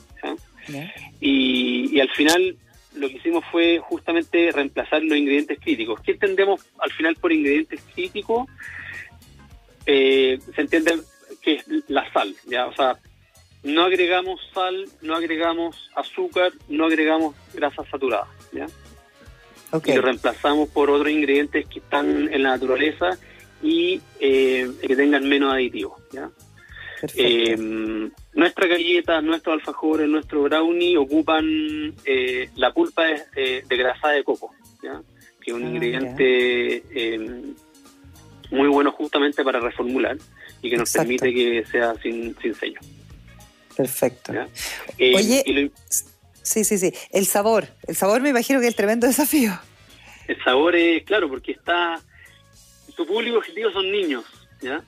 y, 1.20 1.96
y 1.96 2.00
al 2.00 2.10
final 2.12 2.56
lo 2.96 3.10
que 3.10 3.16
hicimos 3.16 3.44
fue 3.52 3.80
justamente 3.80 4.52
reemplazar 4.52 5.02
los 5.04 5.18
ingredientes 5.18 5.60
críticos. 5.60 6.00
¿Qué 6.02 6.12
entendemos 6.12 6.62
al 6.80 6.92
final 6.92 7.16
por 7.16 7.32
ingredientes 7.34 7.82
críticos? 7.94 8.48
Eh, 9.86 10.40
se 10.56 10.62
entiende 10.62 11.00
que 11.42 11.56
es 11.56 11.66
la 11.88 12.10
sal, 12.14 12.34
¿ya? 12.46 12.68
O 12.68 12.76
sea, 12.76 12.98
no 13.64 13.84
agregamos 13.84 14.40
sal, 14.54 14.86
no 15.02 15.16
agregamos 15.16 15.90
azúcar, 15.96 16.52
no 16.70 16.86
agregamos 16.86 17.36
grasas 17.54 17.88
saturadas, 17.90 18.28
¿ya? 18.54 18.68
Y 19.92 19.96
lo 19.96 20.02
reemplazamos 20.04 20.70
por 20.70 20.90
otros 20.92 21.12
ingredientes 21.12 21.66
que 21.68 21.80
están 21.80 22.32
en 22.32 22.44
la 22.44 22.50
naturaleza 22.50 23.18
y 23.64 24.00
eh, 24.20 24.70
que 24.86 24.96
tengan 24.96 25.28
menos 25.28 25.52
aditivos. 25.54 26.00
¿ya? 26.12 26.30
Eh, 27.16 27.58
nuestra 28.34 28.68
galleta, 28.68 29.22
nuestros 29.22 29.56
alfajores, 29.56 30.08
nuestro 30.08 30.44
brownie 30.44 30.98
ocupan 30.98 31.94
eh, 32.06 32.50
la 32.56 32.72
pulpa 32.74 33.06
de, 33.06 33.22
eh, 33.36 33.64
de 33.68 33.78
grasa 33.78 34.10
de 34.10 34.24
coco, 34.24 34.54
¿ya? 34.84 35.02
que 35.42 35.52
es 35.52 35.56
un 35.58 35.64
Ah, 35.64 35.68
ingrediente 35.70 36.84
eh, 36.94 37.42
muy 38.52 38.68
bueno 38.68 38.92
justamente 38.92 39.44
para 39.44 39.60
reformular 39.60 40.18
y 40.62 40.70
que 40.70 40.78
nos 40.78 40.90
Exacto. 40.96 41.10
permite 41.18 41.34
que 41.34 41.66
sea 41.70 41.96
sin, 42.02 42.36
sin 42.42 42.54
sello. 42.56 42.80
Perfecto. 43.76 44.34
Eh, 44.98 45.14
Oye, 45.16 45.44
lo- 45.48 45.70
Sí, 46.44 46.64
sí, 46.66 46.78
sí. 46.78 46.94
El 47.12 47.26
sabor. 47.26 47.68
El 47.88 47.96
sabor 47.96 48.22
me 48.22 48.30
imagino 48.30 48.60
que 48.60 48.66
es 48.68 48.72
el 48.72 48.76
tremendo 48.76 49.08
desafío. 49.08 49.52
El 50.28 50.42
sabor 50.44 50.76
es, 50.76 51.04
claro, 51.04 51.28
porque 51.30 51.54
está. 51.54 52.00
Tu 52.96 53.06
público 53.06 53.38
objetivo 53.38 53.72
son 53.72 53.92
niños, 53.92 54.26
¿ya? 54.62 54.84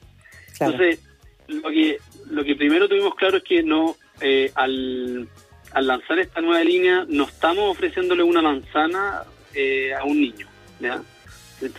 Claro. 0.57 0.73
Entonces, 0.73 0.99
lo 1.47 1.69
que, 1.69 1.97
lo 2.29 2.43
que 2.43 2.55
primero 2.55 2.87
tuvimos 2.87 3.15
claro 3.15 3.37
es 3.37 3.43
que 3.43 3.63
no, 3.63 3.95
eh, 4.21 4.51
al, 4.55 5.27
al 5.71 5.87
lanzar 5.87 6.19
esta 6.19 6.41
nueva 6.41 6.63
línea, 6.63 7.05
no 7.07 7.25
estamos 7.25 7.69
ofreciéndole 7.69 8.23
una 8.23 8.41
manzana 8.41 9.23
eh, 9.53 9.93
a 9.93 10.03
un 10.03 10.19
niño, 10.19 10.47
¿ya? 10.79 11.01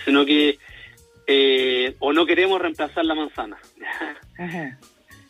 sino 0.04 0.24
que 0.24 0.58
eh, 1.26 1.94
o 1.98 2.12
no 2.12 2.24
queremos 2.26 2.60
reemplazar 2.60 3.04
la 3.04 3.14
manzana. 3.14 3.58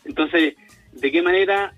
Entonces, 0.04 0.54
¿de 0.92 1.12
qué 1.12 1.22
manera 1.22 1.74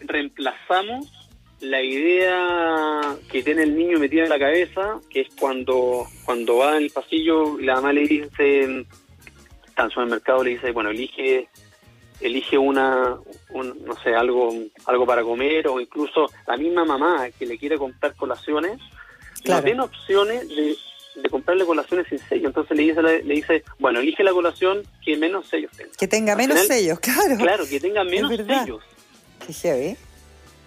reemplazamos 0.00 1.23
la 1.64 1.82
idea 1.82 3.16
que 3.30 3.42
tiene 3.42 3.62
el 3.62 3.76
niño 3.76 3.98
metida 3.98 4.24
en 4.24 4.28
la 4.28 4.38
cabeza, 4.38 5.00
que 5.10 5.22
es 5.22 5.28
cuando, 5.38 6.06
cuando 6.24 6.56
va 6.56 6.76
en 6.76 6.84
el 6.84 6.90
pasillo 6.90 7.58
la 7.58 7.76
mamá 7.76 7.92
le 7.92 8.02
dice, 8.02 8.60
está 9.66 9.82
en 9.82 9.86
el 9.86 9.90
supermercado, 9.90 10.44
le 10.44 10.50
dice, 10.50 10.72
bueno, 10.72 10.90
elige 10.90 11.48
elige 12.20 12.56
una, 12.56 13.18
no 13.52 13.96
sé, 14.02 14.14
algo, 14.14 14.54
algo 14.86 15.06
para 15.06 15.22
comer 15.22 15.68
o 15.68 15.80
incluso 15.80 16.26
la 16.46 16.56
misma 16.56 16.84
mamá 16.84 17.28
que 17.38 17.46
le 17.46 17.58
quiere 17.58 17.76
comprar 17.76 18.14
colaciones, 18.14 18.80
no 19.44 19.62
tiene 19.62 19.82
opciones 19.82 20.48
de, 20.48 20.76
comprarle 21.30 21.64
colaciones 21.66 22.06
sin 22.08 22.18
sello. 22.18 22.48
Entonces 22.48 22.76
le 22.76 22.82
dice, 22.84 23.02
le, 23.02 23.22
dice, 23.22 23.62
bueno, 23.78 24.00
elige 24.00 24.24
la 24.24 24.32
colación 24.32 24.82
que 25.04 25.16
menos 25.16 25.46
sellos 25.48 25.70
tenga. 25.76 25.92
Que 25.98 26.08
tenga 26.08 26.36
menos 26.36 26.60
sellos, 26.60 26.98
claro. 27.00 27.36
Claro, 27.36 27.64
que 27.68 27.78
tenga 27.78 28.04
menos 28.04 28.30
sellos. 28.34 28.82
Qué 29.46 29.52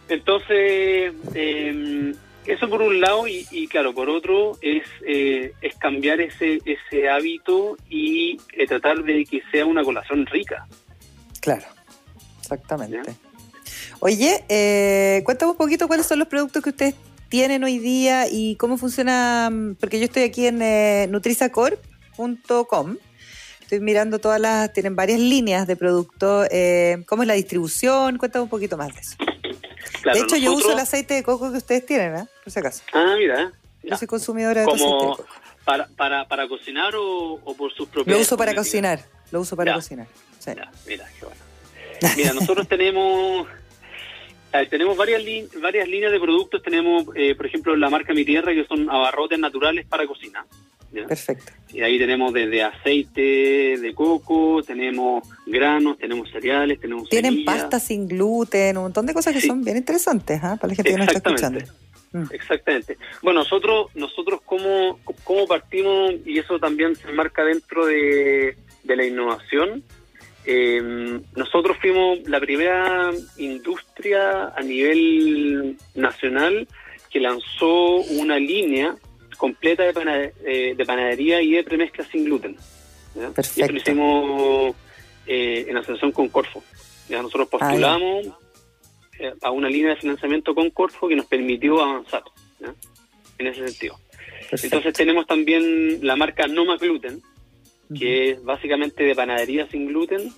Entonces, 0.10 1.14
eh, 1.34 2.14
eso 2.48 2.70
por 2.70 2.82
un 2.82 3.02
lado 3.02 3.28
y, 3.28 3.68
claro, 3.68 3.94
por 3.94 4.10
otro 4.10 4.58
es, 4.62 4.84
eh, 5.06 5.54
es 5.62 5.76
cambiar 5.76 6.22
ese, 6.22 6.62
ese 6.64 7.10
hábito 7.10 7.78
y 7.90 8.40
eh, 8.54 8.66
tratar 8.68 9.04
de 9.04 9.26
que 9.26 9.42
sea 9.52 9.66
una 9.66 9.84
colación 9.84 10.26
rica. 10.26 10.66
Claro, 11.42 11.66
exactamente. 12.40 13.16
Oye, 14.00 14.44
eh, 14.48 15.22
cuéntame 15.26 15.52
un 15.52 15.58
poquito 15.58 15.88
cuáles 15.88 16.06
son 16.06 16.20
los 16.20 16.28
productos 16.28 16.64
que 16.64 16.70
ustedes 16.70 16.96
tienen 17.30 17.64
hoy 17.64 17.80
día 17.80 18.28
y 18.32 18.56
cómo 18.56 18.78
funciona, 18.78 19.52
porque 19.80 20.00
yo 20.00 20.06
estoy 20.06 20.24
aquí 20.24 20.48
en 20.48 20.62
eh, 20.62 21.08
nutrisacorp.com. 21.10 22.98
Estoy 23.62 23.82
mirando 23.82 24.20
todas 24.20 24.40
las, 24.40 24.72
tienen 24.72 24.96
varias 24.96 25.20
líneas 25.20 25.68
de 25.68 25.76
productos. 25.76 26.48
Eh, 26.52 27.04
¿Cómo 27.08 27.24
es 27.24 27.28
la 27.28 27.34
distribución? 27.34 28.18
Cuéntame 28.18 28.44
un 28.44 28.50
poquito 28.50 28.78
más 28.78 28.94
de 28.94 29.02
eso. 29.02 29.18
De 30.14 30.20
hecho, 30.20 30.38
yo 30.38 30.54
uso 30.54 30.72
el 30.72 30.80
aceite 30.80 31.14
de 31.16 31.24
coco 31.24 31.52
que 31.52 31.58
ustedes 31.58 31.86
tienen, 31.86 32.16
¿eh? 32.16 32.26
Por 32.44 32.54
si 32.54 32.60
acaso. 32.60 32.84
Ah, 32.94 33.16
mira. 33.18 33.52
Yo 33.84 33.98
soy 33.98 34.08
consumidora 34.08 34.62
de 34.62 34.72
aceite 34.72 34.84
de 34.84 34.90
coco. 34.90 35.26
Para, 35.66 35.88
para, 35.88 36.28
para 36.28 36.48
cocinar 36.48 36.94
o, 36.96 37.40
por 37.58 37.74
sus 37.74 37.88
propiedades? 37.90 38.20
Lo 38.20 38.22
uso 38.22 38.38
para 38.38 38.56
cocinar. 38.56 39.00
Lo 39.32 39.42
uso 39.42 39.56
para 39.56 39.74
cocinar. 39.74 40.08
mira, 40.86 41.10
qué 41.20 41.26
bueno. 41.26 41.42
Mira, 42.16 42.34
nosotros 42.34 42.68
tenemos 42.70 43.48
tenemos 44.66 44.98
varias, 44.98 45.22
varias 45.62 45.88
líneas 45.88 46.12
de 46.12 46.20
productos. 46.20 46.62
Tenemos, 46.64 47.06
eh, 47.16 47.36
por 47.36 47.46
ejemplo, 47.46 47.76
la 47.76 47.90
marca 47.90 48.14
Mi 48.14 48.26
Tierra, 48.26 48.54
que 48.54 48.66
son 48.66 48.90
abarrotes 48.90 49.38
naturales 49.38 49.86
para 49.86 50.08
cocina. 50.08 50.46
Perfecto. 51.08 51.52
Y 51.74 51.82
ahí 51.82 51.98
tenemos 51.98 52.34
desde 52.34 52.64
aceite 52.64 53.78
de 53.78 53.94
coco, 53.94 54.64
tenemos 54.64 55.28
granos, 55.46 55.98
tenemos 55.98 56.30
cereales, 56.32 56.80
tenemos 56.80 57.10
Tienen 57.10 57.44
pasta 57.44 57.80
sin 57.80 58.08
gluten, 58.08 58.78
un 58.78 58.84
montón 58.84 59.06
de 59.06 59.14
cosas 59.14 59.34
que 59.34 59.42
son 59.42 59.64
bien 59.64 59.78
interesantes 59.78 60.40
¿ah? 60.44 60.58
para 60.60 60.70
la 60.72 60.76
gente 60.76 60.92
que 60.92 60.98
nos 60.98 61.08
está 61.08 61.30
escuchando. 61.30 61.60
Mm. 62.14 62.24
Exactamente. 62.32 62.98
Bueno, 63.22 63.42
nosotros, 63.42 63.88
nosotros 63.96 64.42
cómo, 64.46 65.00
cómo 65.24 65.46
partimos, 65.46 66.14
y 66.26 66.40
eso 66.40 66.58
también 66.60 66.96
se 66.96 67.12
marca 67.12 67.44
dentro 67.44 67.86
de, 67.86 68.56
de 68.84 68.96
la 68.96 69.06
innovación, 69.06 69.84
eh, 70.50 71.20
nosotros 71.36 71.76
fuimos 71.82 72.20
la 72.30 72.40
primera 72.40 73.12
industria 73.36 74.54
a 74.56 74.62
nivel 74.62 75.78
nacional 75.94 76.66
que 77.10 77.20
lanzó 77.20 77.98
una 77.98 78.40
línea 78.40 78.96
completa 79.38 79.84
de, 79.84 80.34
eh, 80.46 80.76
de 80.76 80.86
panadería 80.86 81.42
y 81.42 81.54
de 81.54 81.64
premezcla 81.64 82.04
sin 82.06 82.26
gluten. 82.26 82.58
Perfecto. 83.34 83.72
Y 83.72 83.74
lo 83.74 83.78
hicimos 83.78 84.76
eh, 85.26 85.66
en 85.70 85.78
asociación 85.78 86.12
con 86.12 86.30
Corfo. 86.30 86.64
¿ya? 87.08 87.22
Nosotros 87.22 87.48
ah, 87.48 87.58
postulamos 87.58 88.28
eh, 89.20 89.34
a 89.42 89.52
una 89.52 89.70
línea 89.70 89.92
de 89.92 90.02
financiamiento 90.02 90.54
con 90.54 90.70
Corfo 90.72 91.08
que 91.08 91.16
nos 91.16 91.26
permitió 91.26 91.82
avanzar 91.82 92.24
en 93.38 93.48
ese 93.48 93.68
sentido. 93.68 93.98
Entonces 94.52 94.94
tenemos 94.94 95.28
también 95.28 96.06
la 96.06 96.16
marca 96.16 96.48
Noma 96.48 96.78
Gluten, 96.78 97.22
que 97.98 98.32
es 98.32 98.44
básicamente 98.44 99.04
de 99.04 99.16
panadería 99.16 99.68
sin 99.68 99.88
gluten. 99.88 100.32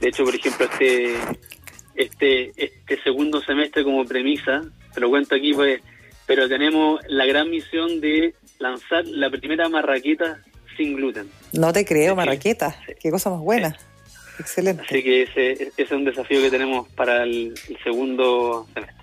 De 0.00 0.08
hecho, 0.08 0.24
por 0.24 0.34
ejemplo, 0.34 0.66
este 0.66 1.14
este 1.94 2.52
este 2.56 3.02
segundo 3.02 3.40
semestre 3.40 3.84
como 3.84 4.04
premisa, 4.04 4.62
te 4.94 5.00
lo 5.00 5.08
cuento 5.08 5.34
aquí, 5.34 5.52
pues, 5.54 5.80
pero 6.26 6.48
tenemos 6.48 7.00
la 7.08 7.24
gran 7.26 7.50
misión 7.50 8.00
de 8.00 8.34
lanzar 8.58 9.04
la 9.06 9.30
primera 9.30 9.68
marraqueta 9.68 10.40
sin 10.76 10.94
gluten. 10.96 11.30
No 11.52 11.72
te 11.72 11.84
creo, 11.84 12.14
marraqueta. 12.16 12.76
Qué 13.00 13.10
cosa 13.10 13.30
más 13.30 13.40
buena. 13.40 13.76
Excelente. 14.38 14.82
Así 14.84 15.02
que 15.02 15.22
ese, 15.22 15.72
es 15.76 15.90
un 15.90 16.04
desafío 16.04 16.40
que 16.42 16.50
tenemos 16.50 16.88
para 16.90 17.22
el, 17.22 17.54
segundo 17.82 18.66
semestre. 18.74 18.96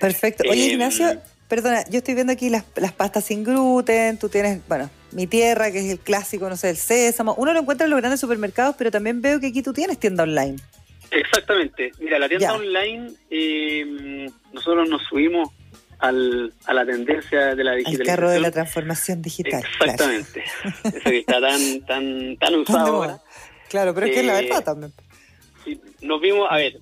Perfecto. 0.00 0.44
Oye, 0.50 0.66
eh, 0.66 0.72
Ignacio, 0.72 1.20
perdona, 1.48 1.84
yo 1.88 1.98
estoy 1.98 2.14
viendo 2.14 2.32
aquí 2.32 2.50
las, 2.50 2.64
las 2.76 2.92
pastas 2.92 3.24
sin 3.24 3.44
gluten, 3.44 4.18
tú 4.18 4.28
tienes, 4.28 4.66
bueno, 4.66 4.90
mi 5.12 5.26
tierra, 5.28 5.70
que 5.70 5.78
es 5.78 5.90
el 5.90 6.00
clásico, 6.00 6.48
no 6.48 6.56
sé, 6.56 6.70
el 6.70 6.76
sésamo. 6.76 7.34
Uno 7.38 7.52
lo 7.52 7.60
encuentra 7.60 7.84
en 7.84 7.90
los 7.90 8.00
grandes 8.00 8.20
supermercados, 8.20 8.74
pero 8.76 8.90
también 8.90 9.22
veo 9.22 9.38
que 9.38 9.48
aquí 9.48 9.62
tú 9.62 9.72
tienes 9.72 9.98
tienda 9.98 10.24
online. 10.24 10.56
Exactamente. 11.10 11.92
Mira, 12.00 12.18
la 12.18 12.28
tienda 12.28 12.54
online, 12.54 13.12
eh, 13.30 14.26
nosotros 14.52 14.88
nos 14.88 15.02
subimos 15.04 15.50
al, 16.04 16.52
a 16.66 16.74
la 16.74 16.84
tendencia 16.84 17.54
de 17.54 17.64
la 17.64 17.72
digitalización. 17.72 18.00
El 18.02 18.06
carro 18.06 18.30
de 18.30 18.40
la 18.40 18.50
transformación 18.50 19.22
digital. 19.22 19.62
Exactamente. 19.80 20.44
Eso 20.84 21.10
que 21.10 21.18
está 21.18 21.40
tan, 21.40 21.80
tan, 21.86 22.36
tan 22.36 22.54
usado 22.56 23.20
Claro, 23.68 23.94
pero 23.94 24.06
es 24.06 24.12
que 24.12 24.20
es 24.20 24.26
la 24.26 24.34
verdad 24.34 24.60
eh, 24.60 24.64
también. 24.64 24.92
Sí, 25.64 25.80
nos 26.02 26.20
vimos, 26.20 26.46
a 26.50 26.56
ver, 26.56 26.78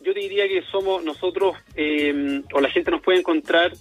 yo 0.00 0.12
te 0.12 0.20
diría 0.20 0.48
que 0.48 0.62
somos 0.70 1.04
nosotros, 1.04 1.56
eh, 1.76 2.42
o 2.52 2.60
la 2.60 2.70
gente 2.70 2.90
nos 2.90 3.02
puede 3.02 3.20
encontrar 3.20 3.72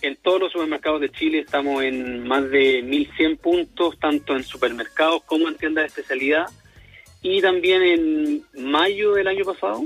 en 0.00 0.16
todos 0.16 0.38
los 0.40 0.52
supermercados 0.52 1.00
de 1.00 1.10
Chile 1.10 1.40
estamos 1.40 1.82
en 1.82 2.26
más 2.26 2.48
de 2.50 2.84
1.100 2.84 3.38
puntos, 3.38 3.98
tanto 3.98 4.36
en 4.36 4.44
supermercados 4.44 5.22
como 5.24 5.48
en 5.48 5.56
tiendas 5.56 5.82
de 5.82 5.86
especialidad. 5.88 6.46
Y 7.22 7.40
también 7.40 7.82
en 7.82 8.44
mayo 8.54 9.14
del 9.14 9.28
año 9.28 9.44
pasado, 9.44 9.82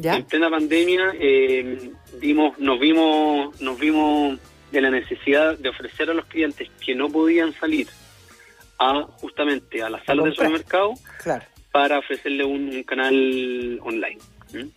en 0.00 0.24
plena 0.24 0.50
pandemia, 0.50 1.14
eh, 1.18 1.90
dimos, 2.20 2.58
nos 2.58 2.78
vimos, 2.78 3.60
nos 3.60 3.78
vimos 3.78 4.38
de 4.70 4.80
la 4.80 4.90
necesidad 4.90 5.58
de 5.58 5.68
ofrecer 5.68 6.10
a 6.10 6.14
los 6.14 6.26
clientes 6.26 6.68
que 6.84 6.94
no 6.94 7.10
podían 7.10 7.52
salir 7.54 7.88
a 8.78 9.02
justamente 9.20 9.82
a 9.82 9.90
las 9.90 10.04
salas 10.04 10.24
de 10.24 10.30
supermercado 10.32 10.94
para 11.70 11.98
ofrecerle 11.98 12.44
un, 12.44 12.82
canal 12.84 13.78
online. 13.82 14.18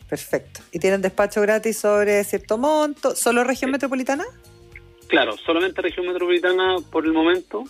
Perfecto. 0.08 0.62
¿Y 0.72 0.80
tienen 0.80 1.02
despacho 1.02 1.42
gratis 1.42 1.78
sobre 1.78 2.24
cierto 2.24 2.58
monto? 2.58 3.16
¿Solo 3.16 3.44
región 3.44 3.72
metropolitana? 3.72 4.26
Claro, 5.08 5.36
solamente 5.38 5.82
región 5.82 6.08
metropolitana 6.08 6.78
por 6.92 7.06
el 7.06 7.14
momento. 7.14 7.64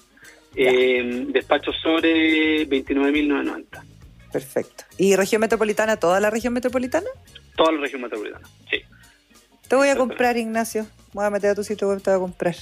Eh, 0.56 1.26
despacho 1.30 1.72
sobre 1.74 2.68
29.990. 2.68 3.95
Perfecto. 4.36 4.84
¿Y 4.98 5.16
región 5.16 5.40
metropolitana, 5.40 5.96
toda 5.96 6.20
la 6.20 6.30
región 6.30 6.52
metropolitana? 6.52 7.08
Toda 7.56 7.72
la 7.72 7.80
región 7.80 8.02
metropolitana, 8.02 8.46
sí. 8.70 8.82
Te 9.70 9.78
voy 9.78 9.88
a 9.88 9.96
comprar, 9.96 10.36
Ignacio. 10.36 10.86
Voy 11.14 11.24
a 11.24 11.30
meter 11.30 11.52
a 11.52 11.56
tu 11.56 11.64
sitio 11.64 11.88
web, 11.88 12.02
te 12.02 12.10
voy 12.10 12.18
a 12.18 12.20
comprar. 12.20 12.54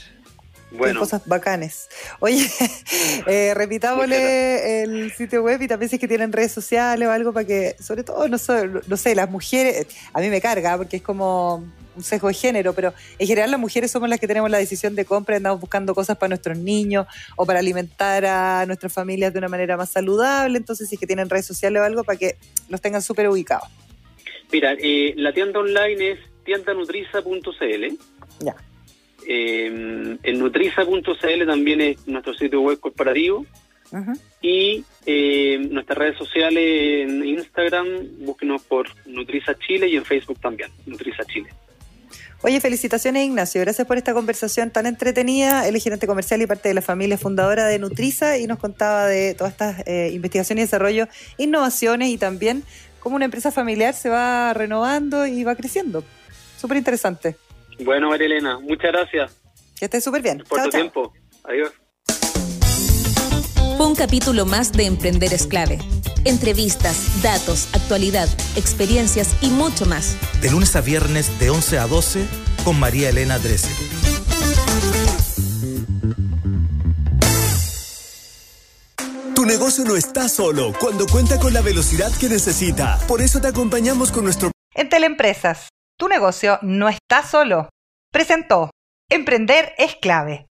Bueno. 0.77 0.99
cosas 0.99 1.21
bacanes. 1.25 1.87
Oye, 2.19 2.49
eh, 3.27 3.53
repitámosle 3.53 4.83
el 4.83 5.11
sitio 5.11 5.43
web 5.43 5.61
y 5.61 5.67
también 5.67 5.89
si 5.89 5.97
es 5.97 5.99
que 5.99 6.07
tienen 6.07 6.31
redes 6.31 6.51
sociales 6.51 7.07
o 7.07 7.11
algo 7.11 7.31
para 7.31 7.45
que, 7.45 7.75
sobre 7.79 8.03
todo, 8.03 8.27
no 8.27 8.37
sé, 8.37 8.69
no 8.87 8.97
sé, 8.97 9.13
las 9.13 9.29
mujeres, 9.29 9.87
a 10.13 10.19
mí 10.19 10.29
me 10.29 10.41
carga 10.41 10.75
porque 10.77 10.97
es 10.97 11.03
como 11.03 11.63
un 11.95 12.03
sesgo 12.03 12.27
de 12.27 12.33
género, 12.33 12.73
pero 12.73 12.93
en 13.19 13.27
general 13.27 13.51
las 13.51 13.59
mujeres 13.59 13.91
somos 13.91 14.09
las 14.09 14.19
que 14.19 14.27
tenemos 14.27 14.49
la 14.49 14.57
decisión 14.57 14.95
de 14.95 15.05
compra, 15.05 15.37
andamos 15.37 15.61
buscando 15.61 15.93
cosas 15.93 16.17
para 16.17 16.29
nuestros 16.29 16.57
niños 16.57 17.05
o 17.35 17.45
para 17.45 17.59
alimentar 17.59 18.25
a 18.25 18.65
nuestras 18.65 18.91
familias 18.91 19.31
de 19.31 19.39
una 19.39 19.47
manera 19.47 19.77
más 19.77 19.91
saludable, 19.91 20.57
entonces 20.57 20.89
si 20.89 20.95
es 20.95 20.99
que 20.99 21.07
tienen 21.07 21.29
redes 21.29 21.45
sociales 21.45 21.81
o 21.81 21.85
algo 21.85 22.03
para 22.03 22.17
que 22.17 22.37
los 22.69 22.81
tengan 22.81 23.01
súper 23.01 23.29
ubicados. 23.29 23.69
Mira, 24.51 24.73
eh, 24.79 25.13
la 25.17 25.33
tienda 25.33 25.59
online 25.59 26.11
es 26.11 26.19
tiendanutriza.cl. 26.45 27.97
Ya. 28.39 28.55
Eh, 29.27 30.17
en 30.21 30.39
nutriza.cl 30.39 31.45
también 31.45 31.81
es 31.81 32.07
nuestro 32.07 32.33
sitio 32.33 32.61
web 32.61 32.79
corporativo. 32.79 33.45
Y 34.41 34.83
eh, 35.05 35.67
nuestras 35.69 35.97
redes 35.97 36.17
sociales 36.17 37.07
en 37.07 37.23
Instagram, 37.23 37.87
búsquenos 38.25 38.63
por 38.63 38.87
Nutriza 39.05 39.53
Chile 39.59 39.87
y 39.87 39.97
en 39.97 40.03
Facebook 40.03 40.39
también, 40.39 40.71
Nutriza 40.87 41.23
Chile. 41.25 41.49
Oye, 42.41 42.59
felicitaciones 42.59 43.23
Ignacio, 43.23 43.61
gracias 43.61 43.87
por 43.87 43.97
esta 43.97 44.13
conversación 44.13 44.69
tan 44.69 44.85
entretenida. 44.85 45.65
Él 45.65 45.77
es 45.77 45.83
gerente 45.83 46.07
comercial 46.07 46.41
y 46.41 46.47
parte 46.47 46.67
de 46.67 46.75
la 46.75 46.81
familia 46.81 47.17
fundadora 47.17 47.67
de 47.67 47.79
Nutriza 47.79 48.37
y 48.37 48.47
nos 48.47 48.59
contaba 48.59 49.05
de 49.05 49.33
todas 49.33 49.53
estas 49.53 49.87
eh, 49.87 50.09
investigaciones 50.11 50.63
y 50.63 50.65
desarrollo, 50.65 51.07
innovaciones 51.37 52.09
y 52.09 52.17
también 52.17 52.63
cómo 52.99 53.15
una 53.15 53.25
empresa 53.25 53.51
familiar 53.51 53.93
se 53.93 54.09
va 54.09 54.53
renovando 54.53 55.25
y 55.25 55.43
va 55.43 55.55
creciendo. 55.55 56.03
Súper 56.57 56.77
interesante. 56.77 57.37
Bueno, 57.79 58.09
María 58.09 58.27
Elena, 58.27 58.59
muchas 58.59 58.91
gracias 58.91 59.31
Que 59.77 59.85
estés 59.85 60.03
súper 60.03 60.21
bien. 60.21 60.43
por 60.47 60.57
Chao, 60.57 60.65
tu 60.65 60.71
chao. 60.71 60.81
tiempo. 60.81 61.13
Adiós. 61.43 61.71
Fue 63.77 63.87
un 63.87 63.95
capítulo 63.95 64.45
más 64.45 64.71
de 64.71 64.85
Emprender 64.85 65.33
es 65.33 65.47
clave. 65.47 65.79
Entrevistas, 66.25 67.21
datos, 67.21 67.67
actualidad, 67.73 68.29
experiencias 68.55 69.35
y 69.41 69.47
mucho 69.49 69.85
más. 69.85 70.15
De 70.41 70.51
lunes 70.51 70.75
a 70.75 70.81
viernes 70.81 71.37
de 71.39 71.49
11 71.49 71.79
a 71.79 71.87
12 71.87 72.25
con 72.63 72.79
María 72.79 73.09
Elena 73.09 73.39
Dressel. 73.39 73.71
Tu 79.35 79.45
negocio 79.45 79.83
no 79.83 79.95
está 79.95 80.29
solo 80.29 80.73
cuando 80.79 81.05
cuenta 81.07 81.39
con 81.39 81.53
la 81.53 81.61
velocidad 81.61 82.11
que 82.19 82.29
necesita. 82.29 82.99
Por 83.07 83.21
eso 83.21 83.41
te 83.41 83.47
acompañamos 83.47 84.11
con 84.11 84.23
nuestro 84.23 84.51
En 84.75 84.89
Teleempresas, 84.89 85.69
tu 86.03 86.09
negocio 86.09 86.59
no 86.63 86.89
está 86.89 87.23
solo. 87.23 87.69
Presentó 88.11 88.71
Emprender 89.09 89.73
es 89.77 89.95
clave. 89.95 90.47